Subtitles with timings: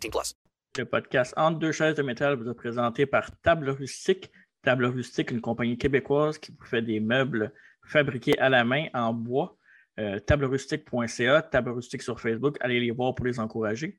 [0.00, 0.34] 18 plus.
[0.78, 4.30] Le podcast Entre deux chaises de métal vous est présenté par Table Rustique.
[4.62, 7.52] Table Rustique, une compagnie québécoise qui vous fait des meubles
[7.84, 9.56] fabriqués à la main en bois.
[9.98, 12.58] Euh, tablerustique.ca, Table Rustique sur Facebook.
[12.60, 13.98] Allez les voir pour les encourager.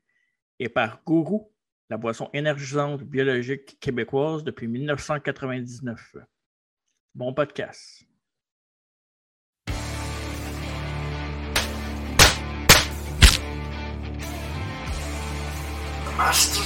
[0.60, 1.52] Et par Gourou,
[1.90, 6.16] la boisson énergisante biologique québécoise depuis 1999.
[7.14, 8.07] Bon podcast.
[16.18, 16.64] Master.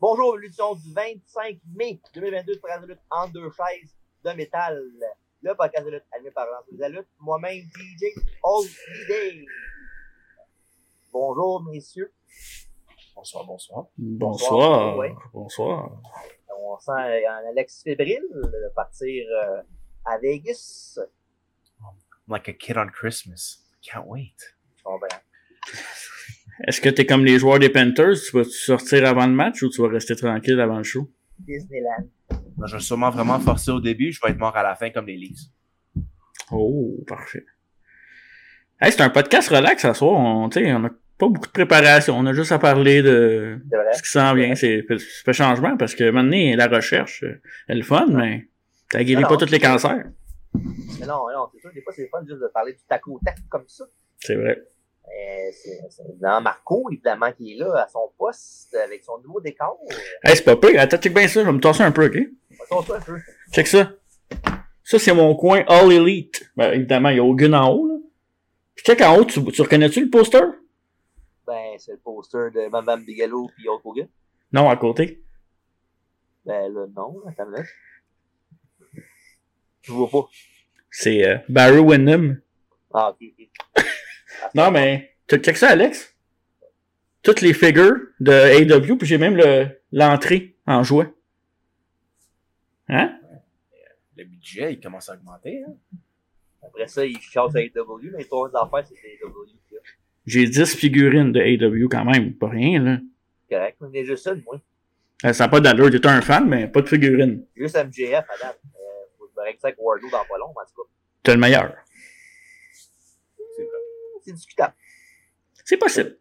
[0.00, 4.82] Bonjour, l'édition du 25 mai 2022 de en deux chaises de métal.
[5.48, 7.08] Le podcast de lutte animé par Lance de la lutte.
[7.20, 8.68] Moi-même, DJ Old
[9.08, 9.46] Day.
[11.10, 12.12] Bonjour, messieurs.
[13.16, 13.86] Bonsoir, bonsoir.
[13.96, 14.98] Bonsoir.
[14.98, 15.14] Ouais.
[15.32, 16.02] Bonsoir.
[16.54, 19.62] On sent un Alex fébrile de partir euh,
[20.04, 20.98] à Vegas.
[22.28, 23.60] Like a kid on Christmas.
[23.80, 24.36] Can't wait.
[24.84, 25.08] Bon, ben,
[26.66, 28.20] Est-ce que t'es comme les joueurs des Panthers?
[28.20, 31.10] Tu vas sortir avant le match ou tu vas rester tranquille avant le show?
[31.38, 32.10] Disneyland.
[32.58, 34.10] Moi, je vais sûrement vraiment forcer au début.
[34.10, 35.46] Je vais être mort à la fin comme les Leafs.
[36.50, 37.44] Oh, parfait.
[38.80, 40.14] Hey, c'est un podcast relax ce soir.
[40.14, 42.16] On, tu sais, on a pas beaucoup de préparation.
[42.18, 43.60] On a juste à parler de
[43.92, 44.56] ce qui s'en vient.
[44.56, 48.48] C'est c'est un changement parce que maintenant, la recherche, euh, elle est le fun, mais
[48.90, 50.04] ça guérit Non, pas tous les cancers.
[50.54, 53.20] Mais non, non, c'est sûr, des fois, c'est fun juste de parler du tac au
[53.24, 53.84] tac comme ça.
[54.18, 54.64] C'est vrai.
[55.52, 59.78] C'est c'est évidemment Marco, évidemment, qui est là à son poste avec son nouveau décor.
[60.24, 60.80] Hey, c'est pas pire.
[60.80, 61.40] Attends, check bien ça.
[61.40, 62.18] Je vais me tasser un peu, ok?
[63.52, 63.92] Check ça.
[64.84, 66.50] Ça, c'est mon coin All Elite.
[66.56, 67.94] Ben, évidemment, il y a Hogan en haut, là.
[68.74, 70.40] Puis check en haut, tu, tu reconnais-tu le poster?
[71.46, 74.08] Ben, c'est le poster de Bam Bigelow puis Hulk Hogan.
[74.52, 75.22] Non, à côté.
[76.44, 77.66] Ben là, non, attends minute.
[79.82, 80.26] Je vois pas.
[80.90, 82.40] C'est euh, Barry Windham.
[82.92, 83.84] Ah, ok, ok.
[84.54, 86.14] Non, mais tu check ça, Alex?
[87.22, 91.12] Toutes les figures de AW, puis j'ai même le l'entrée en jouet.
[92.88, 93.18] Hein?
[94.16, 95.62] Le budget, il commence à augmenter.
[95.66, 95.74] Hein?
[96.62, 98.94] Après ça, il chasse à AW, mais les trois affaires, c'est
[99.24, 99.46] AW.
[99.72, 99.78] là.
[100.26, 102.34] J'ai 10 figurines de AW quand même.
[102.34, 102.98] Pas rien, là.
[103.48, 104.60] Correct, mais juste ça, moi.
[105.24, 105.90] Euh, Ça n'a pas d'allure.
[105.90, 107.44] T'es un fan, mais pas de figurines.
[107.56, 108.60] Juste MJF, à date.
[108.64, 108.78] Euh,
[109.18, 110.88] faut que je me règle ça avec Wardlow dans pas long, mais en tout cas.
[111.22, 111.74] T'es le meilleur.
[113.56, 113.70] C'est vrai.
[114.22, 114.74] C'est discutable.
[115.64, 116.18] C'est possible.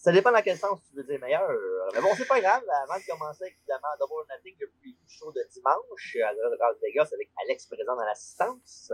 [0.00, 1.46] Ça dépend dans quel sens tu veux dire meilleur.
[1.92, 2.62] Mais bon, c'est pas grave.
[2.84, 7.66] Avant de commencer, évidemment, Double Nothing, le show de dimanche à Las Vegas avec Alex
[7.66, 8.92] présent dans l'assistance.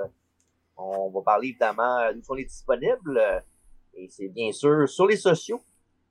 [0.76, 3.44] On va parler évidemment d'où sont les disponibles.
[3.94, 5.62] Et c'est bien sûr sur les sociaux.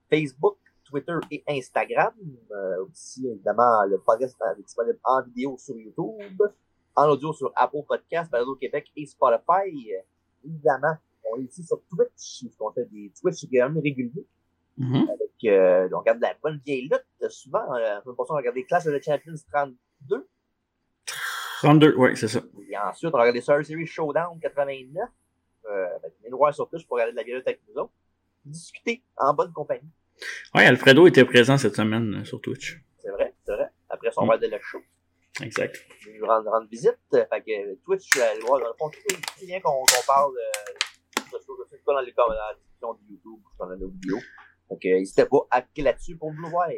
[0.08, 2.14] Facebook, Twitter et Instagram.
[2.50, 6.40] Euh, aussi, évidemment, le podcast est disponible en vidéo sur YouTube,
[6.94, 9.92] en audio sur Apple Podcasts, Balado Québec et Spotify.
[10.42, 10.96] Évidemment,
[11.30, 13.74] on est ici sur Twitch, on fait des Twitch quand
[14.78, 17.74] Avec, euh, on regarde de la bonne vieille lutte, souvent.
[17.74, 20.28] Euh, on regarder Clash of the Champions 32.
[21.62, 22.40] 32, ouais, c'est ça.
[22.68, 25.08] Et ensuite, on regardé Survivor Series Showdown 89.
[25.68, 27.92] Euh, avec mes noirs sur Twitch pour regarder de la vieille lutte avec nous autres.
[28.44, 29.90] Discuter en bonne compagnie.
[30.54, 32.80] Ouais, Alfredo était présent cette semaine euh, sur Twitch.
[33.02, 33.68] C'est vrai, c'est vrai.
[33.88, 34.28] Après, on Mm.
[34.28, 34.78] va regarder le show.
[35.42, 35.84] Exact.
[36.06, 36.96] Il nous rendre, rendre visite.
[37.10, 38.90] Fait que euh, Twitch, je aller voir dans le fond,
[39.36, 42.94] c'est bien qu'on qu'on parle de choses, je sais pas dans les dans la description
[42.94, 44.18] de YouTube, dans la vidéo.
[44.68, 46.68] Fait que, n'hésitez pas à cliquer là-dessus pour nous voir.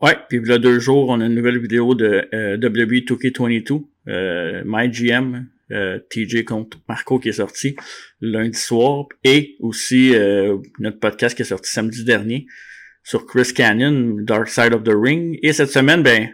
[0.00, 3.04] Ouais, puis il y a deux jours, on a une nouvelle vidéo de euh, WWE
[3.04, 7.76] 2K22, euh, MyGM, euh, TJ contre Marco qui est sorti
[8.20, 12.46] lundi soir et aussi euh, notre podcast qui est sorti samedi dernier
[13.04, 15.38] sur Chris Canyon, Dark Side of the Ring.
[15.42, 16.28] Et cette semaine, ben,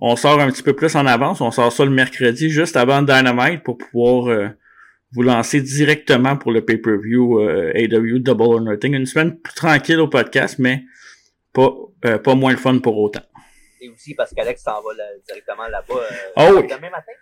[0.00, 1.40] on sort un petit peu plus en avance.
[1.40, 4.48] On sort ça le mercredi, juste avant Dynamite, pour pouvoir euh,
[5.14, 8.94] vous lancer directement pour le pay-per-view euh, AW Double or Nothing.
[8.94, 10.82] Une semaine plus tranquille au podcast, mais
[11.52, 11.72] pas,
[12.04, 13.22] euh, pas moins le fun pour autant.
[13.80, 16.66] Et aussi parce qu'Alex s'en va là- directement là-bas euh, Oh oui.
[16.66, 17.12] demain matin?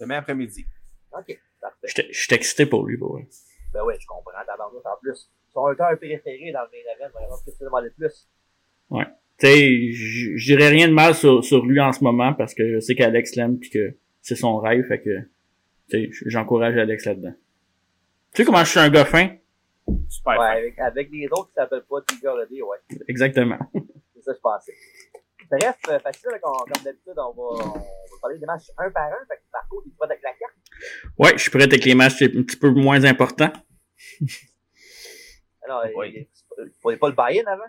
[0.00, 0.66] Demain après-midi.
[1.12, 1.76] OK, parfait.
[1.86, 3.26] J'étais j'étais excité pour lui, pour vrai.
[3.72, 5.30] Ben ouais, je comprends, tabarnak en plus.
[5.54, 8.28] Son auteur préféré dans le main event, vraiment, qu'est-ce que tu demander de plus?
[9.40, 12.74] Tu sais, je dirais rien de mal sur, sur lui en ce moment parce que
[12.74, 15.10] je sais qu'Alex l'aime puis que c'est son rêve, fait que
[16.26, 17.34] j'encourage Alex là-dedans.
[18.34, 19.36] Tu sais comment je suis un gars fin?
[20.08, 20.32] Super.
[20.32, 20.44] Ouais, fin.
[20.52, 22.76] avec, avec les autres qui s'appellent pas Tiger Lady, ouais.
[23.08, 23.58] Exactement.
[24.14, 24.74] C'est ça que je pensais.
[25.50, 25.98] Bref, euh,
[26.30, 27.80] là, qu'on- comme d'habitude, on va, on va
[28.20, 29.26] parler des matchs un par un.
[29.28, 30.54] Fait que Marco, tu prêt avec la carte?
[31.18, 33.52] Ouais, je suis prêt avec les matchs un petit peu moins importants.
[35.64, 36.12] Alors, Oui.
[36.14, 36.28] il
[36.64, 37.62] il faut pas le buy-in avant?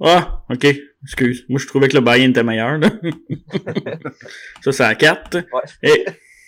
[0.00, 0.66] Ah, ok,
[1.02, 1.46] excuse.
[1.48, 2.90] Moi, je trouvais que le buy-in était meilleur, là.
[4.62, 5.34] ça, c'est la carte.
[5.34, 5.62] Ouais.
[5.82, 6.04] Et,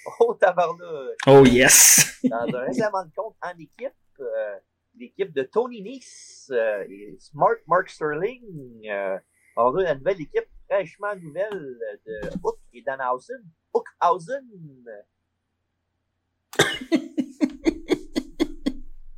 [0.20, 1.16] Oh, tabarnak!
[1.26, 2.20] oh yes!
[2.25, 4.56] Dans un règlement de compte en équipe, euh,
[4.96, 9.19] l'équipe de Tony Nice euh, et Smart Mark Sterling euh,
[9.56, 13.43] ont rejoint la nouvelle équipe fraîchement nouvelle de Hook et Danhausen.
[13.72, 14.44] Hookhausen!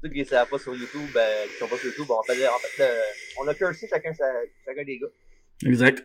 [0.03, 2.47] Ceux qui ne savent pas sur YouTube, euh, qui sont pas sur YouTube, on, fait,
[2.49, 3.01] en fait, euh,
[3.41, 5.07] on a cursé chacun, sa- chacun des gars.
[5.67, 6.05] Exact.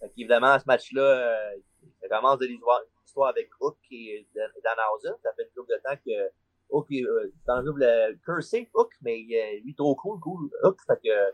[0.00, 1.56] Fait qu'évidemment, ce match-là, euh,
[2.00, 2.80] ça commence de l'histoire
[3.20, 5.14] avec Hook et Dan- Danhausen.
[5.22, 6.32] Ça fait une couple de temps que
[6.70, 11.10] Hook, euh, Danhausen voulait curser Hook, mais euh, lui, trop cool, cool, Hook, fait que
[11.10, 11.30] euh,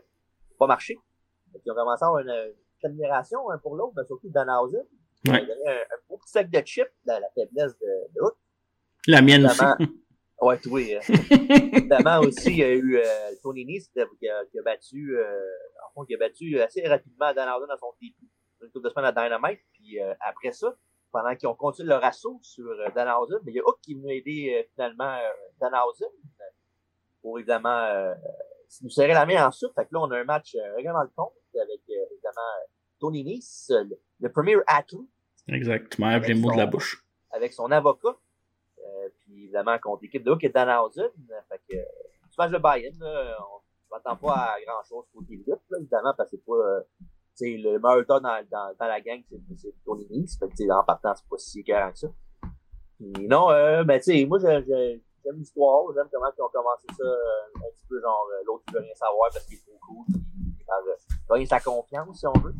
[0.57, 0.99] pas marché.
[1.53, 2.29] Fait qu'ils ont commencé à avoir une,
[2.83, 4.83] une admiration un pour l'autre, mais surtout Danhausen.
[5.25, 5.41] Il a Ouais.
[5.45, 8.35] donné un, un beau petit sac de chips, la, la faiblesse de, de Hook.
[9.07, 9.59] La mienne aussi.
[9.61, 9.77] Évidemment,
[10.41, 10.95] ouais, oui.
[10.95, 10.99] Euh,
[11.73, 13.99] évidemment aussi, il y a eu euh, Tony Nice qui
[14.29, 15.39] a, qui battu, euh,
[15.87, 18.15] en fond, qui a battu assez rapidement Dan Housen dans son début,
[18.61, 19.59] une couple de semaines à Dynamite.
[19.73, 20.73] Puis euh, après ça,
[21.11, 23.93] pendant qu'ils ont continué leur assaut sur euh, Danhausen, mais il y a Hook qui
[23.93, 25.29] est venu aider euh, finalement euh,
[25.59, 26.07] Danhausen
[27.21, 28.13] pour évidemment euh,
[28.81, 29.73] nous serrer la main ensuite.
[29.75, 32.69] Fait que là, on a un match euh, règlement de compte avec euh, évidemment
[32.99, 35.01] Tony Nice, le, le premier athlète
[35.47, 35.89] Exact.
[35.91, 37.03] Tu m'enlèves les mots de la bouche.
[37.31, 38.15] avec son avocat.
[38.79, 41.09] Euh, puis évidemment contre l'équipe de Hook et Danhausen.
[41.49, 41.83] Fait que euh,
[42.31, 46.37] tu match de là, on ne s'attend pas à grand chose là, évidemment, parce que
[46.37, 46.83] c'est pas.
[47.39, 48.43] Tu sais, le meilleur dans, dans,
[48.77, 49.21] dans la gang,
[49.55, 50.37] c'est Tony Nese.
[50.37, 52.07] Fait que tu sais, en partant, c'est pas si écœurant que ça.
[52.97, 54.63] Puis non, euh, ben tu sais, moi j'aime
[55.37, 58.73] l'histoire, j'aime comment ils ont commencé ça euh, un petit peu genre euh, l'autre qui
[58.73, 60.05] veut rien savoir parce qu'il est trop cool.
[60.59, 60.65] Il
[61.29, 62.53] va gagner sa confiance si on veut.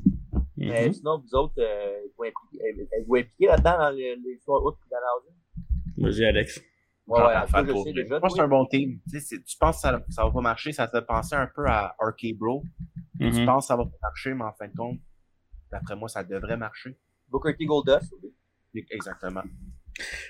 [0.56, 0.94] Mais Mhm.
[0.94, 6.10] sinon, vous autres, euh, vous impliquez, vous impliquez là-dedans dans l'histoire haute et dans la?
[6.10, 6.62] Vas-y, Alex.
[7.08, 7.34] Ouais, ouais,
[7.66, 8.16] je sais déjà.
[8.16, 9.00] Je pense que c'est un bon team.
[9.10, 11.36] Tu, sais, c'est- tu penses que ça, ça va pas marcher, ça te fait penser
[11.36, 12.64] un peu à RK Bro?
[13.20, 13.46] Tu Mhm.
[13.46, 15.00] penses que ça va pas marcher, mais en fin de compte,
[15.72, 16.98] d'après moi, ça devrait marcher.
[17.30, 18.14] Booker T Goldust.
[18.24, 18.86] oui.
[18.92, 19.42] Exactement.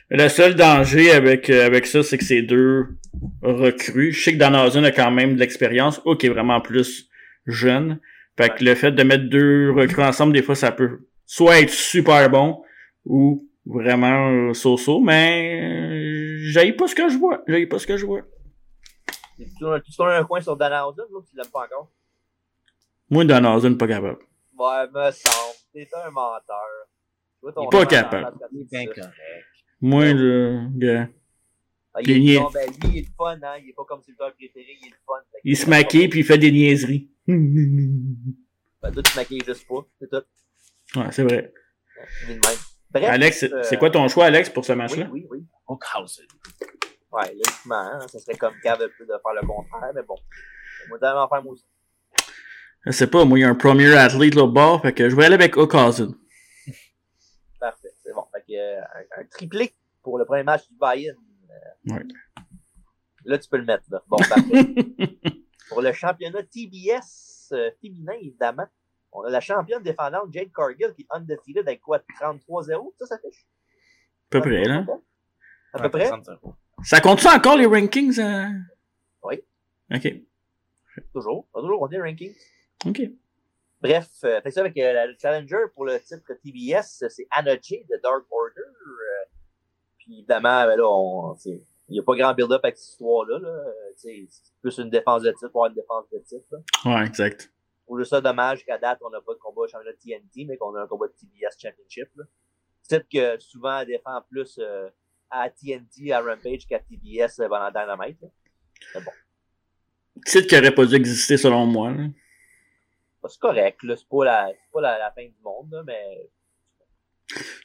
[0.09, 2.97] Le seul danger avec, euh, avec ça, c'est que c'est deux
[3.41, 4.11] recrues.
[4.13, 6.01] Je sais que Danhausen a quand même de l'expérience.
[6.05, 7.09] Hook est vraiment plus
[7.45, 7.99] jeune.
[8.37, 11.69] Fait que le fait de mettre deux recrues ensemble, des fois, ça peut soit être
[11.69, 12.63] super bon
[13.05, 17.43] ou vraiment euh, so-so, mais euh, j'aille pas ce que je vois.
[17.47, 18.21] J'aille pas ce que je vois.
[19.37, 19.45] Tu
[19.95, 21.91] tournes un coin sur Danhausen, là, tu l'aimes pas encore?
[23.09, 24.19] Moi, Danhausen, pas capable.
[24.57, 25.55] Ouais, me semble.
[25.73, 26.57] T'es un menteur.
[27.41, 28.37] Vois ton Il est pas capable.
[28.51, 29.01] C'est bien ça.
[29.01, 29.15] correct.
[29.81, 31.07] Moi, le gars,
[31.93, 32.39] Ah, il est, niais.
[32.39, 33.55] non, ben, lui, il est le fun, hein.
[33.61, 35.13] Il est pas comme ses lutteurs préférés, il est le fun.
[35.43, 37.09] Il se maquille puis il fait des niaiseries.
[38.81, 39.85] Ben, toi, tu te maquilles juste pas.
[39.99, 40.99] C'est tout.
[40.99, 41.53] Ouais, c'est vrai.
[42.23, 42.57] Il est de même.
[42.91, 43.09] Bref.
[43.09, 45.07] Alex, euh, c'est quoi ton choix, Alex, pour ce Oui, match-là?
[45.11, 45.45] oui, oui.
[45.67, 46.25] Hookhausen.
[47.11, 50.15] Ouais, logiquement, hein, ça serait comme cave un peu de faire le contraire, mais bon.
[50.87, 51.65] Moi, tellement faire moi aussi.
[52.89, 55.09] Je sais pas, moi, il y a un premier athlète là au bord, fait que
[55.11, 56.15] je vais aller avec Hookhausen.
[57.59, 58.23] Parfait, c'est bon.
[58.33, 61.15] Fait que, euh, un, un triplé pour le premier match du Bayern.
[61.85, 62.03] Ouais.
[63.25, 64.01] Là, tu peux le mettre, là.
[64.07, 64.43] Bon, parfait.
[65.69, 68.65] pour le championnat TBS euh, féminin, évidemment,
[69.11, 73.15] on a la championne défendante Jade Cargill qui est undefeated avec quoi, 33-0, ça, ça?
[73.15, 73.19] À
[74.31, 74.83] peu près, là.
[75.73, 76.09] À peu près?
[76.83, 78.19] Ça compte ça encore les rankings?
[78.19, 78.47] euh?
[79.23, 79.43] Oui.
[79.93, 80.07] Ok.
[81.13, 81.47] Toujours.
[81.53, 82.33] On a toujours compté les rankings.
[82.85, 83.01] Ok.
[83.81, 87.55] Bref, euh, fait ça avec euh, la- le challenger pour le titre TBS, c'est Anna
[87.61, 88.59] J de Dark Order.
[88.59, 89.25] euh,
[89.97, 93.39] puis évidemment, ben là, on, c'est- il n'y a pas grand build-up avec cette histoire-là.
[93.39, 94.27] Là, euh, c'est
[94.61, 96.45] plus une défense de titre pour avoir une défense de titre.
[96.51, 96.95] Là.
[96.99, 97.51] Ouais, exact.
[97.87, 100.75] Pour juste ça, dommage qu'à date, on n'a pas de combat championnat TNT, mais qu'on
[100.75, 102.09] a un combat de TBS Championship.
[102.87, 104.89] Peut-être que souvent, elle défend plus euh,
[105.31, 108.21] à TNT, à Rampage qu'à TBS pendant Dynamite.
[108.21, 108.27] là.
[108.95, 109.11] Mais bon,
[110.25, 111.91] Titre qui aurait pas dû exister selon moi.
[111.91, 112.03] là.
[113.27, 113.83] C'est correct.
[113.83, 113.95] là.
[113.97, 116.29] C'est pas, la, c'est pas la, la fin du monde, là, mais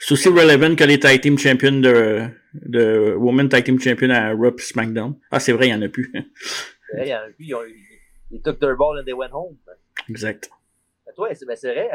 [0.00, 4.32] C'est aussi relevant que les Tag Team Champions de, de Women Tag Team Champion à
[4.32, 5.18] Raw SmackDown.
[5.30, 6.10] Ah, c'est vrai, il y en a plus.
[6.12, 9.04] c'est vrai, il y en a plus, ils, ont, ils, ils took their ball and
[9.04, 9.56] they went home.
[10.08, 10.50] exact.
[11.06, 11.90] Mais toi, c'est ben, vrai,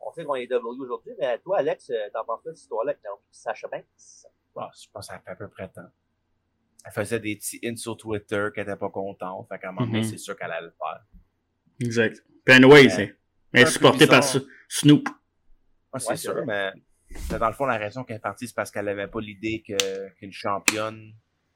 [0.00, 2.56] on, on sait qu'on est W aujourd'hui, mais toi, Alex, euh, t'en penses quoi de
[2.56, 3.84] cette histoire-là avec Sasha Banks?
[4.54, 5.82] Bon, je pense que ça fait à peu près temps.
[6.84, 9.46] Elle faisait des petits ins sur Twitter qu'elle était pas contente.
[9.48, 10.04] Fait qu'à un moment donné, Mhm.
[10.04, 11.02] c'est sûr qu'elle allait le faire.
[11.80, 12.22] Exact.
[12.44, 12.88] Puis anyway, Ouais.
[12.88, 13.16] c'est,
[13.52, 14.22] elle peu supportée par
[14.68, 15.08] Snoop.
[15.92, 16.72] Ouais, c'est Ouais, sûr, mais
[17.30, 19.62] mais dans le fond, la raison qu'elle est partie, c'est parce qu'elle avait pas l'idée
[19.66, 21.12] que, qu'une championne,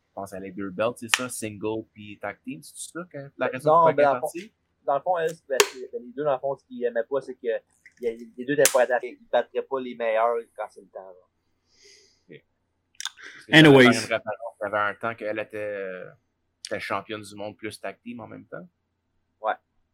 [0.08, 3.18] je pense qu'elle a deux belts, c'est ça, single puis tag team, c'est ça que
[3.36, 4.54] la raison Non, pourquoi ben, qu'elle est partie?
[4.86, 6.84] Dans le fond, elle, c'est- ben, c'est- ben, les deux, dans le fond, ce qu'ils
[6.84, 7.40] aimaient pas, c'est que
[8.00, 9.18] il y a- les deux étaient pas adaptés.
[9.20, 11.00] Ils battraient pas les meilleurs quand c'est le temps.
[11.00, 12.36] là.
[13.48, 14.08] J'avais Anyways.
[14.08, 16.10] y avait un temps qu'elle était, euh,
[16.66, 18.66] était championne du monde plus tag team en même temps.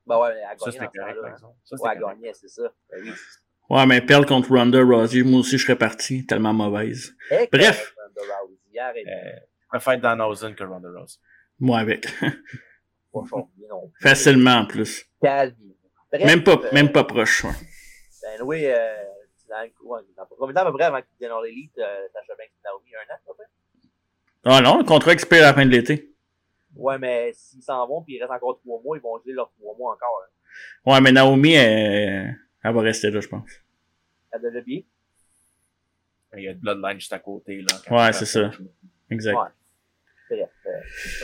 [0.09, 1.57] Ben ouais, elle Ça, c'était correct, par exemple.
[1.65, 2.17] Ça, Ouais, c'était elle correct.
[2.21, 2.73] gagnait, c'est ça.
[2.91, 3.13] Ben oui.
[3.71, 6.25] Ouais, mais Pearl contre Ronda Rousey, moi aussi je serais parti.
[6.27, 7.15] Tellement mauvaise.
[7.31, 7.95] Eh, Bref.
[8.17, 9.07] Ronda Rousey, arrête.
[9.07, 11.19] Euh, je préfère Danhausen que Ronda Rousey.
[11.61, 12.07] Moi avec.
[13.13, 13.93] Pas fort, non.
[14.01, 15.05] Facilement en plus.
[15.23, 15.55] Calme.
[16.11, 17.45] Bref, Même pas, euh, même pas proche.
[17.45, 17.51] ouais.
[18.23, 18.77] Ben oui, euh,
[19.49, 19.57] dans,
[19.91, 22.35] ouais, dans combien de temps à peu près avant qu'ils viennent dans l'élite, euh, Sasha
[22.35, 23.45] Banks et Naomi, un an à peu près?
[24.45, 26.08] Ah non, le contrat expire à la fin de l'été.
[26.79, 29.51] Ouais, mais s'ils s'en vont puis il reste encore trois mois, ils vont geler leurs
[29.59, 30.23] trois mois encore.
[30.25, 30.91] Hein.
[30.93, 33.51] Ouais, mais Naomi, elle, elle va rester là, je pense.
[34.33, 34.87] À de levier.
[36.37, 37.63] Il y a de Bloodline juste à côté.
[37.63, 38.51] Là, Ouais, c'est ça.
[39.11, 39.35] Exact.
[39.37, 39.49] Ouais.
[40.31, 40.49] Bref.
[40.67, 40.71] Euh,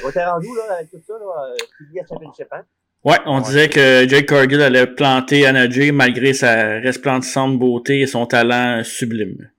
[0.05, 1.53] on était rendu là, avec tout ça, là?
[1.53, 2.65] Euh, Championship, hein?
[3.05, 8.07] Ouais, on disait que Jake Cargill allait planter Anna Jay malgré sa resplendissante beauté et
[8.07, 9.51] son talent sublime.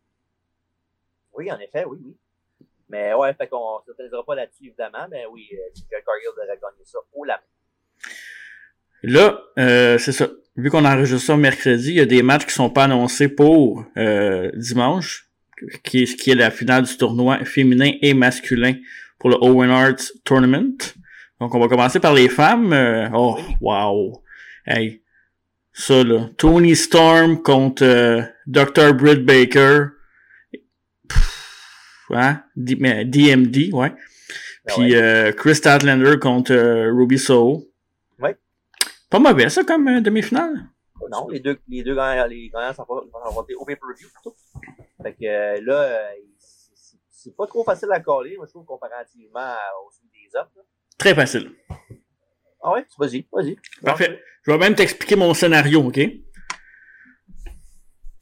[1.38, 2.18] Oui, en effet, oui, oui.
[2.90, 6.48] Mais ouais, fait qu'on ne s'attendra pas là-dessus, évidemment, mais oui, euh, Jack Cargill devrait
[6.48, 8.12] gagner ça haut la main.
[9.04, 10.28] Là, euh, c'est ça.
[10.56, 13.84] Vu qu'on enregistre ça mercredi, il y a des matchs qui sont pas annoncés pour
[13.98, 15.30] euh, dimanche,
[15.84, 18.74] qui est, qui est la finale du tournoi féminin et masculin
[19.20, 20.78] pour le Owen Hart Tournament.
[21.40, 22.72] Donc, on va commencer par les femmes.
[22.72, 24.24] Euh, oh, wow.
[24.66, 25.02] Hey.
[25.74, 26.30] Ça, là.
[26.38, 28.94] Tony Storm contre euh, Dr.
[28.94, 29.88] Britt Baker.
[32.16, 32.44] Pff, hein?
[32.56, 33.94] D- mais DMD, ouais.
[34.68, 34.96] Puis ouais.
[34.96, 37.66] euh, Chris Statlander contre euh, Ruby Soho.
[38.20, 38.36] Ouais.
[39.10, 40.66] Pas mauvais, ça, comme euh, demi-finale?
[41.12, 44.36] Non, les deux, les deux gagnants, les gagnants sont au pay-per-view plutôt.
[45.04, 49.54] Fait que là, c'est- pas trop facile à coller, moi je trouve, comparativement
[49.86, 50.52] aux suites des autres.
[50.56, 50.62] là.
[50.98, 51.52] Très facile.
[52.64, 52.86] Ah ouais?
[52.98, 53.58] Vas-y, vas-y.
[53.84, 54.20] Parfait.
[54.44, 56.00] Je vais même t'expliquer mon scénario, OK?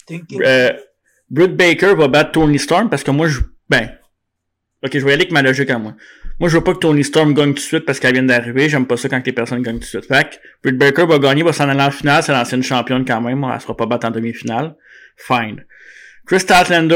[0.06, 0.42] Thinking.
[1.30, 3.40] Britt Baker va battre Tony Storm parce que moi, je...
[3.70, 3.90] Ben...
[4.86, 5.96] Ok, je vais aller avec ma logique à moi.
[6.42, 8.68] Moi, je veux pas que Tony Storm gagne tout de suite parce qu'elle vient d'arriver.
[8.68, 10.06] J'aime pas ça quand les personnes gagnent tout de suite.
[10.06, 12.22] Fait que Britt Baker va gagner, va s'en aller en finale.
[12.22, 13.48] C'est l'ancienne championne quand même.
[13.50, 14.76] Elle sera pas battue en demi-finale.
[15.16, 15.64] Fine.
[16.26, 16.96] Chris Statlander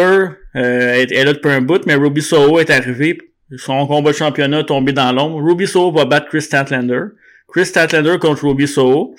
[0.55, 3.19] euh, est, est là depuis un bout, mais Ruby Soho est arrivé.
[3.55, 5.41] Son combat de championnat est tombé dans l'ombre.
[5.41, 7.03] Ruby Soho va battre Chris Statlander.
[7.47, 9.15] Chris Statlander contre Ruby Soho.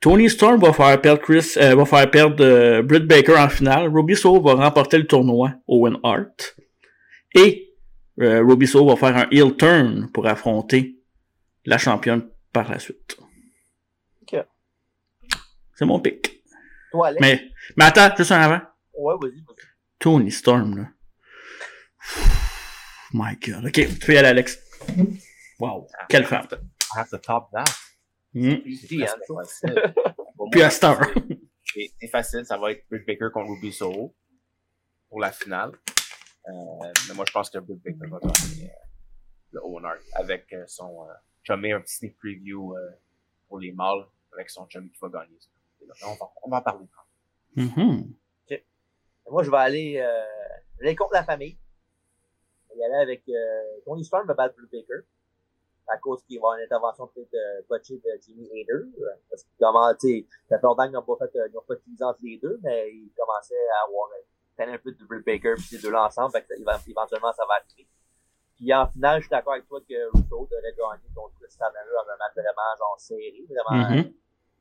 [0.00, 3.88] Tony Storm va faire perdre Chris, euh, va faire perdre euh, Britt Baker en finale.
[3.88, 6.56] Ruby Soho va remporter le tournoi Owen Hart.
[7.34, 7.74] Et
[8.20, 10.98] euh, Ruby Soho va faire un heel turn pour affronter
[11.64, 13.16] la championne par la suite.
[14.22, 14.44] Ok.
[15.74, 16.42] C'est mon pick.
[16.90, 17.20] Toi, Alex.
[17.20, 18.60] Mais, mais attends, juste un avant.
[18.94, 19.66] Ouais, vas-y, vas-y.
[19.98, 20.88] Tony Storm, là.
[23.12, 23.66] My God.
[23.66, 24.58] Ok, tu peux y aller, Alex.
[25.58, 25.86] Wow.
[26.08, 26.46] Quelle femme.
[26.94, 27.64] I have to top that.
[28.34, 29.14] Easy, hein.
[30.36, 31.10] Pour Puis à heure.
[31.64, 34.14] C'est c'est facile, ça va être Britt Baker contre Ruby Soho
[35.08, 35.72] pour la finale.
[36.48, 36.52] Euh,
[37.08, 38.74] mais moi, je pense que Britt Baker va gagner euh,
[39.52, 41.06] le Owen Hart avec euh, son.
[41.08, 42.90] Euh, mets un petit sneak preview euh,
[43.48, 45.38] pour les mâles avec son chum qui va gagner.
[46.04, 46.86] On va, on va en parler.
[47.56, 48.14] Mhm.
[49.28, 50.24] Moi, je vais aller, euh,
[50.74, 51.56] je vais aller contre la famille.
[52.68, 55.06] Je vais y aller avec euh, Tony Storm va battre Blue Baker.
[55.88, 58.84] À cause qu'il va y avoir une intervention peut-être euh, botchée de Jimmy Hader.
[59.28, 61.76] Parce qu'il commence, tu sais, ça fait longtemps qu'ils n'ont pas fait, ils n'ont pas
[61.76, 64.10] tease entre les deux, mais ils commençaient à avoir
[64.60, 66.32] euh, un peu de Blue Baker puis ces deux-là ensemble.
[66.32, 67.86] Fait que, éve- éventuellement, ça va arriver.
[68.56, 71.78] Puis en finale, je suis d'accord avec toi que Russo devrait gagner contre Chris Stanley
[71.94, 74.12] dans un match vraiment genre serré, vraiment Mhm.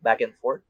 [0.01, 0.61] back and forth.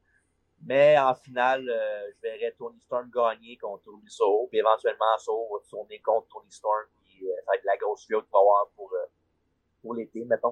[0.66, 5.48] Mais en finale, euh, je verrais Tony Storm gagner contre Ruby Soho, puis éventuellement Soho
[5.56, 8.40] va tourner contre Tony Storm, puis euh, ça va être la grosse feud qu'il va
[8.40, 9.06] avoir pour, euh,
[9.80, 10.50] pour l'été, mettons.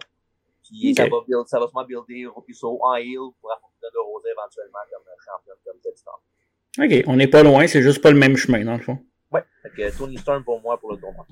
[0.62, 3.98] Puis ça, va build, ça va sûrement builder Ruby Soho en heel pour affronter de
[3.98, 6.20] Rosa éventuellement comme euh, championne, comme Ted Storm.
[6.78, 8.98] Ok, on n'est pas loin, c'est juste pas le même chemin, dans le fond.
[9.32, 11.26] Ouais, fait que Tony Storm pour moi pour le tournoi.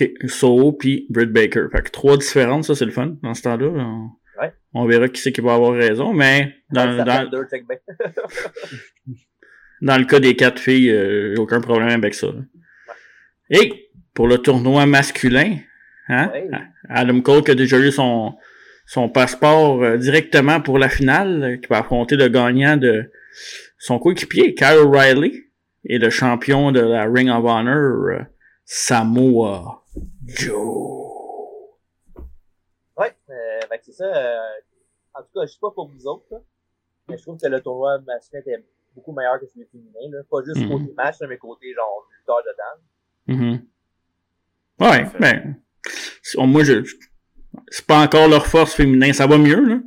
[0.00, 0.10] OK.
[0.28, 1.66] Soho puis Britt Baker.
[1.72, 3.66] Fait que trois différentes, ça, c'est le fun dans ce temps-là.
[3.68, 4.52] On, Ouais.
[4.72, 7.46] on verra qui c'est qui va avoir raison, mais dans, Ça dans, deux,
[9.80, 12.26] le cas des quatre filles, euh, j'ai aucun problème avec ça.
[13.50, 15.58] Et pour le tournoi masculin,
[16.08, 16.48] hein, Ouais.
[16.88, 18.34] Adam Cole qui a déjà eu son,
[18.86, 23.08] son passeport euh, directement pour la finale, qui va affronter le gagnant de
[23.86, 25.44] son coéquipier, Kyle O'Reilly,
[25.84, 28.22] et le champion de la Ring of Honor, euh,
[28.64, 29.84] Samoa
[30.24, 31.10] Joe.
[32.96, 34.04] Ouais, euh, c'est ça.
[34.04, 34.38] euh,
[35.14, 36.38] en tout cas, je sais pas pour vous autres, là,
[37.08, 38.64] mais je trouve que le tournoi masculin était
[38.94, 40.10] beaucoup meilleur que celui féminin.
[40.10, 40.22] Là.
[40.30, 40.68] Pas juste Mhm.
[40.70, 43.38] côté match, mais côté genre lutteur dedans.
[43.42, 43.66] Mhm.
[44.80, 45.56] Ouais, ben,
[46.22, 46.82] c'est- moi, je,
[47.68, 49.78] c'est pas encore leur force féminin, ça va mieux, là.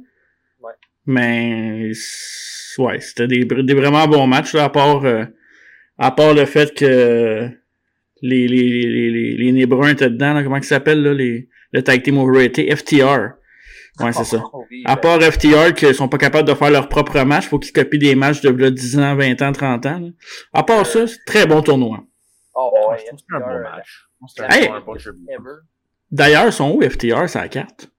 [0.62, 0.74] Ouais.
[1.08, 1.92] Mais,
[2.80, 5.26] ouais, c'était des, des vraiment bons matchs, là, à part, euh,
[5.98, 7.50] à part le fait que
[8.22, 11.50] les, les, les, les, les nez bruns étaient dedans, là, comment ils s'appellent, là, les,
[11.72, 13.34] le tag team overrated, FTR.
[14.00, 14.44] Ouais, c'est ça.
[14.54, 17.58] Oh, À ben, part FTR qui sont pas capables de faire leur propre match, faut
[17.58, 20.00] qu'ils copient des matchs de là, 10 ans, 20 ans, 30 ans.
[20.00, 20.08] là.
[20.54, 22.04] À part ça, c'est très bon tournoi.
[22.54, 24.08] Oh, Ouais, ouais, je trouve que c'est un bon euh, match.
[24.50, 24.66] Hey!
[25.30, 25.56] Ever.
[26.12, 27.90] D'ailleurs, ils sont où FTR sur la carte?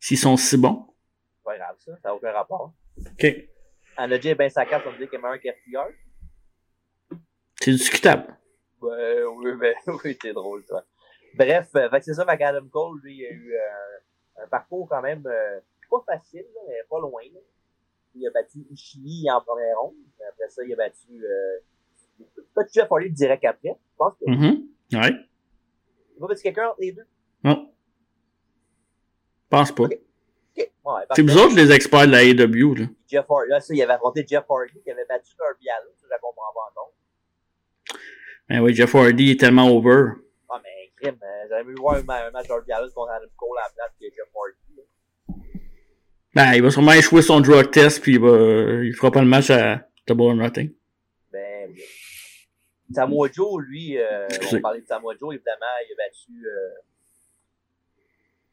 [0.00, 0.86] S'ils sont si bons.
[1.38, 1.92] C'est pas grave, ça.
[2.02, 2.72] Ça n'a aucun rapport.
[2.98, 3.26] OK.
[3.96, 5.88] Anna J, ben, sa carte, on me dit qu'elle est meilleure qu'FTR.
[7.60, 8.36] C'est discutable.
[8.80, 10.84] Ouais, oui, ben, oui, t'es drôle, toi.
[11.34, 15.26] Bref, euh, c'est ça, qu'Adam Cole, lui, il a eu euh, un parcours quand même
[15.26, 17.22] euh, pas facile, là, mais pas loin.
[17.32, 17.40] Là.
[18.14, 19.94] Il a battu Ishii en première ronde.
[20.28, 21.58] Après ça, il a battu euh,
[22.54, 23.70] pas Jeff Hardy direct après.
[23.70, 24.68] Je pense que Mhm.
[24.92, 25.12] Ouais.
[26.14, 27.06] il va battu quelqu'un entre les deux.
[27.44, 27.72] Non.
[29.48, 29.84] Pense pas.
[30.56, 32.86] Ouais, C'est vous autres les experts de la AEW, là.
[33.08, 36.04] Jeff Hardy, là, ça, il avait affronté Jeff Hardy qui avait battu Darby Allin, ça,
[36.06, 36.92] je la comprends pas encore.
[38.48, 40.06] Ben oui, Jeff Hardy est tellement over.
[40.50, 43.26] Ah, mais crime, euh, j'aurais mieux voir un, ma- un match Darby Allin contre Adam
[43.36, 44.76] Cole à la place que Jeff Hardy.
[44.76, 45.34] là.
[46.34, 48.28] Ben, il va sûrement échouer son drug test puis il va,
[48.82, 50.72] il fera pas le match à Double or Nothing.
[51.30, 51.82] Ben, oui.
[52.92, 56.68] Samoa Joe, lui, euh, on parlait de Samoa Joe, évidemment, il a battu, euh,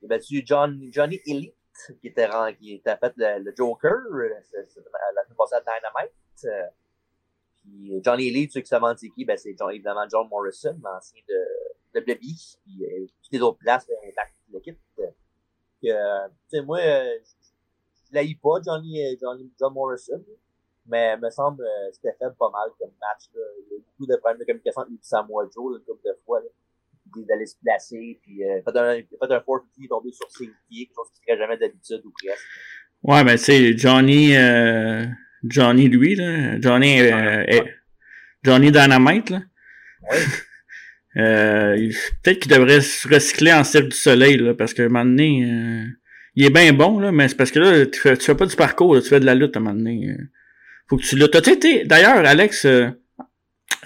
[0.01, 1.55] il a battu John, Johnny Elite,
[2.01, 6.13] qui était, rang- qui était fait le, Joker, euh, c'est- la semaine passée à Dynamite.
[6.45, 6.67] euh,
[7.61, 11.99] puis Johnny ceux qui se demandent c'est qui, ben, c'est évidemment John Morrison, l'ancien de,
[11.99, 12.17] de WWE,
[12.63, 14.77] puis euh, toutes les autres places, euh, Impact, le kit.
[14.99, 15.03] euh,
[15.79, 17.17] puis, euh, tu sais, moi, euh,
[18.07, 20.23] je l'haïs pas, Johnny, euh, Johnny, John Morrison,
[20.85, 23.29] mais me semble euh, c'était fait pas mal comme match.
[23.33, 26.07] Il y a eu beaucoup de problèmes de communication et Samoa Joe là, une couple
[26.07, 26.41] de fois.
[27.27, 30.49] D'aller se placer, puis euh, fait un, fait un 450, il est tombé sur ses
[30.69, 32.43] pieds, quelque chose qu'il ne ferait jamais d'habitude ou presque.
[33.03, 35.05] Ouais, ben, c'est Johnny, euh,
[35.43, 36.59] Johnny lui, là.
[36.59, 37.61] Johnny, euh, eh,
[38.43, 39.41] Johnny Dynamite, là.
[40.11, 40.17] Oui,
[41.17, 41.89] Euh,
[42.23, 45.43] peut-être qu'il devrait se recycler en Cirque du Soleil, là, parce qu'à un moment donné,
[45.43, 45.83] euh,
[46.35, 48.45] il est bien bon, là, mais c'est parce que là, tu fais, tu fais pas
[48.45, 50.07] du parcours, là, tu fais de la lutte à un moment donné.
[50.07, 50.23] euh.
[50.87, 51.31] Faut que tu luttes.
[51.31, 52.89] T'as-tu été, d'ailleurs, Alex, euh,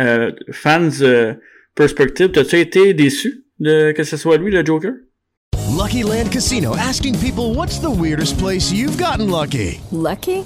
[0.02, 1.34] euh, fans euh,
[1.76, 4.94] perspective, t'as-tu été déçu de que ce soit lui, le Joker?
[5.76, 9.82] Lucky Land Casino asking people what's the weirdest place you've gotten lucky?
[9.92, 10.46] Lucky?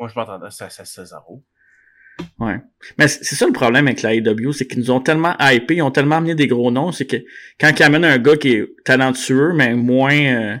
[0.00, 1.44] Moi, je m'attendais à ça, ça, Cesaro.
[2.38, 2.58] Ouais.
[2.98, 5.82] Mais c'est ça le problème avec la AEW, c'est qu'ils nous ont tellement hypé, ils
[5.82, 7.16] ont tellement amené des gros noms, c'est que
[7.58, 10.56] quand ils amènent un gars qui est talentueux, mais moins, euh,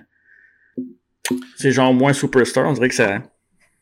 [1.56, 3.22] c'est genre moins superstar, on dirait que ça,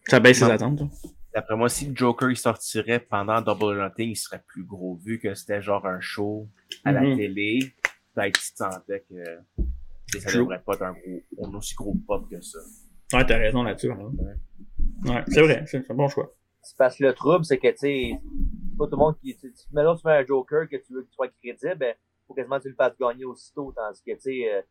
[0.08, 0.52] ça baisse les Non.
[0.54, 0.80] attentes.
[0.80, 0.86] là.
[1.34, 5.18] D'après moi, si le Joker il sortirait pendant Double Nothing, il serait plus gros vu
[5.20, 6.48] que c'était genre un show
[6.84, 7.16] à la Mhm.
[7.16, 7.72] télé.
[8.14, 12.40] Peut-être qu'il sentait que ça devrait pas être un gros, un aussi gros pop que
[12.40, 12.58] ça.
[13.12, 13.90] Ouais, t'as raison là-dessus.
[13.92, 13.98] hein.
[14.18, 14.32] Ouais,
[15.28, 16.32] c'est vrai, c'est un bon choix.
[16.62, 18.10] C'est parce que le trouble, c'est que, tu sais,
[18.78, 21.02] pas tout le monde qui, tu, tu- maintenant tu fais un Joker que tu veux
[21.02, 21.94] qu'il soit crédible, ben,
[22.26, 24.62] faut quasiment que tu le fasses gagner aussitôt, tandis que, tu sais, euh,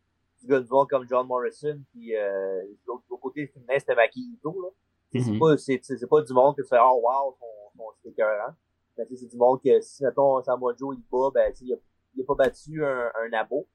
[0.45, 4.67] gars du monde comme John Morrison, puis euh, l'autre côté féminin, c'était Maki Ito, là.
[5.11, 5.39] Tu sais, C'est Mhm.
[5.39, 8.09] pas, c'est, c'est c'est pas du monde que tu fais, oh wow, son, son c'est
[8.09, 8.53] écœurant.
[8.97, 11.59] Ben, tu sais, c'est du monde que si, mettons, Samoa Joe, il bat, ben, tu
[11.59, 11.77] sais, il a,
[12.15, 13.67] il a pas battu un, un abo.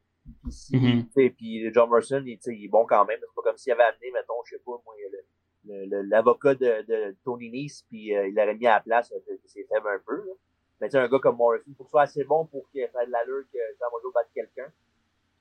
[0.42, 1.08] Puis si, Mhm.
[1.16, 3.18] tu puis John Morrison, il, tu il est bon quand même.
[3.20, 5.24] C'est pas comme s'il avait amené, mettons, je sais pas, moi, le-
[5.64, 9.12] l'avocat de, de Tony Nese, puis euh, il l'aurait mis à la place,
[9.46, 10.33] c'est faible un peu, là.
[10.81, 12.66] Mais tu sais, un gars comme Morrison, il faut que ce soit assez bon pour
[12.75, 14.66] ça ait de l'allure que Samoa Joe batte quelqu'un.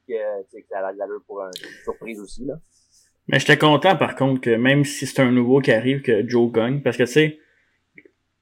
[0.07, 2.55] Que, tu sais, que ça ait de l'allure pour un- une surprise aussi, là.
[3.27, 6.51] Mais j'étais content par contre que même si c'est un nouveau qui arrive, que Joe
[6.51, 7.11] gagne, parce que tu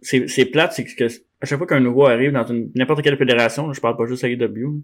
[0.01, 1.05] sais, c'est plate, c'est que
[1.41, 4.23] à chaque fois qu'un nouveau arrive dans une n'importe quelle fédération, je parle pas juste
[4.23, 4.81] à AEW,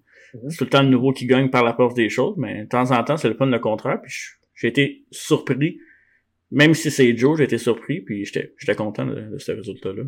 [0.50, 2.70] c'est tout le temps le nouveau qui gagne par la force des choses, mais de
[2.70, 4.14] temps en temps, c'est le fun le contraire, puis
[4.54, 5.80] j'ai été surpris,
[6.52, 10.04] même si c'est Joe, j'ai été surpris, puis j'étais j'étais content de, de ce résultat-là.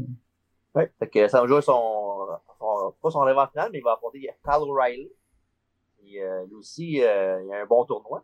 [0.76, 0.91] Ouais.
[1.00, 2.28] Fait que Samoa Joe, son,
[2.60, 5.12] son, pas son rêve en finale, mais il va affronter Kyle O'Reilly.
[6.04, 8.23] Et, euh, lui aussi, euh, il a un bon tournoi.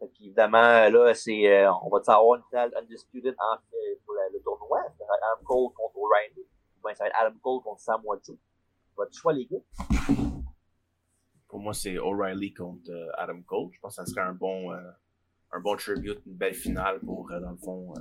[0.00, 4.28] Fait qu'évidemment, là, c'est, euh, on va savoir une finale undisputed en, euh, pour la-
[4.32, 4.80] le tournoi.
[4.98, 6.40] Ça va être Adam Cole contre O'Reilly.
[6.40, 8.36] Ou bien ça va être Adam Cole contre Samoa Joe.
[8.96, 9.58] Votre choix, les gars?
[11.48, 13.68] Pour moi, c'est O'Reilly contre euh, Adam Cole.
[13.72, 14.80] Je pense que ça serait un bon, euh,
[15.56, 18.00] un bon tribute, une belle finale pour, euh, dans le fond, euh,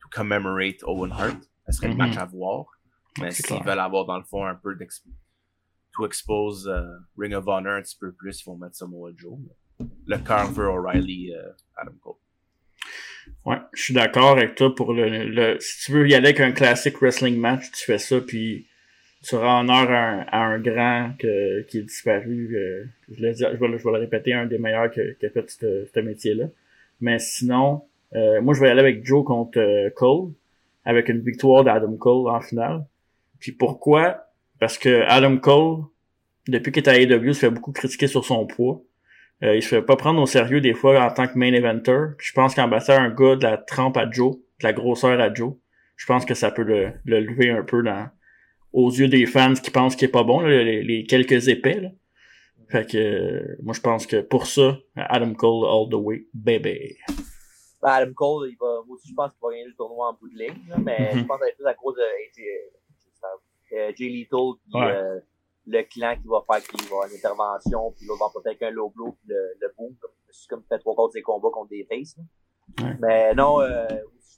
[0.00, 1.36] to commemorate Owen Hart.
[1.66, 1.92] Ça serait Mhm.
[1.92, 2.66] le match à voir.
[3.20, 5.04] Mais s'ils veulent avoir, dans le fond, un peu d'ex
[5.94, 6.82] to expose euh,
[7.18, 9.38] Ring of Honor un petit peu plus, ils vont mettre Samoa Joe.
[10.06, 12.14] Le cœur veut O'Reilly, euh, Adam Cole.
[13.44, 16.40] Ouais, je suis d'accord avec toi pour le, le si tu veux y aller avec
[16.40, 18.68] un classic wrestling match, tu fais ça puis
[19.28, 22.56] tu rends honneur à un, à un grand que, qui est disparu.
[22.56, 25.30] euh, je, le je, vais, le- je vais le répéter, un des meilleurs qui a
[25.30, 26.46] fait ce métier-là.
[27.00, 27.82] Mais sinon,
[28.14, 30.30] euh, moi je vais aller avec Joe contre euh, Cole,
[30.84, 32.84] avec une victoire d'Adam Cole en finale.
[33.40, 34.26] Puis pourquoi?
[34.60, 35.84] Parce que Adam Cole,
[36.48, 38.80] depuis qu'il est à AEW, se fait beaucoup critiquer sur son poids.
[39.42, 41.98] Euh, il se fait pas prendre au sérieux des fois en tant que main eventer.
[42.18, 45.54] Je pense battant un gars de la trempe à Joe, de la grosseur à Joe,
[45.96, 48.08] je pense que ça peut le, le lever un peu dans
[48.76, 51.80] aux yeux des fans qui pensent qu'il est pas bon, là, les, les quelques épais.
[51.80, 51.90] Là.
[52.68, 56.96] Fait que euh, moi je pense que pour ça, Adam Cole all the way, baby.
[57.82, 60.14] Ben, Adam Cole, il va, moi aussi, je pense qu'il va gagner le tournoi en
[60.14, 61.20] bout de ligne, là, mais Mhm.
[61.20, 62.02] je pense que être plus à cause de
[63.72, 64.92] euh, Jay Lethal, puis Ouais.
[64.94, 65.20] euh,
[65.66, 68.70] le clan qui va faire qu'il va avoir une intervention, puis l'autre va peut-être un
[68.70, 71.48] low blow, puis le, le boom, comme, c'est comme fait trois quarts de ses combats
[71.52, 72.16] contre des faces.
[72.80, 72.94] Ouais.
[73.00, 73.86] Mais non, euh,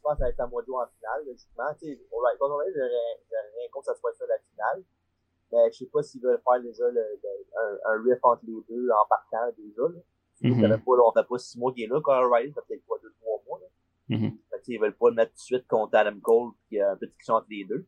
[0.08, 1.74] pense que ça va être Samoa Joe en finale, là, justement.
[1.78, 4.84] Tu sais, j'aurais rien contre que ça soit ça la finale.
[5.52, 8.62] Mais je sais pas s'ils veulent faire déjà le, le- un, un riff entre les
[8.68, 9.82] deux en partant déjà.
[9.82, 10.00] Là.
[10.60, 12.74] Fait pas, là, on fait pas six mois qu'il est là, quand O'Reilly, ça fait
[12.74, 13.58] peut-être pas deux, trois mois.
[13.60, 13.66] Là.
[14.50, 16.52] Fait que, tu sais, ils veulent pas le mettre tout de suite contre Adam Cole,
[16.68, 17.86] puis a un de discussion entre les deux.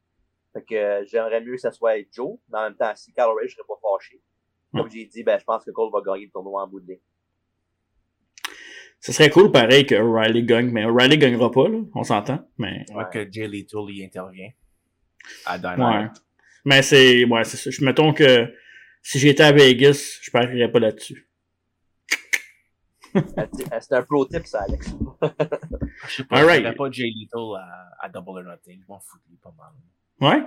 [0.52, 3.30] Fait que euh, j'aimerais mieux que ça soit Joe, mais en même temps, si Carl
[3.30, 4.22] O'Reilly, je serais pas fâché.
[4.74, 6.86] Comme j'ai dit, ben, je pense que Cole va gagner le tournoi en bout de
[6.92, 7.00] ligne.
[9.00, 12.46] Ce serait cool pareil que O'Reilly gagne, mais O'Reilly gagnera pas, là, on s'entend.
[12.58, 14.50] Mais Ouais, que Jay Lethal y intervient
[15.46, 15.60] à ouais.
[15.76, 16.22] Dynamite.
[16.66, 17.70] Mais c'est ouais, c'est ça.
[17.70, 18.52] Je mettons que
[19.02, 21.26] si j'étais à Vegas, je parierais pas là-dessus.
[23.80, 24.86] C'est un pro tip, ça, Alex.
[26.08, 26.64] Je sais pas, Alright.
[26.64, 28.80] je pas Jay Lethal à, à Double or Nothing.
[28.82, 29.72] Je m'en fous de lui pas mal.
[30.38, 30.46] Ouais?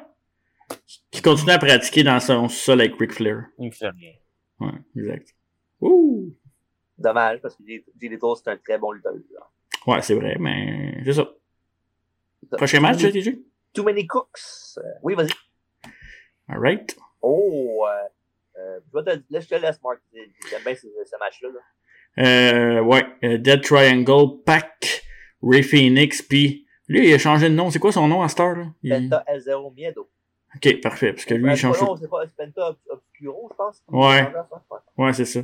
[1.12, 3.48] Qui continue à pratiquer dans son sol avec Ric Flair.
[3.60, 4.13] Il me fait rien.
[4.62, 5.36] Ouais, exact.
[5.82, 6.34] Ouh!
[7.04, 9.13] Dommage, parce que Jay Lethal, c'est un très bon lutteur.
[9.86, 11.30] Ouais, c'est vrai, mais c'est ça.
[12.58, 13.39] Prochain match, TJ?
[13.74, 14.39] Too many cooks.
[14.78, 15.30] Euh, oui, vas-y.
[16.48, 16.96] Alright.
[17.22, 20.00] Oh, euh, euh, je vais te, je te laisse, Mark.
[20.13, 21.50] J'aime bien ce, ce match-là.
[21.50, 22.26] Là.
[22.26, 23.06] Euh, ouais,
[23.39, 25.04] Dead Triangle, Pac,
[25.42, 27.72] Ray Phoenix, puis lui, il a changé de nom.
[27.72, 28.66] C'est quoi son nom à Star, là?
[28.84, 30.10] Il- Penta El Zero Miedo.
[30.56, 33.56] Ok, parfait, parce que lui, il change non, c'est pas c'est Penta Ob- Obscuro, je
[33.56, 33.82] pense.
[33.88, 34.32] Ouais.
[34.98, 35.39] Ouais, c'est ça.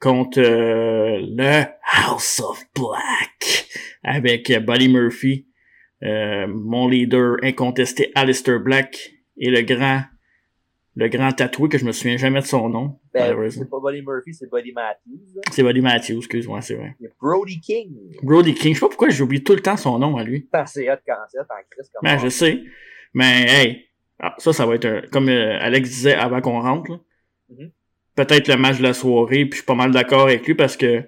[0.00, 3.66] Contre euh, le House of Black
[4.02, 5.46] avec Buddy Murphy,
[6.02, 10.02] euh, mon leader incontesté Alistair Black et le grand
[10.96, 12.98] le grand tatoué que je me souviens jamais de son nom.
[13.14, 15.20] Ben, c'est pas Buddy Murphy, c'est Buddy Matthews.
[15.36, 15.42] là.
[15.52, 16.96] C'est Buddy Matthews, excuse-moi, c'est vrai.
[17.22, 17.94] Brody King.
[18.22, 20.40] Brody King, je sais pas pourquoi j'oublie tout le temps son nom à lui.
[20.40, 22.24] Putain, C'est hot quand c'est comme Ben, ça.
[22.24, 22.60] je sais.
[23.14, 23.86] Mais, hey,
[24.18, 26.98] ah, ça, ça va être un- comme euh, Alex disait avant qu'on rentre, là.
[27.50, 27.70] Mhm.
[28.26, 30.76] Peut-être le match de la soirée, puis je suis pas mal d'accord avec lui parce
[30.76, 31.04] que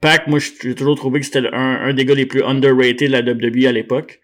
[0.00, 3.12] Pac, moi, j'ai toujours trouvé que c'était un, un des gars les plus underrated de
[3.12, 4.20] la WWE à l'époque.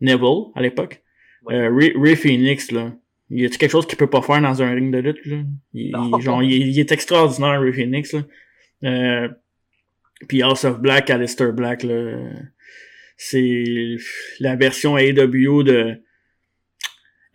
[0.00, 1.02] Neville, à l'époque.
[1.50, 2.92] Euh, Ray, Ray Phoenix, là.
[3.30, 5.36] Y a-tu quelque chose qu'il peut pas faire dans un ring de lutte, là?
[5.72, 8.22] Il, genre, il, est- il est extraordinaire, Ray Phoenix, là.
[8.84, 9.28] Euh,
[10.28, 12.16] puis House of Black, Alistair Black, là.
[13.16, 13.96] C'est
[14.40, 16.02] la version AEW de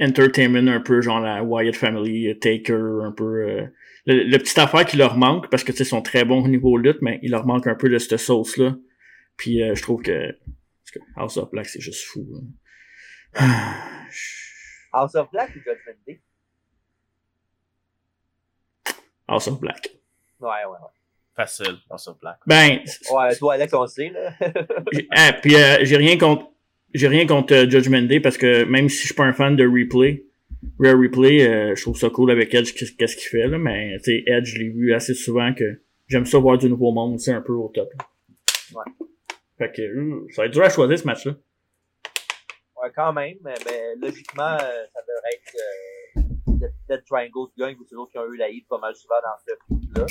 [0.01, 3.23] Entertainment, un peu genre la Wyatt Family, Taker, un peu.
[3.47, 3.62] euh,
[4.05, 6.43] le, le petit affaire qui leur manque, parce que tu sais, ils sont très bons
[6.43, 8.75] au niveau lutte, mais il leur manque un peu de cette sauce-là.
[9.37, 12.25] Puis euh, je trouve que, parce que House of Black, c'est juste fou.
[12.31, 13.45] là.
[14.93, 16.21] House of Black ou Judgment Day?
[19.27, 19.89] House of Black.
[20.39, 20.89] Ouais, ouais, ouais.
[21.35, 22.37] Facile, dans ce black.
[22.47, 22.79] Ben,
[23.11, 24.33] Ouais, toi, Alex, on le sait, là.
[25.11, 26.49] Ah, puis euh, j'ai rien contre
[26.93, 29.57] j'ai rien contre euh, Judgment Day parce que même si je suis pas un fan
[29.57, 30.24] de replay,
[30.80, 33.95] Rare Replay, euh, je trouve ça cool avec Edge qu'est- qu'est-ce qu'il fait là, mais
[34.06, 37.41] Edge je l'ai vu assez souvent que j'aime ça voir du nouveau monde, c'est un
[37.41, 37.89] peu au top.
[38.73, 38.84] Ouais.
[39.58, 41.34] Fait que euh, ça va être dur à choisir ce match là.
[42.82, 47.75] Ouais, quand même, mais, mais logiquement, euh, ça devrait être Dead, Dead Triangle qui gagne,
[47.80, 50.06] ou c'est l'autre qui ont eu la hit pas mal souvent dans ce coup-là.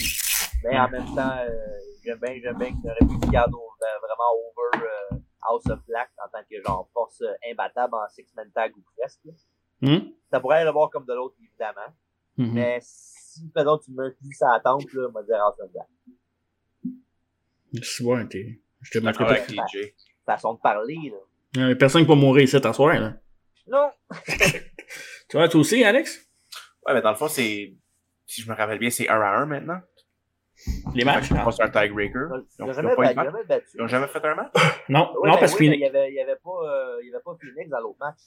[0.64, 1.36] Mais en même temps,
[2.04, 6.42] j'aime bien, j'aime bien qu'il aurait pu garder vraiment over House of Black en tant
[6.50, 9.20] que genre force imbattable en six-man tag ou presque.
[9.80, 9.98] Hmm?
[10.30, 11.94] Ça pourrait le voir comme de l'autre, évidemment.
[12.36, 12.52] Mhm.
[12.52, 15.86] Mais si, maintenant tu me dis ça attend, là, on va dire of Black.
[17.82, 18.60] C'est bon, t'es.
[18.82, 19.64] Je te D'accord mettrai avec pas.
[19.66, 19.94] TJ.
[20.26, 21.62] Façon de parler, là.
[21.62, 23.14] Euh, personne qui va mourir ici t'asseoir là.
[23.66, 23.90] Non!
[25.28, 26.28] Tu vois, toi aussi, Alex?
[26.86, 27.74] Ouais, mais dans le fond, c'est.
[28.26, 29.80] Si je me rappelle bien, c'est 1 à 1 maintenant.
[30.94, 31.28] Les matchs?
[31.28, 32.28] C'est un tiebreaker.
[32.30, 33.24] Ils Ils ont ont jamais, pas battu, match.
[33.26, 33.66] jamais battu.
[33.74, 34.52] Ils ont jamais fait un match?
[34.88, 36.98] Non, Ouais, non, ben parce oui, qu'il il y avait, il y avait pas, euh,
[37.02, 38.18] il y avait pas Phoenix dans l'autre match.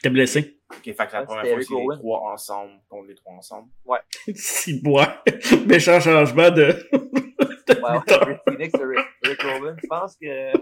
[0.00, 0.60] Était blessé.
[0.70, 1.98] Ok, fait que la Ouais, première fois, c'est les Rowan.
[1.98, 3.68] trois ensemble contre les trois ensemble.
[3.84, 3.98] Ouais.
[4.34, 5.22] Si bois.
[5.66, 6.74] Méchant changement de.
[7.70, 9.76] Ouais, ouais, Rick Phoenix et Rick, Rick Rowan.
[9.80, 10.52] Je pense que.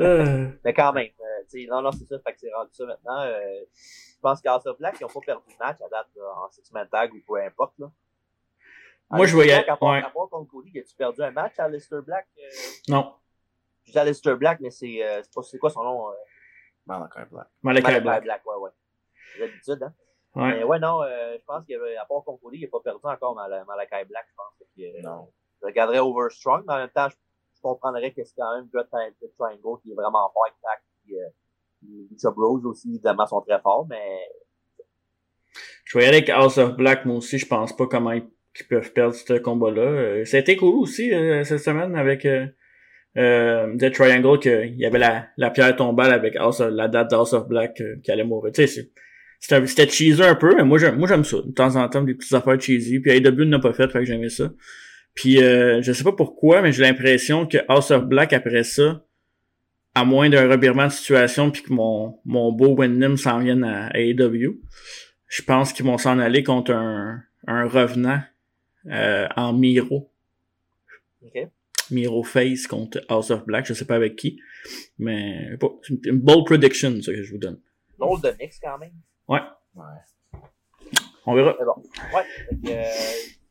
[0.00, 2.70] Euh, Mais quand même, euh, tu sais, non, non, c'est ça, fait que c'est rendu
[2.72, 3.20] ça maintenant.
[3.22, 3.38] Euh,
[3.70, 6.50] je pense qu'House of Black, ils ont pas perdu le match à date, là, en
[6.50, 7.90] six-man tag ou peu importe, là.
[9.10, 9.98] Moi, je voyais- À part, ouais.
[9.98, 12.26] à part contre Cody, as-tu perdu un match à Lister Black?
[12.38, 12.42] Euh,
[12.88, 13.12] non.
[13.94, 16.08] à Lister Black, mais c'est, euh, c'est quoi son nom?
[16.90, 17.46] Euh, Malachi Black.
[17.62, 18.46] Malachi Black.
[18.46, 18.70] ouais, ouais.
[19.34, 19.92] J'ai l'habitude, hein.
[20.36, 20.58] Ouais.
[20.58, 21.76] Mais ouais, non, euh, je pense qu'à
[22.08, 24.68] part contre Cody, il a pas perdu encore Mal Malachi Black, je pense.
[24.76, 25.28] Que, euh, Non.
[25.60, 27.14] je regarderais Overstrong, mais en même temps, je,
[27.56, 30.82] je comprendrais que c'est quand même Good Triangle qui est vraiment fort avec Pac.
[31.04, 31.28] Puis, euh,
[32.10, 34.20] Lucha Bros aussi, évidemment, sont très forts, mais
[35.84, 37.38] Je vais aller avec House of Black, moi aussi.
[37.38, 39.82] Je pense pas comment ils, qu'ils peuvent perdre ce combat-là.
[39.82, 42.26] Euh, ça a été cool aussi euh, cette semaine avec
[43.16, 47.32] euh, Triangle, qu'il y avait la, la pierre tombale avec House of- la date d'House
[47.32, 48.52] of Black euh, qui allait mourir.
[49.40, 51.36] C'était cheesy un peu, mais moi j'aime, moi j'aime ça.
[51.44, 53.00] De temps en temps, des petites affaires cheesy.
[53.00, 54.50] Puis AEW n'a pas fait, fait que j'aimais ça.
[55.14, 59.04] Puis euh, je sais pas pourquoi, mais j'ai l'impression que House of Black après ça,
[59.94, 63.86] à moins d'un revirement de situation puis que mon, mon beau Wyndham s'en vienne à,
[63.88, 64.58] à AEW,
[65.28, 68.20] je pense qu'ils vont s'en aller contre un, un revenant
[68.90, 70.10] euh, en Miro.
[71.24, 71.48] ok.
[71.90, 74.40] Miro Face contre House of Black, je sais pas avec qui.
[74.98, 77.60] Mais bon, c'est une, bold prediction, ça que je vous donne.
[77.98, 78.92] Drôle de mix quand même.
[79.28, 79.40] Ouais.
[79.74, 80.40] Ouais.
[81.26, 81.56] On verra.
[81.58, 81.82] Mais bon.
[82.14, 82.24] Ouais.
[82.64, 82.84] Que, euh,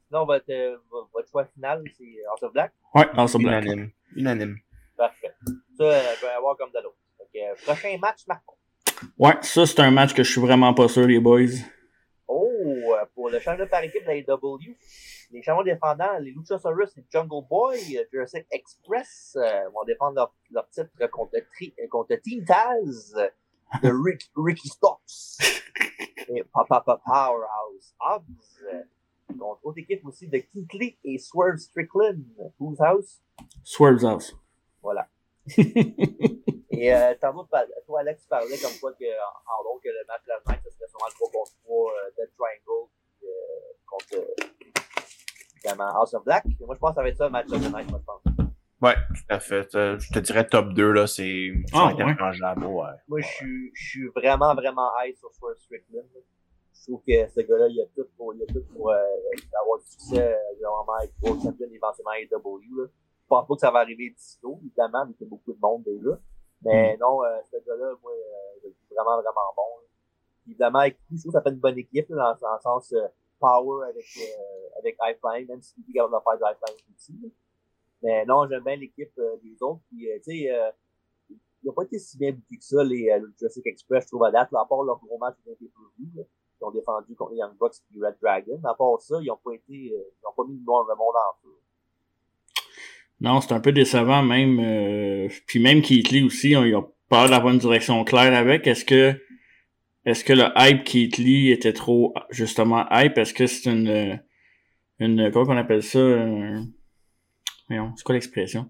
[0.08, 2.74] sinon, votre, euh, votre- choix final, c'est House of Black?
[2.94, 3.64] Ouais, House of Black.
[3.64, 3.92] Unanime.
[4.16, 4.58] Unanime.
[4.98, 5.34] Parfait.
[5.78, 6.98] Ça, euh, je vais avoir comme de l'autre.
[7.36, 8.56] Euh, prochain match, Marco.
[9.18, 11.48] Ouais, ça c'est un match que je suis vraiment pas sûr, les boys.
[12.28, 14.76] Oh, euh, pour le championnat par équipe de la AEW,
[15.32, 20.34] les champions défendants, les Luchasaurus et Jungle Boy, euh, Jurassic Express, euh, vont défendre leur,
[20.52, 23.28] leur titre contre, tri, euh, contre Team Taz euh,
[23.82, 25.38] de Rick, Ricky Stocks
[26.30, 28.64] et Papa Papa Powerhouse Hobbs.
[28.74, 28.84] euh,
[29.40, 32.22] contre autre équipe aussi de Keith Lee et Swerve Strickland.
[32.60, 33.22] Whose House?
[33.64, 34.36] Swerve's House.
[34.82, 35.08] Voilà.
[36.72, 37.48] Et euh, tantôt,
[37.86, 40.40] toi, Alex, tu parlais comme quoi que, en, en gros, que le match de la
[40.54, 42.90] night, ce serait sûrement le 3 contre 3 euh, Dead Triangle
[43.24, 43.28] euh,
[43.88, 44.28] contre,
[45.56, 46.46] évidemment, House of Black.
[46.46, 48.00] Et moi, je pense que ça va être ça, le match de la night, moi,
[48.00, 48.22] je pense.
[48.82, 49.76] Ouais, tout à fait.
[49.76, 52.66] Euh, Je te dirais top 2, là, c'est Ah, c'est interchangeable.
[52.66, 52.88] Ouais.
[53.08, 56.04] Moi, je suis, je suis vraiment, vraiment high sur Swerve Strickland.
[56.74, 58.98] Je trouve que ce gars-là, il a tout pour, il a tout pour euh,
[59.62, 62.90] avoir du succès, vraiment être World Champion éventuellement à AEW.
[63.24, 65.54] Je pense pas que ça va arriver d'ici tôt, évidemment, mais il y a beaucoup
[65.54, 66.20] de monde déjà.
[66.62, 69.82] Mais non, euh, ce gars-là, moi, euh, le vraiment, vraiment bon.
[69.82, 69.88] là.
[70.48, 72.62] Évidemment, avec lui, je trouve que ça fait une bonne équipe, là, dans, dans le
[72.62, 73.08] sens euh,
[73.40, 76.96] power avec, euh, avec High Flying, même si lui, il va faire du High Flying
[76.96, 77.20] aussi.
[77.22, 77.30] là.
[78.04, 79.82] Mais non, j'aime bien l'équipe euh, des autres.
[79.90, 80.72] Puis, euh, tu sais, euh,
[81.30, 84.24] ils n'ont pas été si bien bouqués que ça, les euh, Jurassic Express, je trouve,
[84.26, 86.26] à date, là, à part leur gros match de pay Ils
[86.62, 88.60] ont défendu contre les Young Bucks et Red Dragon.
[88.66, 91.16] À part ça, ils n'ont pas été, euh, ils ont pas mis le le monde
[91.16, 91.56] en feu.
[93.24, 94.60] Non, c'est un peu décevant même.
[94.62, 98.68] euh, puis même Keith Lee aussi, on, ils ont pas d'avoir une direction claire avec.
[98.68, 99.20] Est-ce que
[100.06, 103.18] est-ce que le hype Keith Lee était trop justement hype?
[103.18, 104.20] Est-ce que c'est une
[105.00, 106.00] une comment on appelle ça?
[106.00, 106.68] Un,
[107.70, 108.70] voyons, c'est quoi l'expression?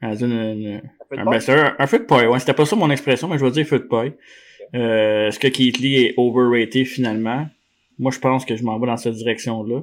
[0.00, 2.26] Ah, Une, une- un, c'est un, un feu de paille.
[2.26, 4.12] Ouais, c'était pas ça mon expression, mais je vais dire feu de paille.
[4.74, 7.46] Euh, est-ce que Keith Lee est overrated finalement?
[7.98, 9.82] Moi, je pense que je m'en vais dans cette direction-là.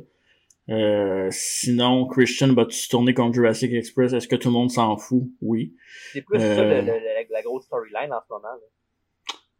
[0.69, 4.13] Euh, sinon, Christian va-tu se tourner contre Jurassic Express?
[4.13, 5.23] Est-ce que tout le monde s'en fout?
[5.41, 5.75] Oui.
[6.13, 8.47] C'est plus Euh, ça le- le- le- la grosse storyline en ce moment.
[8.47, 8.57] là.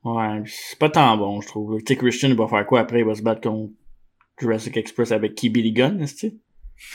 [0.04, 1.78] Ouais, c'est pas tant bon, je trouve.
[1.80, 3.00] Tu sais, Christian, il va faire quoi après?
[3.00, 3.74] Il va se battre contre
[4.40, 6.34] Jurassic Express avec qui Billy Gunn, est-ce que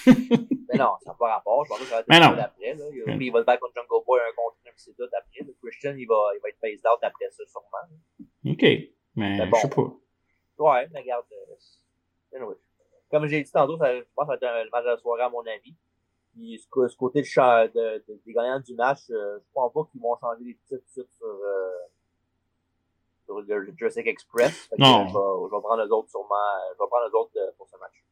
[0.07, 1.64] Mais non, ça n'a pas rapport.
[1.64, 2.27] Je pense que ça va être Mais non.
[2.27, 2.75] après.
[2.75, 2.85] Là.
[2.90, 5.47] Il, Mais- il va se battre contre Jungle Boy un contre un, c'est tout après.
[5.47, 8.53] Le Christian, il va, il va être phased out après ça, sûrement.
[8.53, 8.62] OK.
[8.62, 9.57] Mais, Mais bon.
[9.57, 9.92] je sais pas.
[10.59, 11.25] Ouais, mais regarde.
[11.33, 12.57] euh, anyway.
[13.11, 14.90] Comme j'ai dit tantôt, ça, je pense que ça va être un, le match de
[14.90, 15.75] la soirée à mon avis.
[16.35, 20.01] Puis ce, côté de, de- de- des gagnants du match, euh, je pense pas qu'ils
[20.01, 21.71] vont changer les titres tout de suite sur, euh,
[23.25, 24.69] sur le, Jurassic Express.
[24.69, 25.09] Que, Non.
[25.09, 26.35] Je vais, je vais prendre les autres sûrement.
[26.35, 28.05] euh, Je vais prendre les autres euh, pour ce match.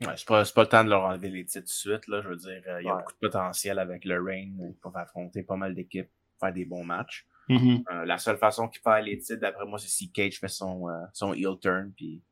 [0.00, 2.20] Ouais, c'est pas, c'est pas le temps de leur enlever les titres de suite, là.
[2.22, 3.00] Je veux dire, euh, il y a Ouais.
[3.00, 4.56] beaucoup de potentiel avec le Reign.
[4.60, 7.26] Ils peuvent affronter pas mal d'équipes, faire des bons matchs.
[7.50, 10.88] Euh, la seule façon qu'il perd les titres, d'après moi, c'est si Cage fait son,
[10.90, 12.22] euh, son heel turn, puis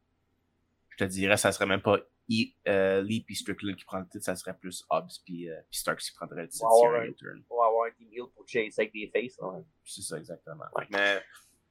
[0.98, 1.98] je te dirais, ça serait même pas
[2.30, 5.54] E- euh, Lee puis Strickland qui prend le titre, ça serait plus Hobbs puis, euh,
[5.70, 7.42] puis Starks qui prendrait le titre On un avoir un- heel turn.
[7.50, 9.38] on va avoir un team heel pour chase avec des faces.
[9.42, 9.62] hein.
[9.84, 10.64] C'est ça, exactement.
[10.90, 11.20] Mais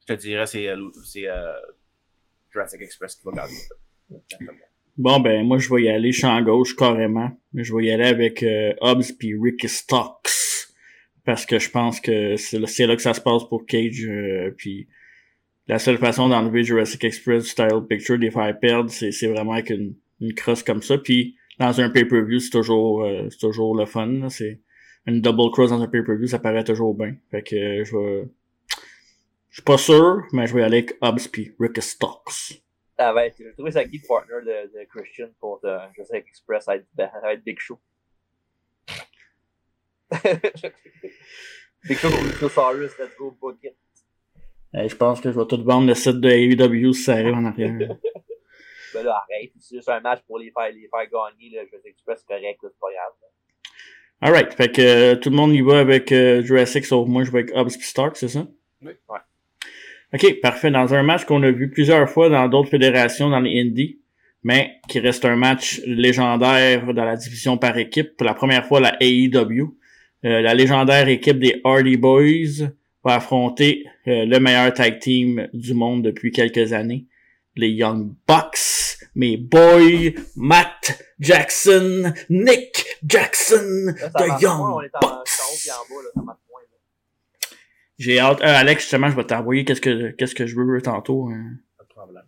[0.02, 1.52] je te dirais, c'est, euh, c'est euh,
[2.52, 3.54] Jurassic Express qui va garder.
[4.12, 4.52] Exactement.
[4.98, 7.38] Bon, ben, moi, je vais y aller champ gauche carrément.
[7.54, 10.30] Je vais y aller avec euh, Hobbs puis Ricky Stocks.
[11.26, 14.06] Parce que je pense que c'est là, là que ça se passe pour Cage.
[14.08, 14.88] euh, puis
[15.68, 19.72] la seule façon d'enlever Jurassic Express style picture, de les faire perdre, c'est, vraiment avec
[19.72, 20.98] une, une crosse comme ça.
[20.98, 24.30] Puis dans un pay-per-view, c'est toujours, euh, c'est toujours le fun.
[24.30, 24.62] C'est
[25.06, 27.16] une double cross dans un pay-per-view, ça paraît toujours bien.
[27.32, 28.28] Fait que euh, je vais...
[29.50, 32.62] Je suis pas sûr, mais je vais aller avec Hobbs puis Ricky Stocks.
[32.98, 36.66] Va être, j'ai trouvé ça qui le partner de, de Christian pour de Jurassic Express,
[36.66, 36.76] va
[37.34, 37.80] être Big Show.
[41.84, 43.58] Big Show contre Luchasaurus, let's go book.
[44.78, 47.34] Hey, je pense que je vais tout vendre le site de AEW si ça arrive
[47.34, 47.72] en arrière.
[48.94, 51.92] Ben là, arrête, c'est juste un match pour les faire, les faire gagner, le Jurassic
[51.92, 53.14] Express, c'est correct, là, c'est pas grave.
[54.22, 57.32] Alright, fait que euh, tout le monde y va avec euh, Jurassic, sauf moi je
[57.32, 58.48] vais avec Hobbs Stark, c'est ça?
[58.82, 58.94] Oui.
[59.10, 59.20] Ouais.
[60.14, 60.72] Ok, parfait.
[60.72, 64.00] Dans un match qu'on a vu plusieurs fois dans d'autres fédérations dans les Indies,
[64.44, 68.16] mais qui reste un match légendaire dans la division par équipe.
[68.16, 69.76] Pour la première fois, la AEW.
[70.24, 72.70] Euh, la légendaire équipe des Hardy Boys
[73.06, 77.06] va affronter euh, le meilleur tag team du monde depuis quelques années.
[77.56, 85.00] Les Young Bucks, mes boys, Matt Jackson, Nick Jackson, Là, The Young moins, là.
[87.98, 88.42] J'ai hâte.
[88.42, 91.30] Euh, Alex, justement, je vais t'envoyer qu'est-ce que qu'est-ce que je veux tantôt.
[91.30, 91.52] hein.
[91.78, 92.24] Pas de problème.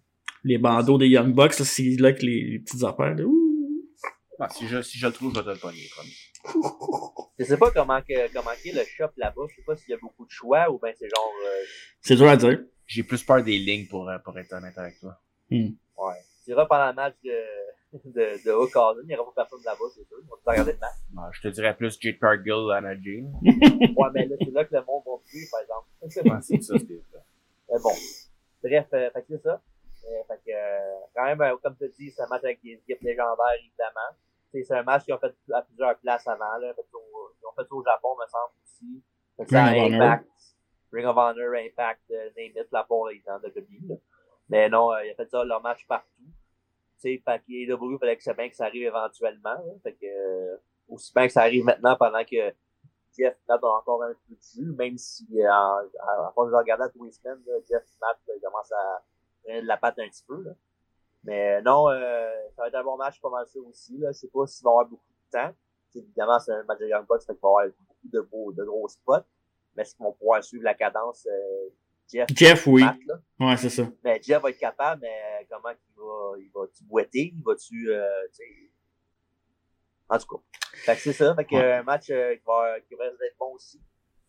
[0.45, 3.15] Les bandeaux des Young Bucks, là, c'est là que les, les petites affaires.
[3.15, 3.23] là.
[3.25, 3.83] Ouh.
[4.39, 6.13] Ah, si, je, si je le trouve, je vais te le pogner, promis.
[7.39, 9.93] Je sais pas comment que, comment qu'est le shop là-bas, je sais pas s'il y
[9.93, 11.63] a beaucoup de choix ou ben c'est genre, euh,
[12.01, 12.59] C'est dur à dire.
[12.85, 15.19] J'ai plus peur des lignes pour, euh, pour être honnête avec toi.
[15.49, 15.69] Hmm.
[15.97, 16.15] ouais.
[16.43, 20.07] Tu iras pendant le match de, de, de il y aura pas personne là-bas, c'est
[20.07, 21.35] sûr, on va te regarder le match.
[21.35, 23.33] Je te dirais plus Jade Cargill, Anna Jane.
[23.97, 26.29] Ouais, mais là, c'est là que le monde va suivre, par exemple.
[26.29, 27.19] Ouais, c'est ça, c'est ça.
[27.69, 27.91] Mais bon.
[28.63, 29.61] Bref, euh, fait que c'est ça.
[30.07, 32.61] Euh, fait que, euh, quand même, euh, comme tu as dit, c'est un match avec
[32.63, 34.15] des équipes légendaires, évidemment.
[34.51, 36.57] C'est un match qu'ils ont fait à plusieurs places avant.
[36.57, 36.73] Là.
[36.73, 39.03] Fait au- ils ont fait ça au Japon, me semble, aussi.
[39.37, 40.01] Fait ça Ring of Honor.
[40.01, 40.29] Impact.
[40.93, 43.99] Ring of Honor, Impact, euh, name it, la part exemple de WWE.
[44.49, 46.07] Mais non, euh, ils ont fait ça leur match partout.
[47.01, 49.53] Tu sais, AEW, il fallait que c'est bien que ça arrive éventuellement.
[49.53, 49.73] là.
[49.83, 50.57] Fait que, euh,
[50.87, 52.53] aussi bien que ça arrive maintenant pendant que
[53.15, 56.85] Jeff Matt a encore un peu de jus, même si euh, en, en, en regarder
[56.85, 59.03] à tous les semaines, là, Jeff Matt commence à
[59.43, 60.41] prendre la patte un petit peu.
[60.41, 60.51] Là.
[61.27, 63.97] Mais non, euh, ça va être un bon match pas mal ça aussi.
[63.97, 64.11] Là.
[64.13, 65.53] Je sais pas s'il va y avoir beaucoup de temps.
[65.89, 68.21] T'sais, évidemment, c'est un match de Young Bucks, fait qu'il va y avoir beaucoup de
[68.21, 69.25] beaux, de gros spots.
[69.75, 71.69] Mais est-ce qu'ils vont pouvoir suivre la cadence euh,
[72.09, 72.83] Jeff, Jeff, oui.
[72.85, 73.15] Matt, là?
[73.41, 73.83] Ouais, c'est ça.
[74.01, 77.33] Ben, Jeff va être capable, mais comment il va, il va-tu boiter?
[77.35, 78.07] Il va-tu, euh.
[80.09, 80.41] En tout cas.
[80.85, 81.35] Fait que c'est ça.
[81.35, 81.61] Fait que, Ouais.
[81.63, 83.81] euh, un match euh, qui va, qui va être bon aussi.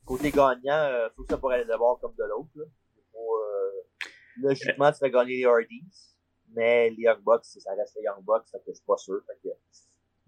[0.05, 2.65] Côté gagnant, euh, faut que ça pourrait aller d'abord comme de l'autre, là.
[3.13, 4.09] Faut, euh,
[4.39, 6.17] logiquement, tu fais gagner les Hardys.
[6.55, 9.21] Mais les Young Bucks, ça reste les Young Bucks, fait que je suis pas sûr.
[9.27, 9.55] Fait que,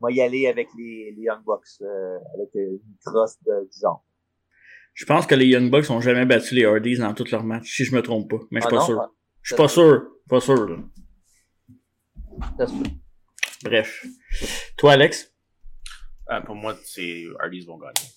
[0.01, 4.05] moi, y aller avec les, les Young Bucks, euh, avec une crosse de, du genre.
[4.95, 7.77] Je pense que les Young Bucks ont jamais battu les Hardys dans tous leurs matchs,
[7.77, 8.41] si je me trompe pas.
[8.51, 8.87] Mais je suis Ah pas non?
[8.87, 9.01] sûr.
[9.01, 9.11] Ah.
[9.43, 10.03] Je suis pas sûr.
[10.29, 10.77] Pas sûr, là.
[13.63, 14.05] Bref.
[14.77, 15.35] Toi, Alex?
[16.31, 18.09] Euh, pour moi, c'est Hardys vont gagner.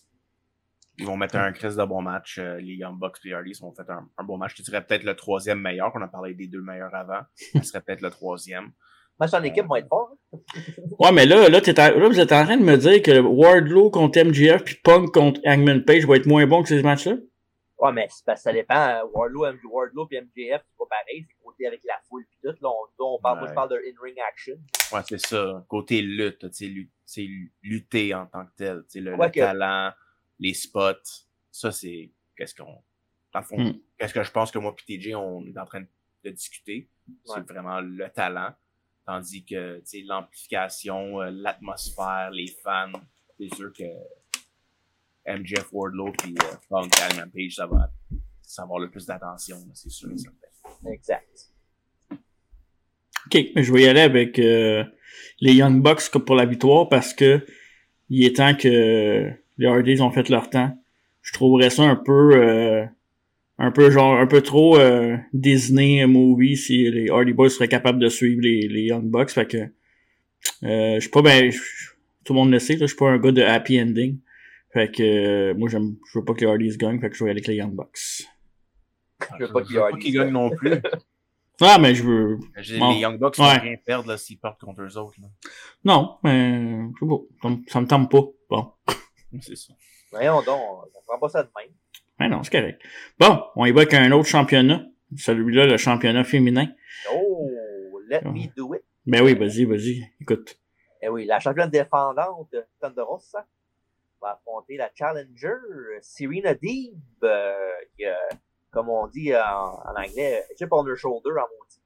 [0.99, 2.37] Ils vont mettre un crise de bon match.
[2.37, 4.53] euh, les Young Bucks et les Hardys vont faire un, un bon match.
[4.57, 5.91] Je dirais peut-être le troisième meilleur.
[5.95, 7.21] On a parlé des deux meilleurs avant.
[7.35, 8.71] Ça serait peut-être le troisième.
[9.19, 10.11] Match en équipe va être fort.
[10.33, 10.37] hein?
[10.99, 13.19] Ouais, mais là, là, t'es en- là, vous êtes en train de me dire que
[13.19, 17.15] Wardlow contre MJF puis Punk contre Hangman Page va être moins bon que ces matchs-là?
[17.79, 18.75] Ouais, mais c'est parce que ça dépend.
[18.75, 19.01] hein.
[19.13, 21.25] Wardlow, M- Wardlow et MJF, c'est pas pareil.
[21.27, 22.55] C'est côté avec la foule puis tout.
[22.61, 23.55] Là, on, on parle, Moi, je Ouais.
[23.55, 24.53] parle de in-ring action.
[24.93, 25.65] Ouais, c'est ça.
[25.67, 26.91] Côté lutte, tu sais, lu- tu
[27.25, 27.27] sais,
[27.63, 28.83] lutter en tant que tel.
[28.83, 29.91] tu sais, Le, Ouais, le que- talent,
[30.39, 30.93] les spots.
[31.51, 32.11] Ça, c'est.
[32.35, 32.81] Qu'est-ce qu'on.
[33.33, 33.73] Dans le fond, Hmm.
[33.97, 35.83] qu'est-ce que je pense que moi et TJ, on est en train
[36.23, 36.89] de discuter.
[37.25, 37.41] C'est Ouais.
[37.41, 38.53] vraiment le talent.
[39.05, 42.91] Tandis que, tu sais, l'amplification, euh, l'atmosphère, les fans,
[43.37, 43.83] c'est sûr que
[45.25, 46.91] MJF Wardlow puis euh, Punk
[47.33, 47.91] Page, ça va,
[48.41, 50.91] ça va avoir le plus d'attention, là, c'est sûr et certain.
[50.91, 51.49] Exact.
[52.11, 54.83] OK, je vais y aller avec euh,
[55.39, 57.45] les Young Bucks comme pour la victoire parce que
[58.09, 60.77] il est temps que les Hardys ont fait leur temps.
[61.21, 62.85] Je trouverais ça un peu euh,
[63.59, 67.99] un peu genre un peu trop euh, Disney movie si les Hardy Boys seraient capables
[67.99, 69.29] de suivre les, les Young Bucks.
[69.31, 69.57] Fait que
[70.63, 71.51] euh, je suis pas ben
[72.25, 74.19] tout le monde le sait, là, je suis pas un gars de happy ending.
[74.73, 77.23] Fait que euh, moi j'aime je veux pas que les Hardys gagnent, fait que je
[77.23, 78.23] vais aller avec les Young Bucks.
[79.39, 79.61] Je veux pas
[79.97, 80.71] qu'ils gagnent non plus.
[81.61, 82.37] Ah mais je veux.
[82.79, 82.91] Bon.
[82.93, 83.57] Les Young Bucks vont Ouais.
[83.59, 85.13] rien perdre là, s'ils partent contre eux autres.
[85.21, 85.27] Là.
[85.85, 86.59] Non, mais
[86.95, 87.21] je sais pas.
[87.43, 88.23] Ça me- Ça me tente pas.
[88.49, 88.71] Bon.
[89.41, 89.73] C'est ça.
[90.11, 90.59] Voyons donc,
[90.95, 91.71] on prend pas ça de même.
[92.19, 92.81] Ouais, non, c'est correct.
[93.19, 94.85] Bon, on y va avec un autre championnat.
[95.17, 96.67] Celui-là, le championnat féminin.
[97.11, 97.49] Oh,
[98.07, 98.31] let Oh.
[98.31, 98.83] me do it.
[99.05, 100.03] Ben oui, vas-y, vas-y.
[100.21, 100.57] Écoute.
[101.01, 103.45] Eh oui, la championne défendante de Thunder Rosa
[104.21, 107.53] va affronter la challenger euh, Serena Deeb, euh,
[107.97, 108.13] qui, euh,
[108.71, 109.39] comme on dit en,
[109.85, 111.81] en anglais, chip on her shoulder en maudit.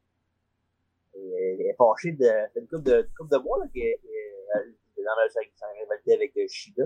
[1.16, 5.16] Elle est fâchée de, une couple de, une couple de mois, là, elle est dans
[5.20, 5.39] la, sa,
[5.82, 6.84] rivalité avec euh, Shida.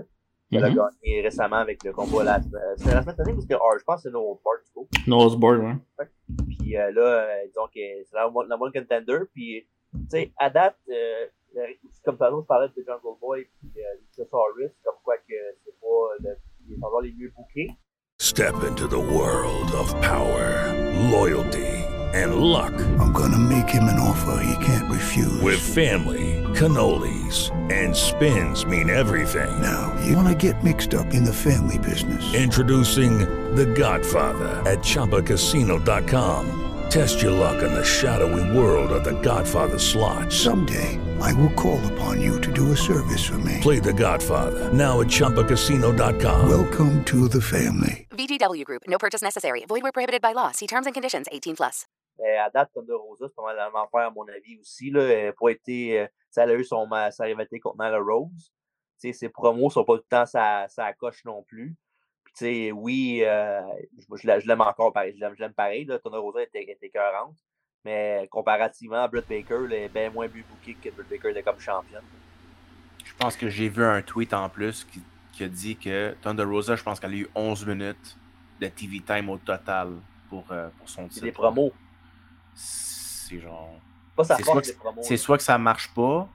[0.52, 0.76] Elle a Mhm.
[0.76, 3.84] gagné récemment avec le combat la, euh, c'était la semaine dernière, parce que, ah, je
[3.84, 4.88] pense que c'est No Part, du coup.
[5.06, 6.06] Noseboard, ouais.
[6.58, 9.18] Puis euh, là, euh, disons que c'est la, la bonne contender.
[9.34, 11.26] Puis, tu sais, à date, euh,
[12.04, 15.34] comme tantôt, je parlais de Jungle Boy puis euh, Luchasaurus, comme quoi que
[15.64, 16.36] c'est pas le,
[16.68, 17.70] les endroits les mieux bookés.
[18.20, 20.72] Step into the world of power,
[21.10, 21.84] loyalty,
[22.14, 22.72] and luck.
[23.00, 25.42] I'm gonna make him an offer he can't refuse.
[25.42, 29.60] With family, cannolis, and spins mean everything.
[29.60, 32.34] Now, you wanna get mixed up in the family business.
[32.34, 33.18] Introducing
[33.56, 36.58] The Godfather at ChumbaCasino.com.
[36.88, 40.32] Test your luck in the shadowy world of The Godfather slot.
[40.32, 43.58] Someday, I will call upon you to do a service for me.
[43.60, 46.48] Play The Godfather now at ChumbaCasino.com.
[46.48, 48.06] Welcome to the family.
[48.10, 48.82] VGW Group.
[48.86, 49.64] No purchase necessary.
[49.66, 50.52] Void where prohibited by law.
[50.52, 51.26] See terms and conditions.
[51.32, 51.86] 18 plus.
[52.22, 54.90] Mais à date, Thunder Rosa, c'est pas mal à mon avis, aussi.
[54.90, 55.02] Là.
[55.02, 56.00] Elle a pas été.
[56.00, 58.52] euh, ça, a eu son, sa rivalité contre Nyla Rose.
[59.00, 61.74] Tu sais, ses promos sont pas tout le temps sa, sa coche non plus.
[62.24, 63.60] Puis, oui, euh,
[63.98, 65.14] je, je l'a- je l'aime encore pareil.
[65.18, 65.84] Je l'aime, pareil.
[65.84, 65.98] Là.
[65.98, 67.36] Thunder Rosa était, était écœurante.
[67.84, 71.58] Mais comparativement à Britt Baker, elle est bien moins bookée que Britt Baker était comme
[71.58, 72.04] championne.
[73.04, 75.02] Je pense que j'ai vu un tweet en plus qui,
[75.32, 78.16] qui a dit que Thunder Rosa, je pense qu'elle a eu 11 minutes
[78.60, 79.88] de TV time au total
[80.30, 81.14] pour, euh, pour son titre.
[81.16, 81.72] C'est des promos.
[82.54, 83.74] C'est genre.
[84.36, 84.78] C'est soit, que-
[85.16, 86.28] soit ça marche pas,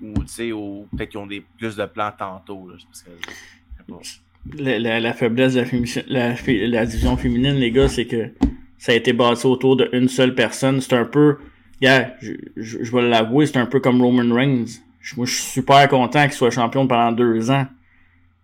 [0.00, 2.68] ou tu sais, ou peut-être qu'ils ont des, plus de plans tantôt.
[2.70, 3.26] Là, parce que, je
[3.76, 4.62] sais pas.
[4.62, 8.30] La, la- la faiblesse de la, fémi- la, division féminine, les gars, c'est que
[8.78, 10.80] ça a été bâti autour d'une seule personne.
[10.80, 11.38] C'est un peu,
[11.82, 14.66] je, je, je vais l'avouer, c'est un peu comme Roman Reigns.
[15.00, 17.66] Je- Moi, je suis super content qu'il soit champion pendant deux ans.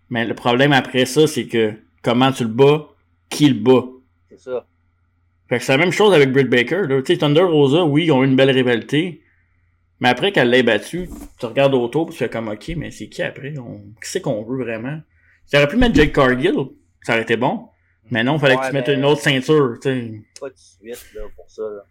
[0.09, 1.73] Mais le problème après ça, c'est que
[2.03, 2.87] comment tu le bats,
[3.29, 3.85] qui le bat?
[4.29, 4.65] C'est ça.
[5.49, 6.83] Fait que c'est la même chose avec Britt Baker.
[6.87, 7.01] Là.
[7.01, 9.21] Thunder Rosa, oui, ils ont eu une belle rivalité.
[9.99, 11.07] Mais après qu'elle l'ait battu,
[11.39, 13.53] tu regardes autour et tu fais comme OK, mais c'est qui après?
[13.57, 13.77] On...
[14.01, 14.99] Qui c'est qu'on veut vraiment?
[15.49, 16.55] Tu aurais pu mettre Jake Cargill,
[17.01, 17.69] ça aurait été bon.
[18.11, 19.77] Mais non, il fallait que tu mettes une autre ceinture.
[19.81, 20.11] tu sais.
[20.39, 21.61] Pas de suite là, pour ça.
[21.63, 21.83] Là.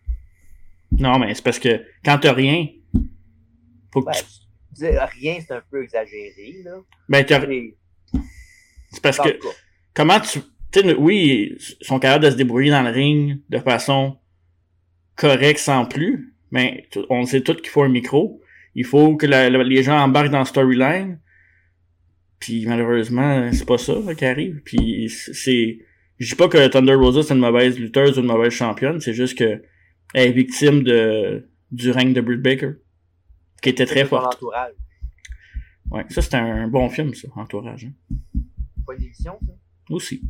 [0.98, 2.66] Non, mais c'est parce que quand t'as rien,
[3.92, 4.24] faut que Ben, tu.
[4.74, 6.56] dis, rien, c'est un peu exagéré.
[6.64, 6.72] Là.
[7.08, 7.40] Ben, t'as-
[8.90, 9.38] C'est parce que.
[9.94, 10.40] Comment tu.
[10.74, 14.18] Sais, oui, ils sont capables de se débrouiller dans le ring de façon
[15.14, 16.34] correcte sans plus.
[16.50, 18.40] Mais on sait tous qu'il faut un micro.
[18.74, 21.20] Il faut que la- la- les gens embarquent dans storyline.
[22.40, 24.60] Puis malheureusement, c'est pas ça là, qui arrive.
[24.64, 25.78] Puis c'est.
[26.18, 29.14] Je dis pas que Thunder Rosa c'est une mauvaise lutteuse ou une mauvaise championne, c'est
[29.14, 29.62] juste que
[30.12, 32.72] elle est victime de du règne de Britt Baker.
[33.62, 34.34] Qui était très forte.
[34.34, 34.74] entourage.
[35.90, 37.86] Ouais, ça c'est un bon film, ça, Entourage.
[37.86, 37.92] hein.
[38.86, 39.36] Pas une ça?
[39.90, 40.22] Aussi.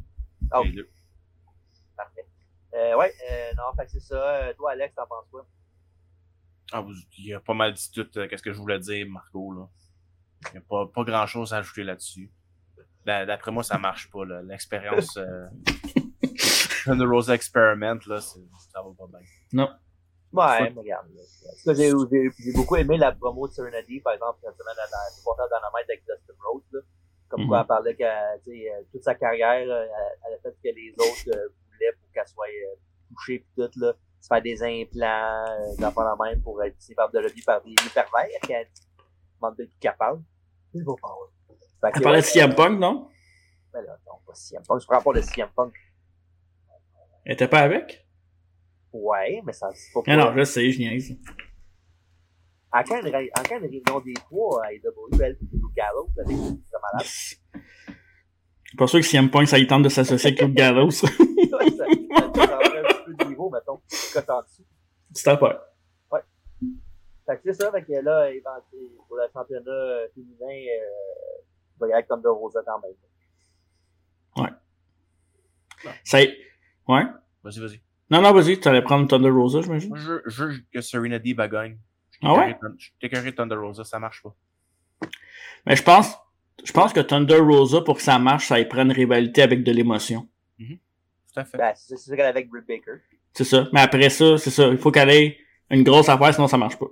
[0.50, 0.88] Ah, deux.
[1.96, 2.26] parfait.
[2.74, 4.36] Euh, ouais, euh, non, fait que c'est ça.
[4.36, 5.46] Euh, toi, Alex, t'en penses quoi?
[6.72, 9.52] Ah, vous- il a pas mal dit tout euh, qu'est-ce que je voulais dire, Marco.
[9.52, 9.68] Là.
[10.48, 12.30] Il n'y a pas, pas grand chose à ajouter là-dessus.
[13.04, 14.24] D'a- D'après moi, ça marche pas.
[14.24, 14.42] là.
[14.42, 15.46] L'expérience euh,
[16.84, 18.38] Thunder Rosa Experiment, là, ça
[18.82, 19.20] va pas bien.
[19.52, 19.70] Non.
[20.32, 21.06] Ouais, mais regarde.
[21.64, 25.88] j'ai, beaucoup aimé la promo de Serenity, par exemple, cette semaine à la supporter Dynamite
[25.88, 26.62] avec Dustin Rhodes.
[26.72, 26.80] Là.
[27.28, 27.48] Comme Mhm.
[27.48, 29.86] quoi, elle parlait que tu sais, euh, toute sa carrière, euh,
[30.28, 32.46] elle, a fait que les autres euh, voulaient pour qu'elle soit
[33.08, 33.92] touchée pis tout, là.
[34.20, 37.74] Se faire des implants, euh, d'enfants la même pour être capable de lever par des
[37.92, 38.68] pervers, qu'elle
[39.40, 40.22] demande d'être capable.
[40.72, 41.90] Vais pas.
[41.94, 43.08] Elle parlait de CM Punk, non?
[43.72, 44.80] Ben là, non, pas CM Punk.
[44.80, 45.74] Je prends pas de CM Punk.
[47.26, 48.06] Elle était pas avec?
[48.92, 51.16] Ouais, mais ça, c'est pas Non, non, pour- je sais, je niaise.
[52.72, 56.08] En quand elle en quand elle réunion des trois à AEW, elle et Luke Gallows,
[56.16, 56.24] c'est
[56.92, 57.64] malade.
[58.76, 60.90] Pas sûr que CM Punk, ça y tente de s'associer avec Luke Gallows.
[60.90, 61.16] ça, ça,
[61.56, 63.80] ça un petit peu de niveau, mettons,
[64.12, 64.64] cote en dessous.
[65.12, 65.60] C'est à faire.
[66.10, 66.20] Ouais.
[67.26, 68.28] Fait que c'est ça, fait que là,
[69.08, 71.42] pour le championnat féminin, euh,
[71.76, 72.92] il va y aller avec Thunder Rosa quand même.
[76.02, 76.34] Ça y...
[76.88, 77.04] Ouais?
[77.42, 77.80] Vas-y, vas-y.
[78.10, 79.94] Non, non, vas-y, tu allais prendre Thunder Rosa, j'imagine?
[79.96, 81.78] Je veux, je veux que Serena Deeb elle gagne.
[82.22, 82.54] Ah ouais?
[82.54, 84.34] de- Je de Thunder Rosa, ça marche pas.
[85.66, 86.16] Mais je pense,
[86.62, 89.64] je pense que Thunder Rosa, pour que ça marche, ça y prend une rivalité avec
[89.64, 90.28] de l'émotion.
[90.58, 91.58] Tout à fait.
[91.58, 92.98] Ben, c'est ça qu'elle a avec Britt Baker.
[93.32, 93.68] C'est ça.
[93.72, 94.68] Mais après ça, c'est ça.
[94.68, 95.36] Il faut qu'elle ait
[95.70, 96.86] une grosse affaire, sinon ça marche pas.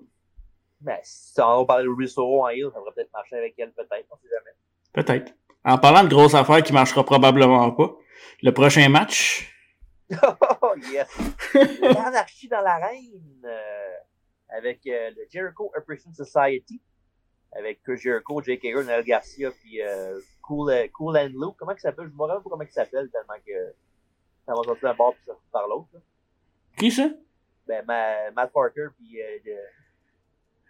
[0.81, 4.07] Ben, si on parlait de Ruby en heel, ça devrait peut-être marcher avec elle, peut-être,
[4.11, 4.57] on sait jamais.
[4.93, 5.33] Peut-être.
[5.65, 7.95] En parlant de grosse affaire qui marchera probablement pas,
[8.43, 9.49] le prochain match,
[10.63, 11.09] Oh, yes!
[11.81, 13.95] L'anarchie dans l'arène, euh,
[14.49, 16.81] avec euh, le Jericho Appreciation Society,
[17.57, 21.57] avec Chris Jericho, Jake Hager, Noel Garcia, puis euh, cool, euh, cool and Luke.
[21.59, 22.09] Comment il s'appelle?
[22.11, 23.75] Je me rappelle pas comment il s'appelle, tellement que
[24.47, 25.89] ça va sortir d'un bord puis ça par l'autre.
[26.79, 27.09] qui ça?
[27.67, 29.57] Ben, Ma- Matt Parker, puis euh, de,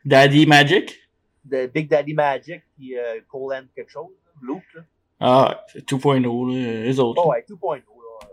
[0.05, 0.99] Daddy Magic?
[1.45, 4.75] de Big Daddy Magic, puis euh, Cole and quelque chose, là, Luke.
[4.75, 4.83] Là.
[5.19, 7.23] Ah, c'est 2.0, là, les autres.
[7.25, 7.77] Oh, ouais, 2.0.
[7.77, 8.29] là.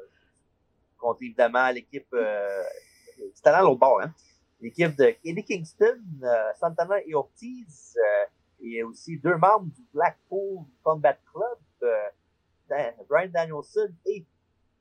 [0.98, 2.08] Contre évidemment l'équipe.
[2.14, 2.64] Euh,
[3.34, 4.14] c'est talent à l'autre bord, hein.
[4.62, 8.26] L'équipe de Eddie Kingston, euh, Santana et Ortiz, euh,
[8.62, 14.26] et aussi deux membres du Blackpool Combat Club, euh, Brian Danielson et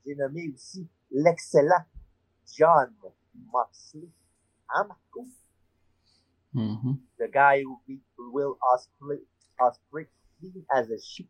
[0.05, 1.85] j'ai nommé aussi l'excellent
[2.57, 2.93] John
[3.53, 4.09] Moxley.
[4.71, 5.27] Hein, Marco?
[6.55, 6.99] Mhm.
[7.19, 8.57] The guy who beat Will
[9.61, 10.09] Ospreay
[10.39, 11.29] clean as a sheep.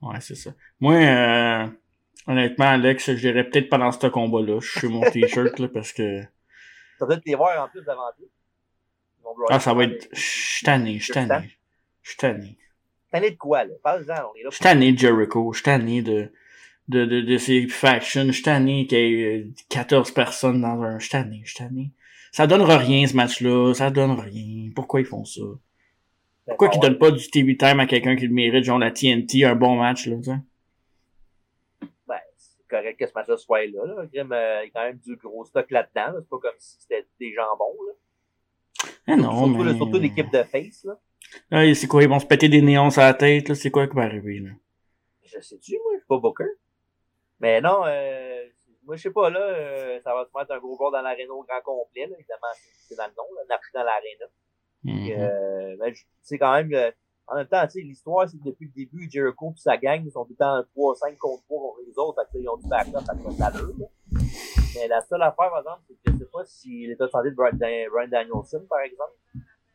[0.00, 0.52] Ouais, c'est ça.
[0.80, 1.66] Moi, euh,
[2.26, 4.60] honnêtement, Alex, je dirais peut-être pendant ce combat-là.
[4.60, 6.22] Je suis mon t-shirt, là, parce que.
[6.98, 8.30] Ça doit les voir en plus devant eux.
[9.50, 10.08] Ah, ça va être.
[10.12, 11.50] Je suis tanné, je suis tanné.
[12.02, 12.56] Je tanné.
[13.10, 13.74] Tanné de quoi, là?
[13.82, 14.50] Parle-en, on est là.
[14.52, 15.52] Je tanné de Jericho.
[15.52, 16.32] Je suis tanné de,
[16.88, 18.24] de, de, de ces factions.
[18.26, 20.98] Je suis tanné qu'il y ait euh, 14 personnes dans un.
[20.98, 21.90] Je tanné, je suis tanné.
[22.32, 23.72] Ça donnera rien, ce match-là.
[23.74, 24.70] Ça donne rien.
[24.74, 25.42] Pourquoi ils font ça?
[26.46, 29.44] Pourquoi qu'ils donnent pas du TV time à quelqu'un qui le mérite, genre la TNT,
[29.44, 30.36] un bon match, là, tu sais?
[32.06, 33.86] Ben, c'est correct que ce match-là soit là.
[33.86, 34.04] là.
[34.12, 36.12] Grim, euh, il y a quand même du gros stock là-dedans.
[36.12, 36.14] là.
[36.20, 37.76] C'est pas comme si c'était des jambons.
[37.86, 37.92] Là.
[39.06, 39.64] Non, surtout, mais...
[39.64, 40.84] là, surtout l'équipe de Face.
[40.84, 40.98] Là.
[41.50, 43.54] Ah, c'est quoi, ils vont se péter des néons sur la tête, là?
[43.54, 44.50] C'est quoi qui va arriver, là?
[45.24, 46.44] Je sais-tu, moi, je suis pas Booker.
[47.40, 48.44] Mais non, euh,
[48.84, 51.32] moi, je sais pas, là, euh, ça va se mettre un gros bord dans l'aréna
[51.32, 52.06] au grand complet.
[52.06, 52.16] Là.
[52.18, 52.52] Évidemment,
[52.88, 54.26] c'est- dans le nom, là, dans l'aréna.
[54.84, 54.94] Mhm.
[54.94, 56.90] Puis, euh, ben, c'est quand même, euh,
[57.26, 60.02] en même temps, tu sais, l'histoire, c'est que depuis le début, Jericho et sa gang,
[60.04, 62.56] ils sont tout le temps 3-5 contre 3 contre les autres, fait que, ils ont
[62.56, 63.14] du backup, ça
[63.50, 63.86] l'allure, là.
[64.74, 67.30] Mais la seule affaire, par exemple, c'est que je sais pas si l'état de santé
[67.30, 69.12] de Brian, Dan- Brian Danielson, par exemple,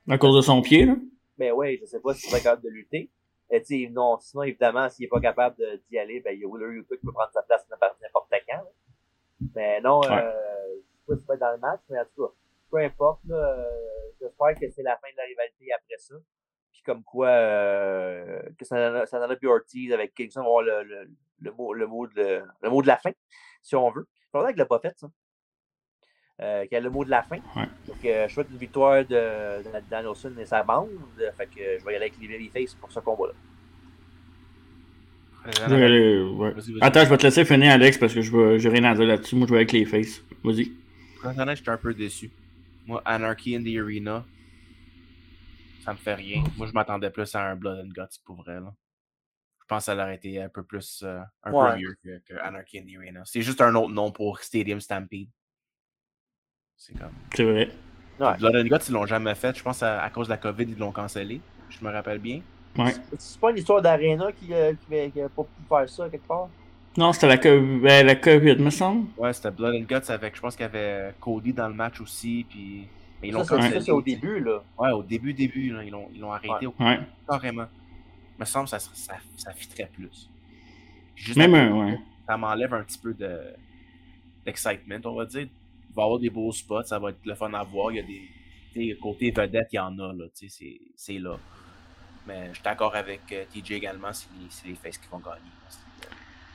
[0.10, 0.96] À cause de son pied, là?
[1.38, 3.10] ben ouais, je sais pas s'il va capable de lutter.
[3.52, 5.56] Et tu sais, non, sinon, évidemment, s'il est pas capable
[5.90, 8.56] d'y aller, ben, il y a Wheeler Yuta qui peut prendre sa place n'importe quand,
[8.58, 8.64] là.
[9.56, 10.08] Mais non, Ouais.
[10.12, 12.34] euh, je sais pas s'il va être dans le match, mais en tout cas,
[12.70, 13.70] peu importe, là, euh,
[14.20, 16.16] j'espère que c'est la fin de la rivalité après ça.
[16.72, 20.84] Puis comme quoi, euh, que ça ça en a plus Ortiz avec Kingston, avoir le,
[20.84, 21.10] le,
[21.42, 23.12] le, mot, le, mot de, le mot de la fin,
[23.62, 24.08] si on veut.
[24.32, 25.10] C'est vrai qu'il l'a pas fait, ça.
[26.42, 27.38] Euh, qu'il y a le mot de la fin.
[27.88, 30.90] Donc, euh, je souhaite une victoire de, de Danielson et sa bande.
[31.36, 33.34] Fait que je vais y aller avec les Babyface pour ce combat-là.
[35.68, 36.52] Je vais aller- ouais.
[36.52, 36.84] Vas-y, vas-y.
[36.84, 39.06] Attends, je vais te laisser finir, Alex, parce que je vais, j'ai rien à dire
[39.06, 39.36] là-dessus.
[39.36, 40.24] Moi, je vais avec les faces.
[40.44, 40.72] Vas-y.
[41.24, 42.32] Honnête, j'étais un peu déçu.
[42.86, 44.26] Moi, Anarchy in the Arena,
[45.84, 46.44] ça me fait rien.
[46.58, 48.60] Moi, je m'attendais plus à un Blood and Guts pour vrai.
[48.60, 48.74] Là.
[49.70, 51.74] Je pense que ça aurait été un peu plus, euh, un Ouais.
[51.74, 53.22] peu mieux que, que Anarchy in the Arena.
[53.26, 55.30] C'est juste un autre nom pour Stadium Stampede.
[56.76, 57.12] C'est comme.
[57.36, 57.70] C'est vrai.
[58.18, 59.56] Blood and Guts, ils l'ont jamais fait.
[59.56, 61.40] Je pense à, à cause de la COVID, ils l'ont cancellé.
[61.70, 62.42] Je me rappelle bien.
[62.80, 62.94] Ouais.
[63.20, 66.28] C'est pas une histoire d'Arena qui, euh, qui, qui a pas pu faire ça quelque
[66.28, 66.50] part?
[66.98, 69.08] Non, c'était la, ben, la COVID, me semble.
[69.18, 72.02] Ouais, c'était Blood and Guts avec, je pense qu'il y avait Cody dans le match
[72.02, 72.44] aussi.
[72.50, 72.88] Puis.
[73.22, 73.80] Mais ils l'ont Ça, c'est- cancellé.
[73.82, 74.64] ça, c'est au début, là.
[74.80, 77.00] Ouais, au début, début, là, ils l'ont ils l'ont arrêté au Ouais.
[77.28, 77.68] carrément.
[78.40, 80.30] Me semble que ça, ça, ça fitterait plus.
[81.16, 82.00] Juste Même un, ouais.
[82.26, 83.54] Ça m'enlève un petit peu de
[84.46, 85.42] d'excitement, on va dire.
[85.90, 87.92] Il va y avoir des beaux spots, ça va être le fun à voir.
[87.92, 88.22] Il y a des.
[88.74, 90.26] tu sais, côté vedette, il y en a, là.
[90.36, 91.38] tu sais, C'est c'est là.
[92.28, 94.28] Mais je suis d'accord avec euh, TJ également, c'est
[94.66, 95.40] les, les faces qui vont gagner.
[96.04, 96.08] Euh,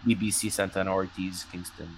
[0.06, 1.88] BBC, Santana, Ortiz, Kingston.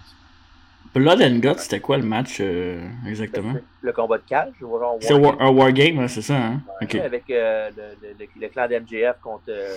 [0.95, 3.55] Blood and Guts, c'était quoi le match euh, exactement?
[3.81, 4.53] Le combat de cage,
[5.01, 6.61] C'est war- un wargame, ouais, c'est ça, hein?
[6.81, 9.75] Avec euh, le, le, le, le clan d'MJF contre euh,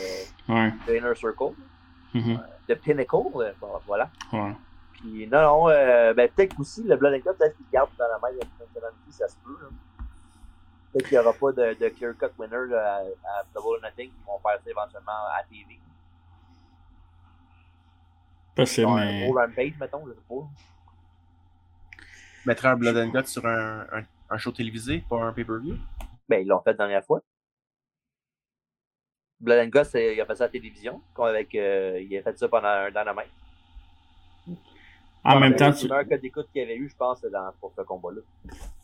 [0.47, 0.71] Ouais.
[0.87, 1.53] The Inner Circle,
[2.13, 2.39] Mhm.
[2.67, 4.09] The Pinnacle, euh, bon, voilà.
[4.33, 4.53] Ouais.
[4.93, 8.05] Puis non, non, euh, ben, peut-être qu'aussi le Blood and Guts, peut-être qu'il garde dans
[8.07, 9.55] la main de aussi, ça se peut.
[10.91, 12.99] Peut-être qu'il n'y aura pas de, de clear cut winner là, à,
[13.39, 15.79] à Double or Nothing qui vont faire ça éventuellement à TV.
[18.55, 19.23] Possible, mais.
[19.23, 20.35] Un gros Rampage, mettons, je sais pas.
[22.45, 25.75] Mettrais un Blood and Guts sur un, un, un show télévisé, pas un pay-per-view?
[26.27, 27.21] Ben, ils l'ont fait la dernière fois.
[29.39, 31.01] Blood and Guts, euh, il a fait ça à la télévision.
[31.17, 33.31] Avec, euh, il a fait ça pendant un dynamite.
[35.23, 37.21] En même temps, C'est tu, le meilleur code d'écoute qu'il y avait eu, je pense,
[37.21, 38.21] dans, pour ce combat-là.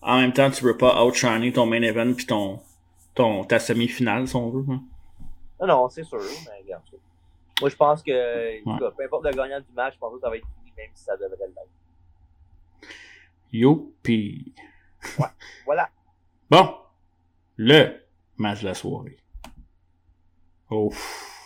[0.02, 2.60] en même temps, tu veux pas outshiner ton main event puis ton,
[3.14, 4.66] ton, ta semi-finale, si on veut.
[4.74, 4.82] hein.
[5.62, 6.98] Non, non, c'est sûr, mais regarde ça.
[7.62, 10.30] Moi, je pense que, cas, peu importe le gagnant du match, je pense que ça
[10.30, 11.70] va être fini, même si ça devrait l'être.
[13.60, 14.54] Youpi.
[15.66, 15.90] Voilà.
[16.50, 16.76] Bon.
[17.58, 18.02] Le
[18.38, 19.18] match de la soirée.
[20.70, 20.92] Oh.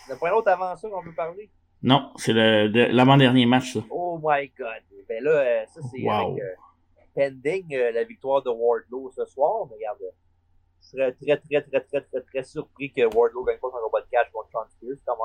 [0.06, 1.50] Il n'y a pas un autre avant ça qu'on peut parler?
[1.82, 3.80] Non, c'est le, de- l'avant-dernier match, ça.
[3.90, 4.82] Oh my god.
[5.08, 6.32] Ben là, euh, ça, c'est Wow.
[6.32, 6.54] avec euh,
[7.14, 9.66] pending euh, la victoire de Wardlow ce soir.
[9.68, 9.98] Mais regarde,
[10.82, 14.00] je serais très, très, très, très, très, très surpris que Wardlow gagne pas son combat
[14.02, 14.98] de catch contre Sean Spears.
[15.06, 15.18] Come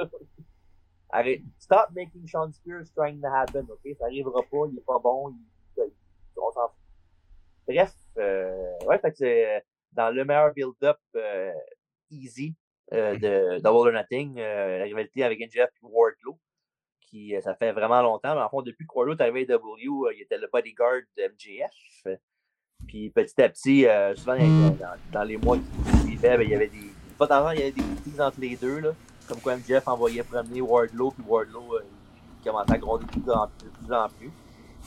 [0.00, 0.08] on.
[1.10, 1.42] Arrête.
[1.58, 3.94] Stop making Sean Spears trying to happen, ok?
[3.98, 5.46] Ça arrivera pas, il est pas bon, il-
[6.36, 6.76] on s'en fout.
[7.68, 9.60] Bref, euh, ouais, fait que c'est euh,
[9.92, 11.52] dans le meilleur build-up euh,
[12.10, 12.54] easy
[12.92, 16.38] euh, de Double or Nothing, euh, la rivalité avec NJF et Wardlow
[17.00, 18.34] qui ça fait vraiment longtemps.
[18.34, 19.82] Mais en fond, depuis que Wardlow est arrivé à W,
[20.16, 22.16] il était le bodyguard de MJF.
[22.88, 26.54] Puis petit à petit, souvent dans, dans- dans les mois qui suivaient, ben, il y
[26.54, 26.90] avait des.
[27.18, 28.80] Pas tant, il y avait des meetings entre les deux.
[28.80, 28.92] Là,
[29.28, 31.78] comme quoi MJF envoyait promener Wardlow, puis Wardlow
[32.40, 34.30] il commençait à gronder de plus en plus.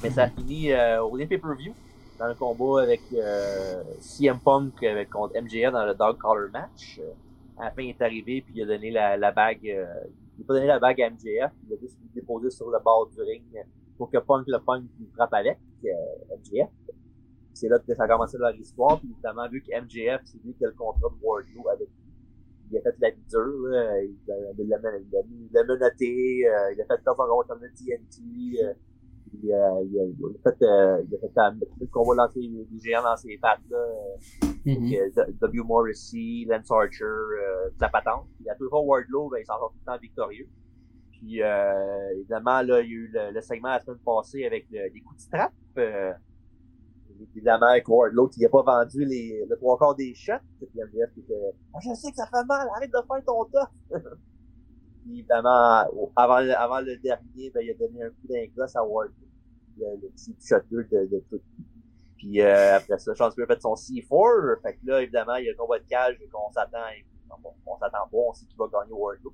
[0.04, 1.74] Mais ça a fini euh, au dernier pay-per-view,
[2.20, 7.00] dans le combat avec euh, CM Punk euh, contre MJF dans le Dog Collar match.
[7.00, 7.12] Euh,
[7.58, 9.66] à la fin, il est arrivé, puis il a donné la, la bague.
[9.68, 9.86] euh,
[10.38, 13.08] il n'a pas donné la bague à MJF, il a juste déposé sur le bord
[13.08, 13.42] du ring
[13.98, 16.70] pour que Punk le Punk il frappe avec euh, MJF.
[17.54, 20.54] C'est là que ça a commencé leur histoire, puis évidemment, vu que MJF, c'est lui
[20.56, 21.88] qui a le contrat de Wardlow avec
[22.72, 24.18] il a fait la vie dure, là, il
[24.68, 28.60] l'a menotté, euh, il a fait top en gros comme le TNT,
[29.40, 32.40] puis, euh, il, a, il a fait, euh, il a fait euh, le combat lancer
[32.40, 34.18] les géants dans ses pattes, là, euh,
[34.66, 34.92] Mhm.
[35.42, 35.62] W.
[35.64, 38.26] Morrissey, Lance Archer, euh, la patente.
[38.38, 40.48] Puis à tout fois, Wardlow, ben, il s'en sort tout le temps victorieux.
[41.12, 44.66] Puis euh, évidemment, là, il y a eu le, le segment la semaine passée avec
[44.72, 45.52] le- les coups de strap.
[45.78, 46.14] Euh,
[47.36, 50.34] évidemment, avec Wardlow, qui n'a pas vendu les, le trois quarts des shots.
[50.60, 51.34] Puis MJF qui était
[51.74, 53.70] Ah, Je sais que ça fait mal, arrête de faire ton top!
[55.06, 55.86] Puis évidemment,
[56.16, 59.14] avant, le- avant le dernier, ben, il a donné un coup d'ingosse à Wardlow.
[59.78, 61.42] Le, le petit shooter de, de tout.
[62.18, 64.62] Puis euh, après ça, Sean Spears a fait son C4.
[64.62, 66.78] Fait que là, évidemment, il y a le combat de cage qu'on s'attend.
[67.30, 69.34] On, on s'attend pas, on sait qu'il va gagner Wardlow.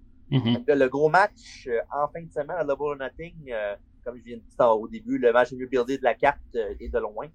[0.55, 3.35] Fait que là, le gros match euh, en fin de semaine à Double or Nothing,
[3.51, 6.15] euh, comme je viens de dire au début, le match le mieux buildé de la
[6.15, 7.27] carte euh, est de loin.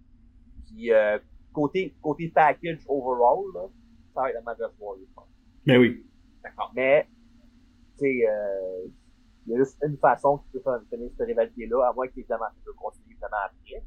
[0.66, 1.18] Puis euh,
[1.52, 3.68] côté, côté package overall, là,
[4.14, 5.28] ça va être le match de ce soir, je pense.
[5.66, 6.04] Ben oui.
[6.42, 6.72] D'accord.
[6.74, 7.06] Mais,
[7.98, 8.86] tu sais, euh,
[9.46, 12.46] il y a juste une façon que peux faire finir cette rivalité-là, à moins qu'évidemment,
[12.56, 13.82] tu peux continuer évidemment après.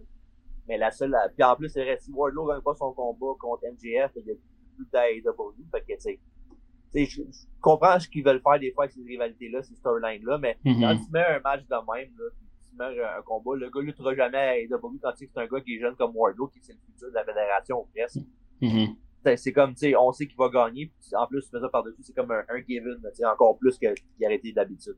[0.68, 3.64] Mais la seule, puis en plus, c'est vrai, si Wardlow gagne pas son combat contre
[3.66, 4.36] MJF, il y a
[4.76, 7.22] plus d'AEW, fait que, tu sais, je,
[7.62, 10.82] comprends ce qu'ils veulent faire des fois avec ces rivalités-là, ces storylines-là, mais Mhm.
[10.82, 12.26] quand tu mets un match de même, là,
[12.70, 15.42] tu mets un, combat, le gars luttera jamais à AEW quand tu sais que c'est
[15.42, 18.20] un gars qui est jeune comme Wardlow, qui c'est le futur de la fédération presque.
[18.62, 18.96] Mhm.
[19.36, 22.02] C'est comme, tu sais, on sait qu'il va gagner, en plus, tu mets ça par-dessus,
[22.04, 23.94] c'est comme un, un given, tu sais, encore plus qu'il
[24.24, 24.96] aurait été d'habitude.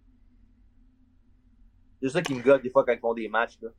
[2.01, 3.69] C'est ça qui me gosse des fois quand ils font des matchs, là.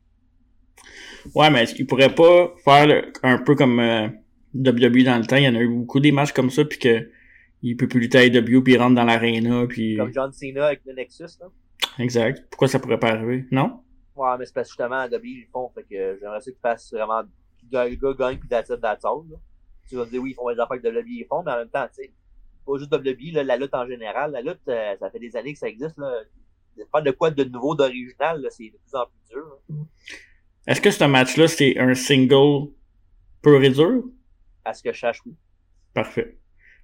[1.35, 4.07] Ouais, mais est-ce qu'il pourrait pas faire le- un peu comme euh,
[4.55, 5.37] WWE dans le temps?
[5.37, 7.09] Il y en a eu beaucoup des matchs comme ça, puis que
[7.61, 9.95] il peut plus lutter à AEW, puis il rentre dans l'aréna, puis...
[9.95, 11.47] Comme John Cena avec le Nexus, là.
[11.99, 12.45] Exact.
[12.49, 13.45] Pourquoi ça pourrait pas arriver?
[13.51, 13.79] Non?
[14.17, 16.51] Ouais, mais c'est parce que justement, à WWE, ils le font, fait que j'aimerais ça
[16.51, 17.21] qu'ils fassent vraiment,
[17.71, 19.37] le gars gagne, puis that's it, that's all, là.
[19.89, 21.57] Tu vas me dire, oui, ils font des affaires que WWE ils font, mais en
[21.57, 22.11] même temps, tu sais,
[22.65, 25.53] pas juste WWE, là, la lutte en général, la lutte, euh, ça fait des années
[25.53, 26.11] que ça existe, là.
[26.91, 29.59] Faire de quoi de nouveau, d'original, là, c'est de plus en plus dur.
[30.65, 32.71] Est-ce que ce match-là, c'est un single
[33.43, 34.03] pur et dur?
[34.65, 35.35] À ce que je sache, oui.
[35.93, 36.39] Parfait.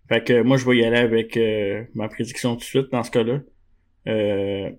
[0.08, 3.04] Fait que moi, je vais y aller avec euh, ma prédiction tout de suite dans
[3.04, 3.39] ce cas-là.
[4.08, 4.72] Euh,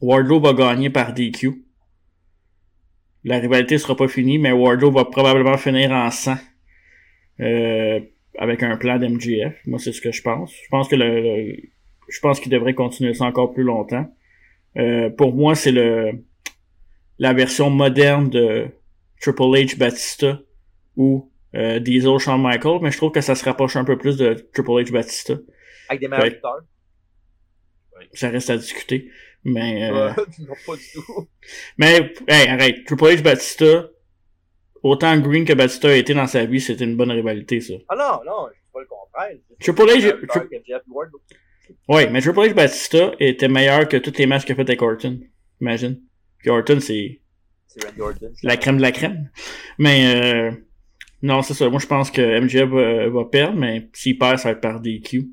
[0.00, 1.64] Wardlow va gagner par DQ.
[3.24, 6.36] La rivalité sera pas finie, mais Wardlow va probablement finir en 100.
[7.42, 8.00] Euh,
[8.38, 9.54] avec un plan d'MGF.
[9.66, 10.52] Moi, c'est ce que je pense.
[10.54, 11.56] Je pense que le, le-
[12.08, 14.06] je pense qu'il devrait continuer ça encore plus longtemps.
[14.78, 16.12] Euh, pour moi, c'est le
[17.18, 18.68] la version moderne de
[19.20, 20.40] Triple H Batista
[20.96, 24.16] ou euh, Diesel Shawn Michaels, mais je trouve que ça se rapproche un peu plus
[24.16, 25.34] de Triple H Batista.
[25.88, 26.30] Avec des meilleurs Ouais.
[26.30, 26.60] lutteurs.
[28.14, 29.08] Ça reste à discuter.
[29.44, 31.28] Mais euh, Euh, non, pas du tout.
[31.78, 32.84] Mais, hey, arrête.
[32.86, 33.88] Triple H Batista,
[34.82, 37.74] autant Green que Batista a été dans sa vie, c'était une bonne rivalité, ça.
[37.88, 39.36] Ah non, non, je dis pas le contraire.
[39.60, 41.10] Triple H-.
[41.88, 44.82] Ouais, mais Triple H Batista était meilleur que tous les matchs qu'il a fait avec
[44.82, 45.20] Orton.
[45.60, 46.00] Imagine.
[46.38, 47.20] Puis Orton, c'est
[47.66, 48.32] C'est Randy Orton.
[48.42, 49.30] la crème de la crème.
[49.78, 50.50] Mais, euh,
[51.22, 51.68] non, c'est ça.
[51.68, 54.80] Moi, je pense que MJF va, va perdre, mais s'il perd, ça va être par
[54.80, 55.28] DQ.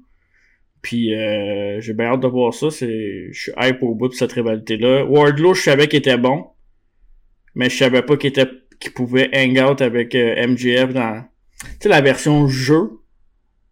[0.81, 2.69] Puis, euh, j'ai bien hâte de voir ça.
[2.69, 5.03] C'est, je suis hype au bout de cette rivalité-là.
[5.05, 6.47] Wardlow, je savais qu'il était bon,
[7.55, 8.47] mais je savais pas qu'il était,
[8.79, 11.25] qu'il pouvait hang out avec euh, MJF dans,
[11.61, 12.91] tu sais, la version jeu,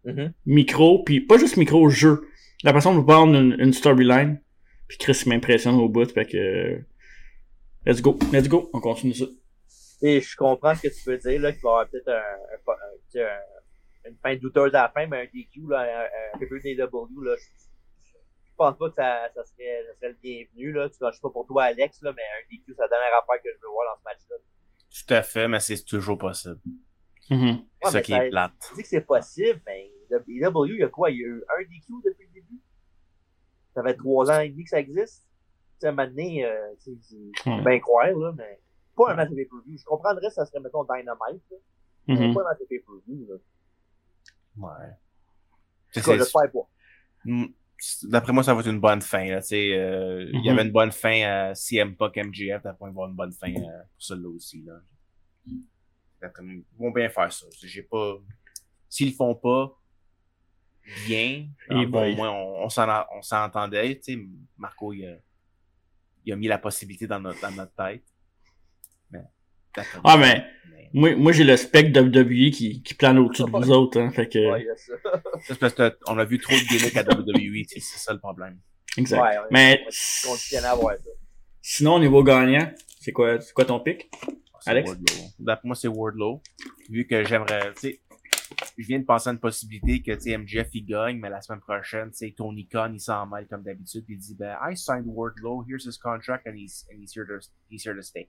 [0.04, 0.32] Mhm.
[0.46, 2.26] micro, puis pas juste micro, jeu.
[2.64, 4.40] La façon de vendre une, une storyline.
[4.86, 6.80] Puis Chris m'impressionne au bout, fait que,
[7.84, 9.26] let's go, let's go, on continue ça.
[10.00, 13.20] Et je comprends ce que tu veux dire, là, qu'il va y avoir peut-être un,
[13.20, 17.36] un, une fin douteuse à la fin, mais un DQ, là, un, un PPW, là,
[17.36, 18.12] je,
[18.56, 20.88] pense pas que ça, ça, serait, ça serait le bienvenu, là.
[20.88, 23.18] Tu vois, je sais pas pour toi, Alex, là, mais un DQ, c'est la dernière
[23.22, 24.36] affaire que je veux voir dans ce match-là.
[24.90, 26.58] Tout à fait, mais c'est toujours possible.
[27.30, 27.62] Mhm.
[27.80, 28.52] C'est Ouais, ça qui est plate.
[28.68, 31.10] Tu dis que c'est possible, mais le BW, il y a quoi?
[31.10, 32.60] Il y a eu un DQ depuis le début?
[33.74, 35.24] Ça fait trois ans et demi que ça existe?
[35.24, 36.98] Tu sais, à un moment donné, euh, tu sais,
[37.44, 37.62] c'est Ouais.
[37.62, 38.60] bien croire, là, mais
[38.96, 39.78] pas un match de pay-per-view.
[39.78, 41.56] Je comprendrais si ça serait, mettons, Dynamite, là.
[42.08, 42.34] Mais Mhm.
[42.34, 43.36] pas un match de pay-per-view, là.
[44.56, 44.90] Ouais.
[45.92, 46.68] C'est- c'est- j'espère pas.
[48.04, 49.24] D'après moi, ça va être une bonne fin.
[49.26, 50.48] Là, euh, Il y Mhm.
[50.48, 53.14] avait une bonne fin à CM Punk MGF, d'après moi, il va y avoir une
[53.16, 54.62] bonne fin euh, pour celle-là aussi.
[54.62, 54.80] Là.
[55.46, 57.46] Ils vont bien faire ça.
[57.62, 58.16] J'ai pas.
[58.88, 59.72] S'ils le font pas
[61.06, 64.00] bien, Et alors, bon, ben- au moins on, on s'en a- on s'entendait.
[64.56, 65.16] Marco, il a,
[66.24, 68.02] il a mis la possibilité dans notre, dans notre tête.
[69.76, 70.44] Ah, moi, mais,
[70.92, 74.28] moi, moi j'ai le spec WWE qui, qui plane au-dessus de vous autres, hein, fait
[74.28, 74.66] que, Ouais.
[75.42, 78.58] C'est parce qu'on a vu trop de gimmicks à WWE, c'est ça le problème.
[78.96, 79.20] exact.
[79.20, 79.84] Ouais, Mais,
[80.26, 81.02] on continue à avoir ça.
[81.62, 84.10] sinon, au niveau gagnant, c'est quoi, c'est quoi ton pic?
[84.60, 84.90] C'est Alex?
[84.90, 85.24] Wardlow.
[85.38, 86.42] D'après moi, c'est Wardlow.
[86.90, 88.00] Vu que j'aimerais, tu sais,
[88.76, 91.40] je viens de penser à une possibilité que, tu sais, MJF, il gagne, mais la
[91.40, 94.56] semaine prochaine, tu sais, Tony Khan, il s'en mêle comme d'habitude, puis il dit, ben,
[94.60, 97.38] I signed Wardlow, here's his contract, and he's, and he's here to,
[97.70, 98.28] he's here to stay.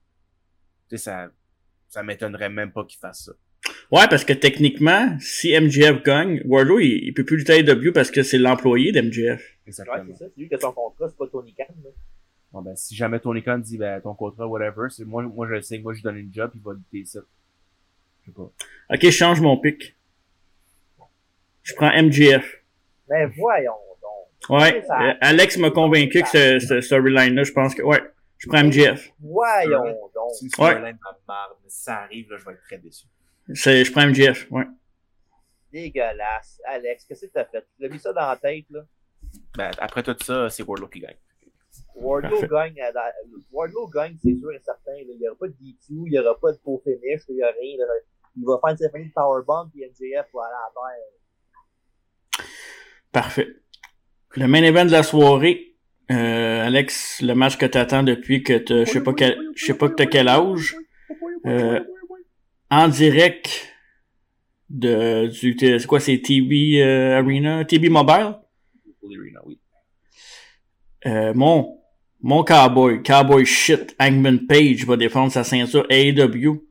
[0.90, 1.30] Tu sais, ça,
[1.88, 3.32] ça m'étonnerait même pas qu'il fasse ça.
[3.92, 7.92] Ouais, parce que techniquement, si MJF gagne, Wardlow, il, il peut plus lutter à AEW
[7.94, 8.92] parce que c'est l'employé.
[8.94, 9.38] Ouais,
[9.68, 10.04] Exactement.
[10.08, 10.26] c'est ça.
[10.36, 11.90] C'est lui qui a son contrat, c'est pas Tony Khan, là.
[12.52, 15.54] Bon, ben, si jamais Tony Khan dit, ben, ton contrat, whatever, c'est moi, moi, je
[15.54, 17.20] le sais, moi, je lui donne une job, il va lutter ça.
[18.22, 18.52] Je sais pas.
[18.92, 19.96] Ok, je change mon pic.
[21.64, 22.64] Je prends MJF.
[23.10, 24.60] Mais voyons donc.
[24.62, 28.02] Ouais, Ça- euh, Alex m'a convaincu que ce, ce storyline-là, je pense que, ouais,
[28.40, 29.12] je prends MJF.
[29.20, 29.94] Voyons Ouais.
[30.16, 30.32] donc.
[30.34, 33.06] Storyline de marde, si ça arrive, là, je vais être très déçu.
[33.54, 34.66] C'est, je prends MJF, ouais.
[35.72, 36.60] Dégueulasse.
[36.66, 37.62] Alex, qu'est-ce que t'as fait?
[37.76, 38.82] Tu l'as mis ça dans la tête, là?
[39.56, 41.18] Ben, après tout ça, c'est Wardlow qui gagne.
[41.96, 43.14] Wardlow gagne, la-
[43.52, 44.92] Wardlow gagne, c'est sûr et certain.
[44.94, 45.02] là.
[45.14, 47.44] Il n'y aura pas de DQ, il n'y aura pas de faux finish, il n'y
[47.44, 47.78] a rien.
[47.78, 47.86] là.
[48.38, 52.46] Il va faire une cérémonie de powerbomb, puis MJF va aller à terre.
[53.12, 53.48] Parfait.
[54.36, 55.69] Le main event de la soirée,
[56.12, 59.74] euh, Alex, le match que t'attends depuis que t'as, je sais pas quel, je sais
[59.76, 60.76] pas que t'as quel âge,
[61.46, 61.80] euh,
[62.72, 63.74] en direct
[64.70, 68.36] de, du, c'est quoi, c'est TB euh, Arena, TB Mobile?
[69.04, 69.60] Oui.
[71.06, 71.80] Euh, mon,
[72.22, 76.66] mon cowboy, cowboy shit, Hangman Page va défendre sa ceinture AEW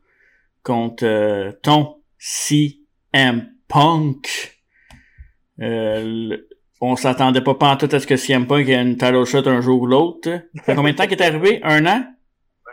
[0.63, 4.59] contre ton CM Punk.
[5.61, 6.37] Euh,
[6.81, 9.83] on s'attendait pas pantoute à ce que CM Punk ait une title shot un jour
[9.83, 10.31] ou l'autre.
[10.57, 11.61] Ça fait combien de temps qu'il est arrivé?
[11.63, 12.05] Un an?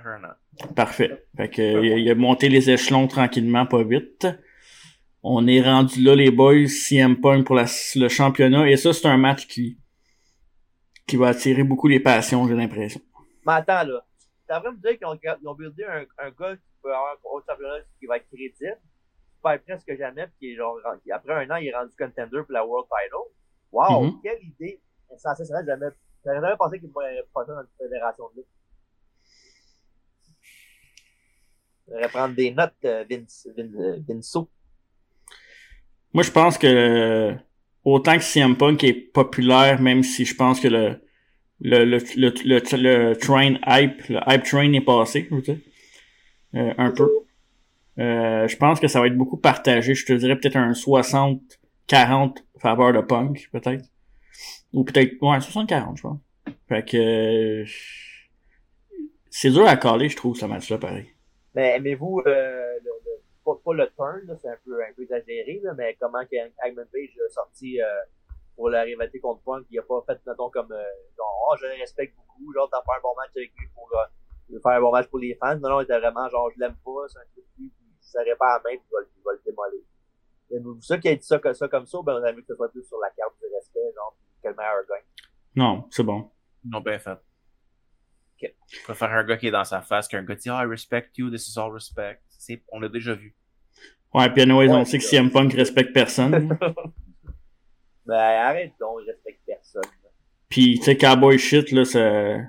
[0.04, 0.68] Un an.
[0.76, 1.26] Parfait.
[1.36, 4.28] Fait que, il, a- il a monté les échelons tranquillement, pas vite.
[5.24, 8.70] On est rendu là, les boys, CM Punk pour la- le championnat.
[8.70, 9.80] Et ça, c'est un match qui,
[11.08, 13.02] qui va attirer beaucoup les passions, j'ai l'impression.
[13.46, 14.06] Mais attends, là.
[14.48, 17.14] T'as vraiment me dire qu'ils ont, ils ont buildé un, un gars qui peut avoir
[17.14, 21.34] un autre championnat qui va être crédible, qui perd presque jamais, puis genre, qui, après
[21.34, 23.34] un an, il est rendu contender pour la World Title.
[23.76, 24.22] Wow, Mhm.
[24.24, 24.80] quelle idée!
[25.18, 25.88] Sensationnel, jamais,
[26.24, 28.48] j'aurais jamais pensé qu'il pourrait ça dans une fédération de lutte.
[31.88, 34.50] J'aurais prendre des notes, euh, Vince, Vin- euh, Vinceau.
[36.14, 37.34] Moi, je pense que euh,
[37.84, 41.02] autant que CM Punk est populaire, même si je pense que le
[41.62, 45.58] le, le, le, le, le train hype, le hype train est passé, je veux dire.
[46.56, 47.10] Euh, un peu.
[48.00, 49.96] Euh, je pense que ça va être beaucoup partagé.
[49.96, 53.86] Je te dirais peut-être un 60-40 faveur de Punk, peut-être.
[54.74, 56.20] Ou peut-être, ouais, 60-40, je pense.
[56.68, 57.64] Fait que,
[59.30, 61.08] c'est dur à caler, je trouve, ce match-là, pareil.
[61.54, 62.80] Mais aimez-vous euh,
[63.46, 66.20] pas, le turn, c'est un peu, un peu exagéré, là, mais comment
[66.64, 67.86] Hagman Page a sorti euh,
[68.56, 70.84] pour la rivalité contre Punk, il a pas fait, mettons, comme euh,
[71.16, 73.90] genre, oh, je le respecte beaucoup, genre, t'as fait un bon match avec lui pour
[73.94, 75.60] euh, faire un bon match pour les fans.
[75.60, 77.70] Non, non, il était vraiment genre, je l'aime pas, c'est un truc il
[78.02, 79.82] serait pas à main, il il va le démolir.
[80.52, 82.48] Et vous, ça qui a dit ça, ça comme ça, ben, on a vu que
[82.48, 85.04] ce soit plus sur la carte du respect, genre, que le meilleur gagne.
[85.56, 86.30] Non, c'est bon.
[86.64, 87.18] Ils l'ont bien fait.
[88.42, 90.68] Je préfère un gars qui est dans sa face qu'un gars qui dit Ah, I
[90.68, 92.20] respect you, this is all respect.
[92.30, 93.34] C'est- On l'a déjà vu.
[94.14, 96.58] Ouais, puis anyway, on sait que c'est CM Punk respecte personne.
[98.06, 99.82] Ben, arrête donc, il respecte personne.
[100.48, 102.00] Puis, tu sais, cowboy shit, là, ça,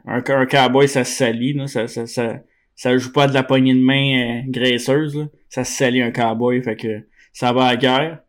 [0.05, 2.40] un, un cowboy, ça se salit, là, ça, ça, ça,
[2.74, 5.24] ça joue pas de la poignée de main euh, graisseuse, là.
[5.49, 7.07] Ça se salit un cowboy, fait que
[7.37, 8.22] ça va à la guerre.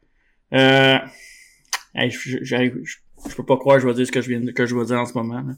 [0.53, 0.97] Euh,
[1.95, 2.55] hey, je, je,
[3.29, 4.75] je peux pas croire que je vais dire ce que je viens de, que je
[4.75, 5.53] vais dire en ce moment, là.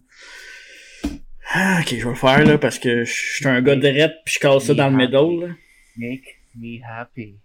[1.52, 4.36] Ah, ok, je vais le faire, là, parce que je suis un gars direct puis
[4.36, 5.56] je casse ça dans le middle, là.
[5.98, 7.38] Make me happy.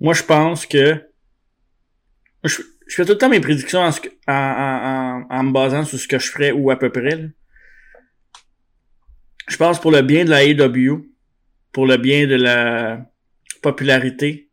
[0.00, 1.00] Moi, je pense que.
[2.42, 3.92] Je, je fais tout le temps mes prédictions en,
[4.26, 7.14] en, en me basant sur ce que je ferais ou à peu près.
[7.14, 7.28] là.
[9.46, 11.06] Je pense pour le bien de la AEW,
[11.70, 13.08] pour le bien de la
[13.62, 14.49] popularité,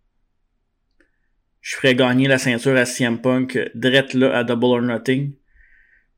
[1.68, 5.34] je ferais gagner la ceinture à CM Punk direct là à Double or Nothing.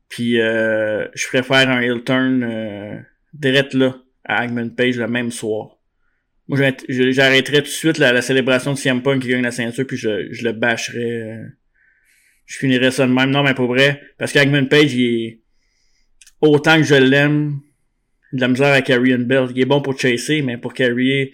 [0.08, 3.00] Puis euh, je ferais faire un heel turn euh,
[3.34, 5.76] direct là à Hangman Page le même soir.
[6.46, 6.56] Moi,
[6.88, 10.44] j'arrêterais tout de suite la, célébration de CM Punk qui gagne la ceinture, puis je,
[10.44, 10.98] le bâcherais.
[10.98, 11.44] euh,
[12.46, 13.30] je finirais ça de même.
[13.30, 15.40] Non, mais pour vrai, parce qu'Hangman Page, il est...
[16.40, 17.58] Autant que je l'aime,
[18.32, 19.50] de la misère à carry une belt.
[19.52, 21.32] Il est bon pour chasser, mais pour carrier,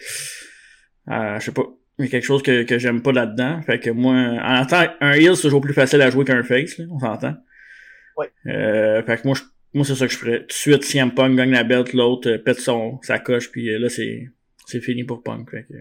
[1.09, 1.67] euh, je sais pas,
[1.99, 3.63] il y a quelque chose que, que j'aime pas là-dedans.
[3.63, 6.77] Fait que moi, en tant un heel, c'est toujours plus facile à jouer qu'un face,
[6.79, 7.35] là, on s'entend.
[8.17, 8.31] Ouais.
[8.47, 9.43] Euh, fait que moi, je-
[9.75, 10.41] moi c'est ça que je ferais.
[10.41, 13.71] Tout de suite, CM Punk gagne la belt, l'autre euh, pète son, sa coche, puis
[13.71, 14.29] euh, là, c'est
[14.67, 15.51] c'est fini pour Punk.
[15.51, 15.75] Fait que,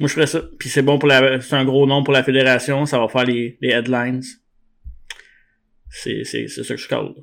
[0.00, 0.42] moi, je ferais ça.
[0.58, 2.86] Puis c'est bon pour la, c'est un gros nom pour la fédération.
[2.86, 4.22] Ça va faire les, les headlines.
[5.90, 7.06] C'est, c'est, c'est ça que je cale.
[7.16, 7.22] là.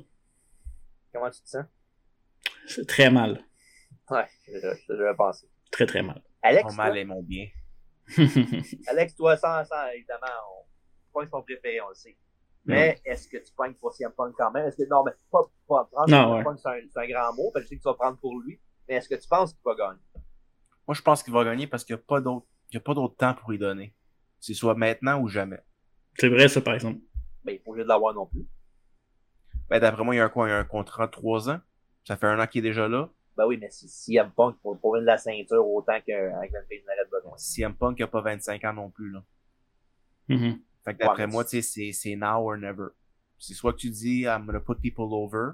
[1.12, 1.64] Comment tu te sens?
[2.66, 3.40] C'est très mal.
[4.10, 5.46] Ouais, je, je, je vais penser.
[5.70, 6.20] Très, très mal.
[6.42, 7.46] Alex, Mon mal et mon bien.
[8.88, 10.64] Alex, toi, sans, sans évidemment, on
[11.12, 12.16] pogne son préféré, on le sait.
[12.64, 14.66] Mais est-ce que tu pognes pour CM Punk quand même?
[14.66, 16.44] Est-ce que, non, mais pas, pas prendre Non, CM ouais.
[16.44, 18.18] Punk, c'est un, c'est un grand mot, parce que je sais que tu vas prendre
[18.18, 18.60] pour lui.
[18.88, 20.00] Mais est-ce que tu penses qu'il va gagner?
[20.86, 22.80] Moi, je pense qu'il va gagner parce qu'il n'y a pas d'autre, il y a
[22.80, 23.94] pas d'autre temps pour y donner.
[24.40, 25.60] C'est soit maintenant ou jamais.
[26.18, 27.00] c'est vrai, ça, par exemple.
[27.44, 28.46] Ben, il faut juste l'avoir non plus.
[29.68, 30.46] Ben, d'après moi, il y a un quoi?
[30.48, 31.60] Il y a un contrat de 3 ans.
[32.04, 33.10] Ça fait un an qu'il est déjà là.
[33.36, 37.10] Ben oui, mais si CM Punk pour, pour de la ceinture autant qu'avec Page n'arrête
[37.10, 37.36] besoin.
[37.36, 39.22] CM Punk n'a pas 25 ans non plus, là.
[40.28, 40.60] Mhm.
[40.84, 42.86] Fait que d'après Ouais, moi, tu sais, c'est, c'est now or never.
[43.38, 45.52] C'est soit que tu dis, I'm gonna put people over,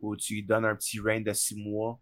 [0.00, 2.00] ou tu lui donnes un petit reign de 6 mois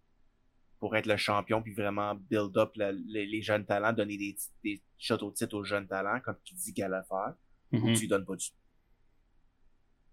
[0.78, 4.36] pour être le champion, puis vraiment build up le- le- les jeunes talents, donner des,
[4.64, 7.34] des shots au titre aux jeunes talents, comme tu dis qu'elle allait faire,
[7.72, 7.94] ou Mhm.
[7.94, 8.56] tu lui donnes pas du tout.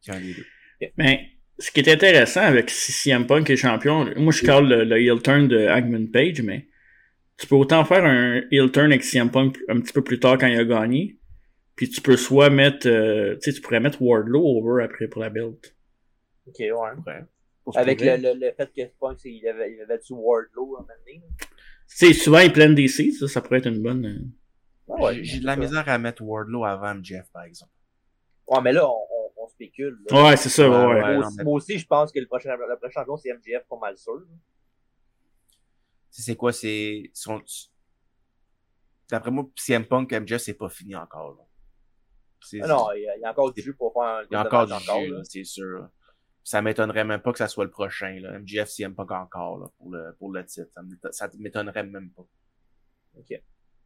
[0.01, 0.45] C'est un des deux.
[0.97, 4.83] Mais ce qui est intéressant avec si CM Punk est champion, moi je cale le,
[4.85, 6.67] le heel turn de Hangman Page, mais
[7.37, 10.37] tu peux autant faire un heel turn avec CM Punk un petit peu plus tard
[10.37, 11.17] quand il a gagné,
[11.75, 15.21] puis tu peux soit mettre, euh, tu sais, tu pourrais mettre Wardlow over après pour
[15.21, 15.75] la belt.
[16.47, 16.71] Ok, ouais.
[17.71, 20.79] Se Avec le, le, le fait que Punk, il avait, il avait du Wardlow à
[20.79, 21.21] un moment donné.
[21.39, 21.47] Tu
[21.87, 24.05] sais, souvent prennent des seeds, ça, ça pourrait être une bonne.
[24.05, 27.71] euh, Ah ouais, J'ai- de la misère à mettre Wardlow avant MJF, par exemple.
[28.47, 29.05] Ouais, mais là, on
[29.63, 29.99] spécule.
[30.09, 30.23] là.
[30.23, 30.85] Ouais, c'est ça, ouais, ouais.
[30.85, 33.17] Ouais, Moi, non, aussi, mais- moi aussi, je pense que le prochain, le prochain champion,
[33.17, 34.15] c'est MJF, pas mal sûr.
[34.15, 34.25] là.
[36.11, 37.41] Tu sais, c'est quoi, c'est, son-
[39.09, 41.43] d'après moi, CM Punk, MJF, c'est pas fini encore, là.
[42.63, 44.33] Ah non, il y, a, il y a encore du jus pour faire un Il
[44.33, 44.71] y a encore du
[45.11, 45.89] là, c'est sûr.
[46.41, 48.17] Ça m'étonnerait même pas que ça soit le prochain.
[48.21, 48.39] Là.
[48.39, 50.69] MJF, CM Punk encore là, pour, le, pour le titre.
[50.73, 52.25] Ça m'éton- Ça m'étonnerait même pas.
[53.17, 53.33] Ok.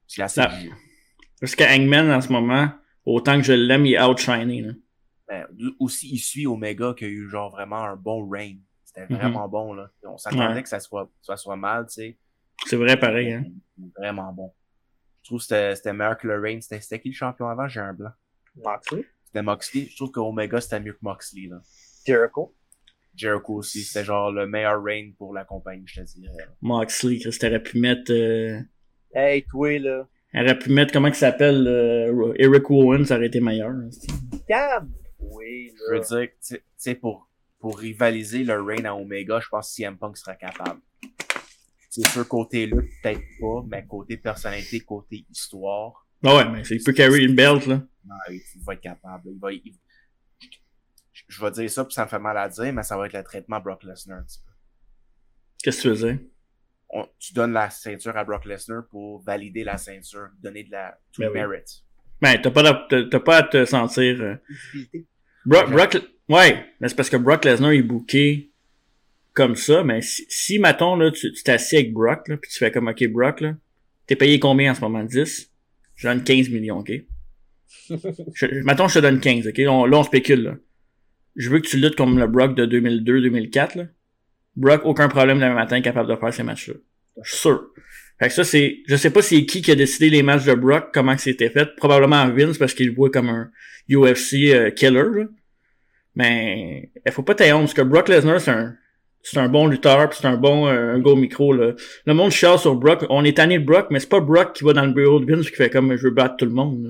[0.07, 0.41] C'est assez.
[1.41, 2.69] Parce que Hangman en ce moment,
[3.05, 4.67] autant que je l'aime, il est outshiny.
[5.33, 5.47] Ben,
[5.79, 8.59] aussi, il suit Omega qui a eu genre vraiment un bon reign.
[8.85, 9.17] C'était Mhm.
[9.19, 9.73] vraiment bon.
[9.73, 9.89] là.
[10.03, 10.63] On s'attendait Ouais.
[10.63, 12.17] que ça soit, ça soit mal, tu sais.
[12.67, 13.43] C'est vrai pareil, hein.
[13.97, 14.53] Vraiment bon.
[15.23, 16.61] Je trouve que c'était c'était meilleur que le reign.
[16.61, 17.67] C'était qui le champion avant?
[17.67, 18.11] J'ai un blanc.
[18.63, 19.87] Moxley, C'était Moxley.
[19.89, 21.47] Je trouve que Omega c'était mieux que Moxley.
[21.49, 21.59] Là.
[22.05, 22.53] Jericho.
[23.15, 23.81] Jericho aussi.
[23.81, 26.47] C'était genre le meilleur reign pour la compagnie, je te dirais.
[26.61, 28.11] Moxley, Chris, t'aurais pu mettre.
[28.11, 28.59] Euh...
[29.15, 30.07] Hey, toi, là.
[30.33, 33.69] Elle aurait pu mettre, comment il s'appelle, euh, Eric Owen, ça aurait été meilleur.
[33.69, 33.89] hein,
[35.31, 39.39] Oui, Je veux dire, tu sais- tu sais, pour, pour rivaliser le reign à Omega,
[39.39, 40.81] je pense que CM Punk serait capable.
[41.89, 46.07] C'est sûr, côté lutte, peut-être pas, mais côté personnalité, côté histoire.
[46.25, 47.81] Ah ouais, mais il peut carry une belt, là.
[48.05, 49.29] Non, il va être capable.
[49.29, 49.75] Il va, il-
[51.27, 53.13] Je vais dire ça, puis ça me fait mal à dire, mais ça va être
[53.13, 54.51] le traitement Brock Lesnar un petit peu.
[55.63, 56.19] Qu'est-ce que tu veux dire?
[56.89, 60.97] On- tu donnes la ceinture à Brock Lesnar pour valider la ceinture, donner de la
[61.11, 61.33] to Ben oui.
[61.39, 61.83] merit.
[62.21, 64.21] Ben, t'as pas, t'as pas à te sentir.
[64.21, 64.35] euh,
[65.45, 65.97] Brock, Brock,
[66.29, 68.51] ouais, mais c'est parce que Brock Lesnar est booké
[69.33, 72.71] comme ça, mais si, si mettons, là, tu t'assis avec Brock, là, puis tu fais
[72.71, 73.55] comme, ok, Brock, là,
[74.07, 75.03] t'es payé combien en ce moment?
[75.03, 75.51] 10?
[75.95, 76.91] Je donne 15 millions, ok?
[78.35, 79.61] Je, mettons, je te donne 15, ok?
[79.67, 80.55] On- là, on spécule, là.
[81.35, 83.85] Je veux que tu luttes comme le Brock de 2002-2004, là.
[84.55, 86.75] Brock, aucun problème demain matin, capable de faire ces matchs-là.
[87.23, 87.69] Je suis sûr.
[88.19, 90.53] Fait que ça, c'est, je sais pas c'est qui qui a décidé les matchs de
[90.53, 91.75] Brock, comment que c'était fait.
[91.77, 93.49] Probablement Vince, parce qu'il le voit comme un
[93.89, 95.25] UFC euh, killer, là.
[96.15, 98.75] Mais, il faut pas t'ailler honte, parce que Brock Lesnar, c'est un,
[99.23, 101.71] c'est un bon lutteur, puis c'est un bon, euh, un go micro, là.
[102.05, 103.05] Le monde chiale sur Brock.
[103.09, 105.25] On est tanné de Brock, mais c'est pas Brock qui va dans le bureau de
[105.33, 106.89] Vince qui fait comme, je veux battre tout le monde, là.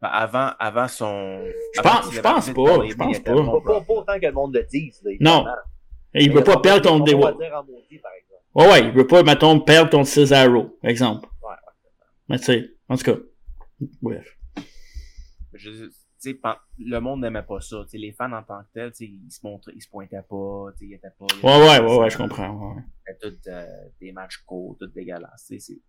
[0.00, 1.40] Ben, avant, avant son.
[1.74, 3.34] Je pense- je pense pas, je il pense pas.
[3.34, 5.00] Pas, pas, pas autant que le monde le dise.
[5.04, 5.44] Là, Non.
[6.14, 7.34] Et il Mais veut pas perdre ton on va dévoile.
[7.38, 8.31] dire en maudit, par exemple.
[8.54, 11.28] Ouais, ouais, il veut pas, mettons, perdre ton Cesaro, exemple.
[11.42, 11.56] Ouais, ouais.
[12.28, 13.16] Mais tu sais, en tout cas.
[14.02, 14.38] Bref.
[15.54, 17.82] Je- tu sais, pen- le monde n'aimait pas ça.
[17.84, 19.88] Tu sais, les fans en tant que tels, tu sais, ils se montraient, ils se
[19.88, 21.26] pointaient pas, tu sais, ils étaient pas.
[21.42, 22.74] Ouais, ouais, ouais, ouais, je comprends.
[22.76, 22.82] ouais.
[23.06, 23.66] C'était tout euh,
[24.00, 25.46] des matchs courts, tout dégueulasses.
[25.48, 25.80] tu sais, c'est-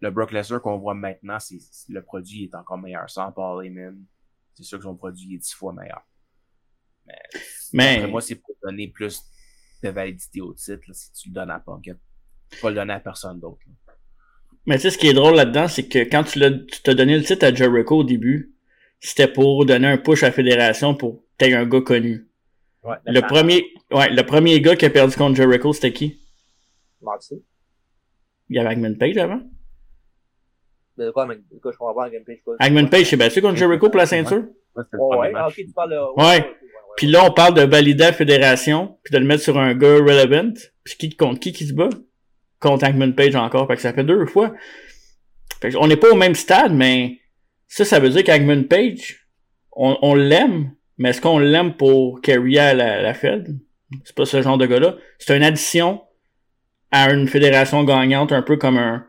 [0.00, 3.08] Le Brock Lesnar qu'on voit maintenant, c'est le produit est encore meilleur.
[3.08, 4.04] Sans Paul Heyman,
[4.54, 6.02] c'est sûr que son produit est dix fois meilleur.
[7.06, 9.22] Mais, Mais- moi, c'est pour donner plus
[9.82, 10.82] de validité au titre.
[10.88, 11.92] là, si tu le donnes à Punk, tu
[12.50, 13.58] peux pas le donner à personne d'autre.
[14.66, 16.94] Mais tu sais, ce qui est drôle là-dedans, c'est que quand tu l'as, tu t'as
[16.94, 18.52] donné le titre à Jericho au début,
[19.00, 22.28] c'était pour donner un push à la fédération pour que un gars connu.
[22.84, 26.20] Ouais, Le premier, ouais, le premier gars qui a perdu contre Jericho, c'était qui?
[27.00, 27.38] Moxley.
[28.48, 29.40] Il y avait Hangman Page avant?
[30.98, 32.38] De quoi, mais de quoi, je comprends pas, Hangman Page.
[32.44, 32.56] quoi.
[32.60, 34.44] Hangman Page s'est battu contre Jericho pour la ceinture?
[34.76, 34.82] Ouais,
[35.16, 35.32] Ouais.
[35.34, 36.56] Ah, ok, tu parles ouais, ouais,
[36.96, 39.96] Puis là, on parle de valider la fédération, puis de le mettre sur un gars
[39.96, 40.52] relevant.
[40.84, 41.88] Puis qui contre qui qui se bat?
[42.60, 43.66] Contre Hangman Page encore.
[43.66, 44.52] Fait que ça fait deux fois.
[45.60, 47.20] Fait que on n'est pas au même stade, mais
[47.66, 49.26] ça, ça veut dire qu'Hangman Page,
[49.72, 53.58] on, on l'aime, mais est-ce qu'on l'aime pour carry à la, la Fed?
[54.04, 54.96] C'est pas ce genre de gars-là.
[55.18, 56.02] C'est une addition
[56.90, 59.06] à une fédération gagnante, un peu comme un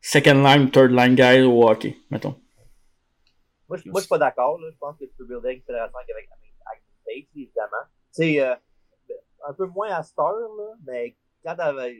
[0.00, 2.36] second line, third line guy au hockey, mettons.
[3.68, 4.60] Moi, je, suis pas d'accord.
[4.60, 6.28] Je pense que tu peux builder une fédération avec
[7.34, 7.84] évidemment.
[8.14, 8.54] Tu sais, euh,
[9.46, 11.56] un peu moins à Star, là, mais quand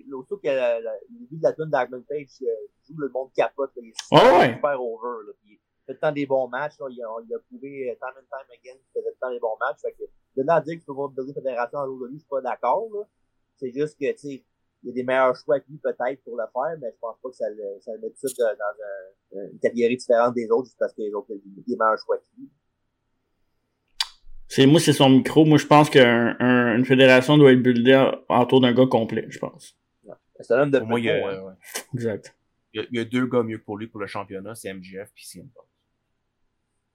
[0.07, 2.47] l'auto que le début de la tune d'Hangman Page euh,
[2.87, 4.55] joue, le monde capote, là, il est super, ouais.
[4.55, 5.33] super over, là.
[5.43, 6.87] Puis, fait le temps des bons matchs, là.
[6.91, 9.41] Il a, il a prouvé euh, time and time again qu'il faisait le temps des
[9.41, 9.81] bons matchs.
[9.83, 10.05] Fait que,
[10.37, 12.21] de là à dire que tu peux builder une fédération en jour de lui, je
[12.21, 12.89] suis pas d'accord.
[13.57, 14.45] C'est juste que, tu sais,
[14.85, 17.17] il y a des meilleurs choix que lui, peut-être, pour le faire, mais je pense
[17.21, 19.97] pas que ça le, ça le met tout de suite de- dans un- une catégorie
[19.97, 22.25] différente des autres, juste parce que les autres, il y a des meilleurs choix que
[22.39, 22.49] lui.
[24.55, 25.47] C'est moi, c'est son micro.
[25.47, 27.99] Moi, je pense qu'une fédération doit être buildée
[28.29, 29.79] autour d'un gars complet, je pense.
[30.41, 31.45] C'est un homme de moi, il y, a, football, hein.
[31.47, 31.83] ouais.
[31.95, 32.37] Exact.
[32.75, 34.71] il, y a, il y a deux gars mieux pour lui pour le championnat, c'est
[34.75, 35.65] MGF puis CM Punk.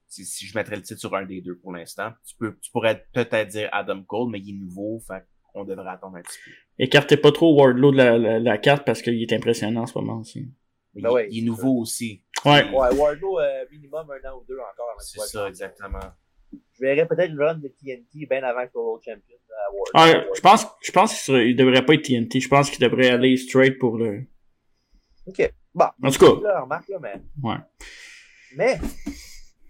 [0.08, 2.70] Si, si je mettrais le titre sur un des deux pour l'instant, tu peux, tu
[2.70, 6.38] pourrais peut-être dire Adam Cole, mais il est nouveau, fait qu'on devrait attendre un petit
[6.45, 6.51] peu.
[6.78, 9.97] Écartez pas trop Wardlow de la, la, la carte parce qu'il est impressionnant en ce
[9.97, 10.47] moment aussi.
[10.93, 12.22] Mais Ben il, ouais, il est nouveau aussi.
[12.45, 12.70] Ouais.
[12.70, 15.01] Ouais, Wardlow, euh, minimum un an ou deux encore.
[15.01, 15.97] C'est ça, exactement.
[16.80, 19.38] Je verrais peut-être une run de TNT bien avant que soit World Champion.
[19.95, 22.39] Ouais, je pense, je pense qu'il devrait pas être TNT.
[22.39, 24.23] Je pense qu'il devrait aller straight pour le.
[25.25, 25.51] Ok.
[25.73, 25.86] Bon.
[26.03, 26.41] En tout cas.
[26.43, 27.15] Là, remarque, là, mais.
[27.41, 27.57] Ouais.
[28.55, 28.78] Mais.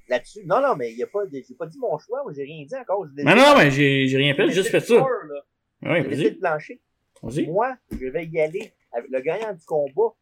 [0.09, 2.31] Là-dessus, non, non, mais il y a pas, de- j'ai pas dit mon choix, moi,
[2.33, 3.05] j'ai rien dit encore.
[3.05, 3.23] Non, dit.
[3.25, 4.95] non, mais j'ai, j'ai rien fait, j'ai juste fait ça.
[4.95, 6.29] Ouais, J'ai laissé vas-y.
[6.33, 6.81] le plancher.
[7.23, 7.47] Vas-y.
[7.47, 10.15] Moi, je vais y aller avec le gagnant du combat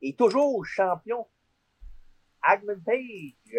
[0.00, 1.26] et toujours champion,
[2.42, 3.56] Hagman Page.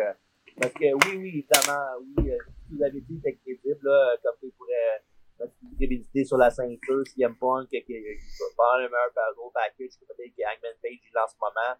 [0.59, 1.81] Parce que oui, oui, évidemment,
[2.17, 2.31] oui,
[2.73, 5.03] euh, vous avez dit c'est crédible, là, comme il pourrait
[5.39, 10.35] une crédibilité sur la ceinture, CM Punk, va faire le meilleur par package, que peut-être
[10.35, 11.79] que Hagman Page, il en ce moment,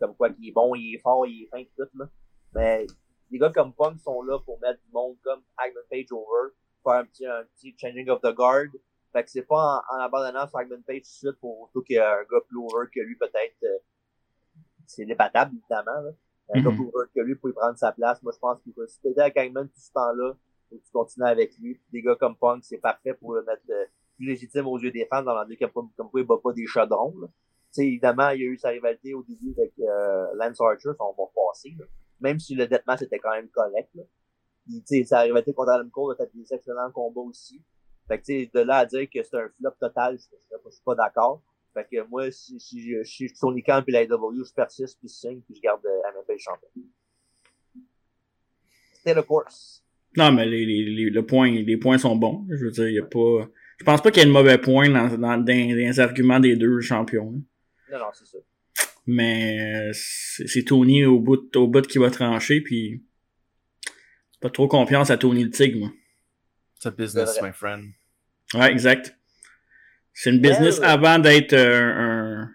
[0.00, 2.08] comme quoi qu'il est bon, il est fort, il est fin, tout, là.
[2.54, 2.86] Mais
[3.30, 6.92] des gars comme Punk sont là pour mettre du monde comme Hagman Page over, faire
[6.94, 8.68] un petit, un petit changing of the guard.
[9.12, 11.96] Fait que c'est pas en, en abandonnant Hagman Page tout de suite pour auto qu'il
[11.96, 13.78] y a un gars plus over que lui, peut-être, euh,
[14.86, 16.10] c'est débattable, évidemment, là.
[16.54, 16.76] Un gars Mhm.
[16.76, 18.22] plus over que lui pour y prendre sa place.
[18.22, 20.34] Moi, je pense qu'il faut si t'étais avec Hangman tout ce temps-là,
[20.70, 21.74] faut que tu continues avec lui.
[21.74, 23.84] Puis des gars comme Punk, c'est parfait pour le mettre euh,
[24.16, 26.66] plus légitime aux yeux des fans dans l'endroit comme, comme quoi il bat pas des
[26.66, 27.26] chaudrons, là.
[27.28, 30.90] Tu sais, évidemment, il y a eu sa rivalité au début avec euh, Lance Archer,
[31.00, 31.84] on va passer, là.
[32.20, 34.02] Même si le deathmatch était quand même correct, là.
[34.64, 37.62] Puis, sa rivalité contre Adam Cole a fait des excellents combats aussi.
[38.06, 40.82] Fait que, de là à dire que c'est un flop total, je, je, je suis
[40.82, 41.42] pas d'accord.
[41.78, 44.52] Fait que moi, si, si, je- si je suis Tony Khan et la AW, je
[44.52, 46.68] persiste, puis je signe, puis je garde euh, MFL champion.
[48.94, 49.84] C'était le course.
[50.16, 52.46] Non, mais les, les, les, le point, les points sont bons.
[52.50, 53.48] Je veux dire, il y a pas.
[53.78, 56.40] Je pense pas qu'il y ait de mauvais points dans, dans, dans, dans les arguments
[56.40, 57.30] des deux champions.
[57.92, 58.38] Non, non, c'est ça.
[59.06, 63.04] Mais euh, c'est Tony au bout, au bout qui va trancher, puis
[64.40, 65.90] pas trop confiance à Tony le Tigre, moi.
[66.74, 67.92] C'est a business, my friend.
[68.54, 69.17] Ouais, exact.
[70.20, 72.50] C'est une business avant d'être euh, un...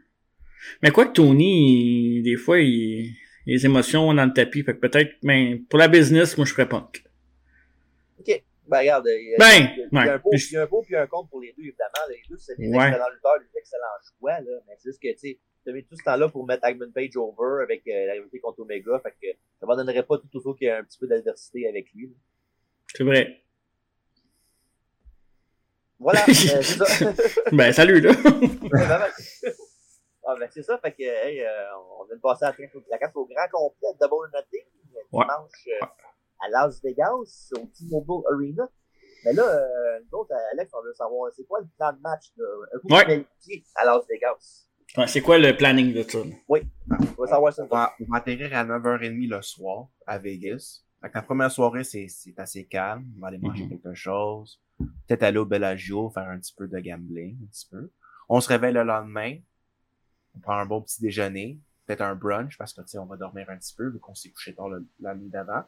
[0.82, 3.14] Mais quoi que Tony, il- des fois, il...
[3.46, 4.64] les émotions dans le tapis.
[4.64, 7.04] Fait que peut-être, mais pour la business, moi, je ferais punk.
[8.20, 8.44] OK.
[8.68, 10.10] Ben, regarde, il y a, Ben, il y a- il y a ouais.
[10.10, 12.04] un pour, il y a un puis un contre pour les deux, évidemment.
[12.10, 12.88] Les deux, c'est des Ouais.
[12.88, 14.60] excellents lutteurs, des excellents choix, là.
[14.68, 15.18] Mais c'est juste que, tu
[15.66, 18.60] sais, mis tout ce temps-là pour mettre Agman Page over avec euh, la rivalité contre
[18.60, 19.00] Omega.
[19.04, 19.28] Fait que
[19.60, 22.08] ça m'abandonnerait pas tout autant qu'il y a un petit peu d'adversité avec lui.
[22.08, 22.14] là.
[22.94, 23.43] C'est vrai.
[26.04, 26.86] Voilà, euh, c'est ça.
[27.52, 28.12] Ben, salut, là.
[28.24, 29.02] Ben, ben.
[30.28, 31.48] ah, ben, c'est ça, fait que, hey, euh,
[32.00, 34.62] on vient de passer à la, la carte au grand complet de Double Nothing,
[34.96, 35.26] euh, Ouais.
[35.26, 35.86] dimanche euh,
[36.46, 38.70] à Las Vegas, au T-Mobile Arena.
[39.26, 42.26] Mais là, euh, nous autres, Alex, on veut savoir, c'est quoi le plan de match,
[42.38, 43.06] là, un coup Ouais.
[43.06, 44.68] qualifié à Las Vegas?
[44.98, 46.20] Ouais, c'est quoi le planning de ça?
[46.20, 46.26] là?
[46.50, 46.62] Oui,
[47.18, 47.64] on va savoir ça.
[47.64, 50.82] On va, on va atterrir à 9h30 le soir à Vegas.
[51.04, 53.06] Fait que la première soirée, c'est assez calme.
[53.18, 54.62] On va aller manger quelque chose.
[54.80, 57.92] Peut-être aller au Bellagio, faire un petit peu de gambling, un petit peu.
[58.30, 59.36] On se réveille le lendemain.
[60.36, 61.60] On prend un bon petit déjeuner.
[61.86, 64.16] Peut-être un brunch, parce que, tu sais, on va dormir un petit peu, vu qu'on
[64.16, 65.64] s'est couché tard le- la nuit d'avant.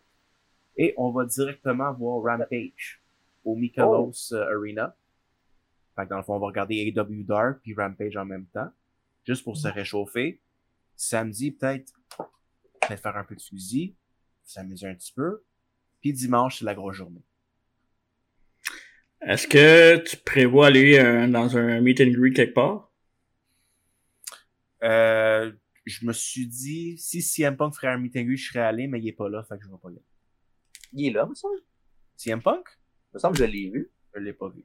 [0.77, 3.01] Et on va directement voir Rampage
[3.43, 4.95] au Michelos euh, Arena.
[5.97, 8.71] Fait que dans le fond, on va regarder AW Dark puis Rampage en même temps.
[9.25, 10.41] Juste pour se réchauffer.
[10.95, 11.91] Samedi, peut-être,
[12.81, 13.95] peut-être faire un peu de fusil,
[14.45, 15.43] s'amuser un petit peu.
[16.01, 17.23] Puis dimanche, c'est la grosse journée.
[19.21, 22.91] Est-ce que tu prévois aller euh, dans un meet and greet quelque part?
[24.83, 25.51] Euh,
[25.85, 28.87] je me suis dit, si CM Punk ferait un meet and greet, je serais allé,
[28.87, 30.05] mais il est pas là, fait que je vais pas y aller.
[30.93, 31.59] Il est là, me semble.
[32.17, 32.65] CM Punk?
[33.13, 33.91] me semble que je l'ai vu.
[34.13, 34.63] Je l'ai pas vu.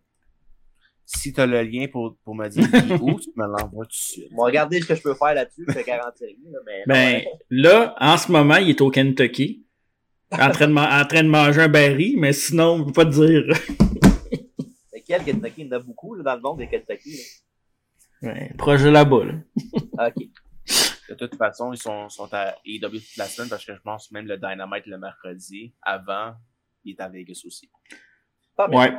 [1.07, 2.65] Si t'as le lien pour, pour me dire
[3.03, 4.29] où, tu me l'envoies tout de suite.
[4.33, 6.79] On va regarder ce que je peux faire là-dessus, je te garantis rien, mais.
[6.81, 7.27] non, Ben, ouais.
[7.51, 9.67] là, en ce moment, il est au Kentucky.
[10.33, 13.11] En train de, en train de manger un baril, mais sinon, on peut pas te
[13.11, 13.45] dire.
[14.93, 15.63] Mais quel Kentucky?
[15.63, 17.19] Il y en a beaucoup, là, dans le monde des Kentucky,
[18.23, 19.33] Ouais, proche de là-bas, là.
[19.95, 20.09] là.
[20.09, 20.25] OK.
[21.09, 24.13] De toute façon, ils sont, sont à AEW toute la semaine parce que je pense
[24.13, 25.75] même le Dynamite le mercredi.
[25.83, 26.35] Avant,
[26.85, 27.69] il est à Vegas aussi.
[28.57, 28.79] Pas bien.
[28.79, 28.93] Ouais.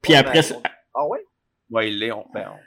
[0.00, 0.62] Puis Ouais, après, ben, on-
[0.94, 1.24] Ah ouais?
[1.70, 2.12] Ouais, il est.
[2.12, 2.60] On, ben, on-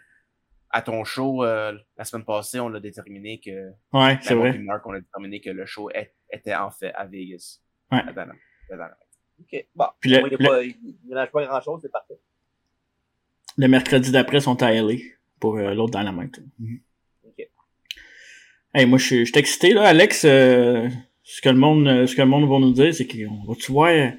[0.71, 3.69] à ton show, euh, la semaine passée, on a déterminé que.
[3.93, 4.57] Ouais, c'est vrai.
[4.57, 7.59] Mark, on a déterminé que le show est- était en fait à Vegas.
[7.91, 8.01] Ouais.
[8.69, 8.95] Dynamite.
[9.41, 9.65] OK.
[9.75, 9.85] Bon.
[9.99, 12.13] Puis le- Moi, il le- mélange pas grand-chose, c'est parfait.
[13.57, 14.95] le mercredi d'après, ils sont à LA
[15.39, 16.39] pour euh, l'autre Dynamite.
[17.25, 17.47] OK.
[18.73, 20.23] Hey, moi, je suis excité, là, Alex.
[20.25, 20.87] euh,
[21.23, 23.55] ce que le monde, euh, ce que le monde va nous dire, c'est qu'on va,
[23.55, 24.09] tu vois, euh,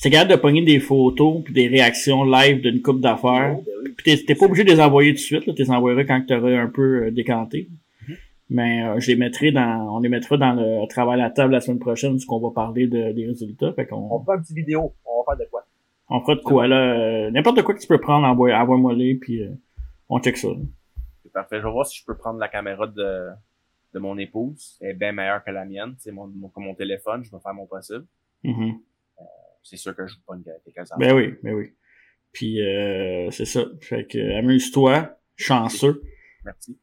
[0.00, 3.72] t'es capable de pogner des photos puis des réactions live d'une coupe d'affaires, Oh, ben
[3.84, 3.92] oui.
[3.96, 6.58] puis t'es- pas obligé de les envoyer tout de suite, là, t'es envoyeras quand t'auras
[6.58, 7.68] un peu décanté.
[8.50, 11.52] Mais euh, je les mettrai dans, on les mettra dans le travail à la table
[11.52, 13.72] la semaine prochaine, parce qu'on va parler de, des résultats.
[13.72, 14.94] Fait qu'on On fait une petite vidéo.
[15.04, 15.64] On va faire de quoi?
[16.12, 19.14] on fera de quoi là, euh, n'importe quoi que tu peux prendre, envoie, envoie-moi les,
[19.14, 19.50] puis euh,
[20.08, 20.48] on check ça.
[20.48, 20.56] là.
[21.22, 21.60] C'est parfait.
[21.60, 23.28] Je vais voir si je peux prendre la caméra de,
[23.94, 24.76] de mon épouse.
[24.80, 25.94] Elle est bien meilleure que la mienne.
[25.98, 28.04] C'est mon, mon, comme mon téléphone, je vais faire mon possible.
[28.42, 28.80] Mhm.
[29.62, 31.74] C'est sûr que je joue pas une quelques Ben oui, ben oui.
[32.32, 33.60] Puis euh, c'est ça.
[33.80, 36.02] Fait que euh, amuse-toi, chanceux.
[36.44, 36.78] Merci.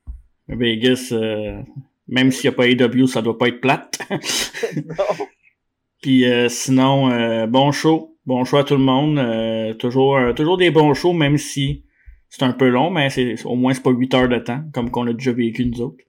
[0.48, 1.62] Vegas, euh,
[2.08, 4.00] même s'il n'y a pas AW, ça doit pas être plate.
[6.02, 8.18] Puis euh, sinon, euh, bon show.
[8.26, 9.18] Bon show à tout le monde.
[9.20, 11.86] Euh, toujours, euh, toujours des bons shows, même si
[12.30, 14.92] c'est un peu long, mais c'est au moins c'est pas 8 heures de temps, comme
[14.92, 16.04] qu'on a déjà vécu nous autres.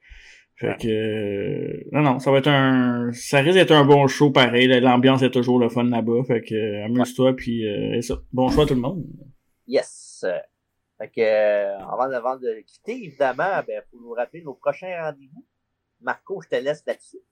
[0.57, 3.11] Fait que non, non, ça va être un.
[3.13, 4.67] Ça risque d'être un bon show pareil.
[4.81, 6.25] L'ambiance est toujours le fun là-bas.
[6.27, 8.21] Fait que amuse-toi puis euh, et ça.
[8.33, 9.05] Bon show à tout le monde.
[9.69, 10.25] Yes.
[11.01, 15.03] Euh, Fait que, euh, avant, avant de quitter, évidemment, ben, faut nous rappeler nos prochains
[15.03, 15.45] rendez-vous.
[16.01, 17.19] Marco, je te laisse là-dessus.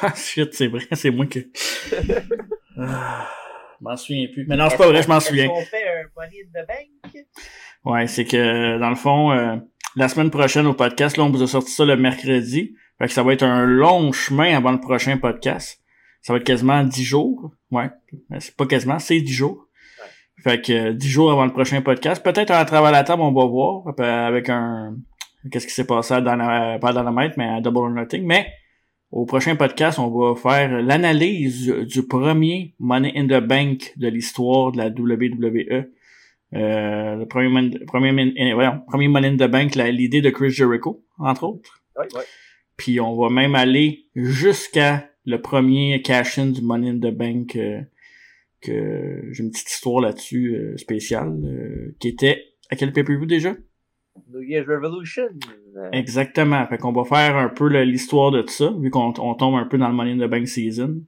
[0.00, 1.40] Ah shit, c'est vrai, c'est moi que.
[2.78, 3.28] Ah,
[3.78, 4.46] je m'en souviens plus.
[4.46, 5.46] Mais non, c'est pas vrai, je m'en souviens.
[5.48, 7.26] Qu'on fait un money in the bank?
[7.84, 9.56] Ouais, c'est que dans le fond, euh,
[9.94, 12.74] la semaine prochaine au podcast, là, on vous a sorti ça le mercredi.
[12.98, 15.82] Fait que ça va être un long chemin avant le prochain podcast.
[16.22, 17.52] Ça va être quasiment 10 jours.
[17.70, 17.90] Ouais.
[18.38, 19.68] C'est pas quasiment, c'est 10 jours.
[20.42, 22.22] Fait que euh, 10 jours avant le prochain podcast.
[22.22, 24.96] Peut-être à travers la table, on va voir euh, avec un.
[25.50, 28.24] Qu'est-ce qui s'est passé dans la, pas dans la maître, mais à Double or Nothing.
[28.24, 28.46] Mais
[29.10, 34.72] au prochain podcast, on va faire l'analyse du premier Money in the Bank de l'histoire
[34.72, 35.90] de la WWE.
[36.54, 41.02] Euh, le premier, premier, eh, voyons, premier Money in the Bank, l'idée de Chris Jericho,
[41.18, 41.82] entre autres.
[41.98, 42.22] Oui, oui.
[42.76, 47.80] Puis on va même aller jusqu'à le premier cash-in du Money in the Bank, euh,
[48.62, 53.54] que j'ai une petite histoire là-dessus euh, spéciale, euh, qui était à quel pay-per-view déjà?
[54.30, 55.28] New Year's Revolution.
[55.76, 56.66] Euh, Exactement.
[56.66, 59.66] Fait qu'on va faire un peu l'histoire de tout ça, vu qu'on on tombe un
[59.66, 61.02] peu dans le Money in the Bank season.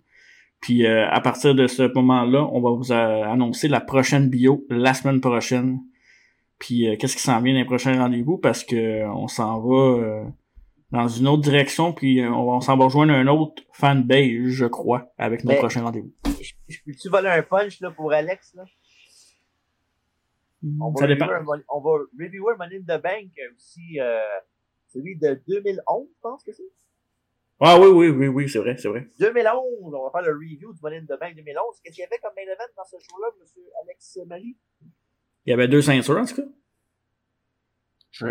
[0.60, 4.94] Puis euh, à partir de ce moment-là, on va vous annoncer la prochaine bio la
[4.94, 5.80] semaine prochaine.
[6.58, 8.38] Puis euh, qu'est-ce qui s'en vient dans les prochains rendez-vous?
[8.38, 10.24] Parce que on s'en va euh,
[10.94, 15.12] dans une autre direction puis euh, on, s'en va rejoindre un autre fanbase, je crois,
[15.18, 16.12] avec nos Mais- prochains rendez-vous.
[16.68, 18.54] Je peux-tu voler un punch là, pour Alex?
[18.54, 18.64] Là?
[20.80, 21.28] On va, Ça dépend.
[21.28, 24.20] un on va reviewer Money in the Bank aussi, euh,
[24.88, 26.62] celui de 2011, je pense que c'est.
[27.60, 29.06] Ah oui, oui, oui, oui, c'est vrai, c'est vrai.
[29.18, 31.80] 2011, on va faire le review du Money in the Bank 2011.
[31.82, 34.56] Qu'est-ce qu'il y avait comme main event dans ce show-là, monsieur Alex Marie?
[35.46, 36.48] Il y avait deux ceintures en tout cas.
[38.12, 38.26] Je,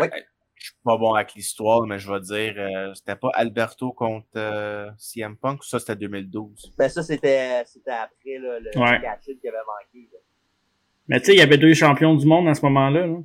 [0.64, 4.26] je suis pas bon avec l'histoire, mais je vais dire, euh, c'était pas Alberto contre
[4.36, 6.74] euh, CM Punk, ou ça c'était 2012.
[6.78, 8.98] Ben ça, c'était c'était après là, le Ouais.
[9.02, 10.08] catch-in qui avait manqué.
[10.10, 10.18] là.
[11.08, 13.06] Mais tu sais, il y avait deux champions du monde à ce moment-là.
[13.06, 13.18] là.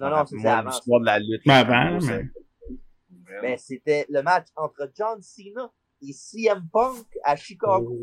[0.00, 0.70] Non, non, c'était avant.
[0.70, 1.42] l'histoire de la lutte.
[1.46, 5.70] Mais là, avant, c'est- mais- Ben, c'était le match entre John Cena
[6.02, 7.96] et CM Punk à Chicago.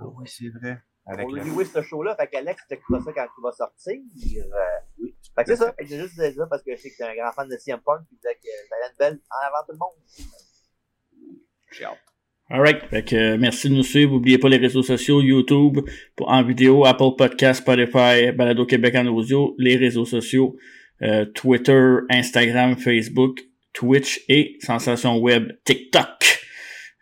[0.00, 0.80] Ah oui, c'est vrai.
[1.04, 3.96] Avec on le- ce show-là, fait qu'Alex t'écoutera ça quand il va sortir.
[3.96, 4.58] Euh,
[5.34, 6.96] Fait que c'est ça, Fait que j'ai juste dit ça parce que je sais que
[6.96, 9.72] t'es un grand fan de CM Punk, qui disait que être belle en avant tout
[9.72, 10.28] le monde.
[11.72, 11.98] J'ai hâte.
[12.50, 14.12] Alright, fait que euh, merci de nous suivre.
[14.12, 15.80] N'oubliez pas les réseaux sociaux, YouTube,
[16.16, 20.56] pour, en vidéo, Apple Podcast, Spotify, Balado Québec en audio, les réseaux sociaux,
[21.02, 23.40] euh, Twitter, Instagram, Facebook,
[23.74, 26.40] Twitch et Sensation Web, TikTok.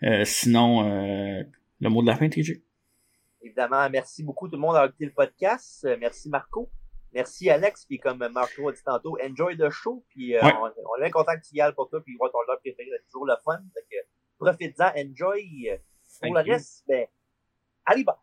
[0.02, 1.42] Euh, sinon, euh,
[1.80, 2.60] le mot de la fin, TJ.
[3.40, 5.86] Évidemment, merci beaucoup tout le monde d'avoir écouté le podcast.
[6.00, 6.68] Merci Marco.
[7.16, 10.04] Merci Alex, puis comme Marco a dit tantôt, enjoy the show.
[10.10, 10.52] Puis euh, Ouais.
[10.54, 10.64] on,
[10.98, 13.34] on a un contact égal pour toi, puis voir ton leur préféré, c'est toujours le
[13.42, 13.58] fun.
[13.74, 13.96] Fait que
[14.38, 15.70] profite-en, enjoy.
[16.20, 16.52] Pour Thank le you.
[16.52, 17.06] reste, ben,
[17.86, 18.22] allez, bas.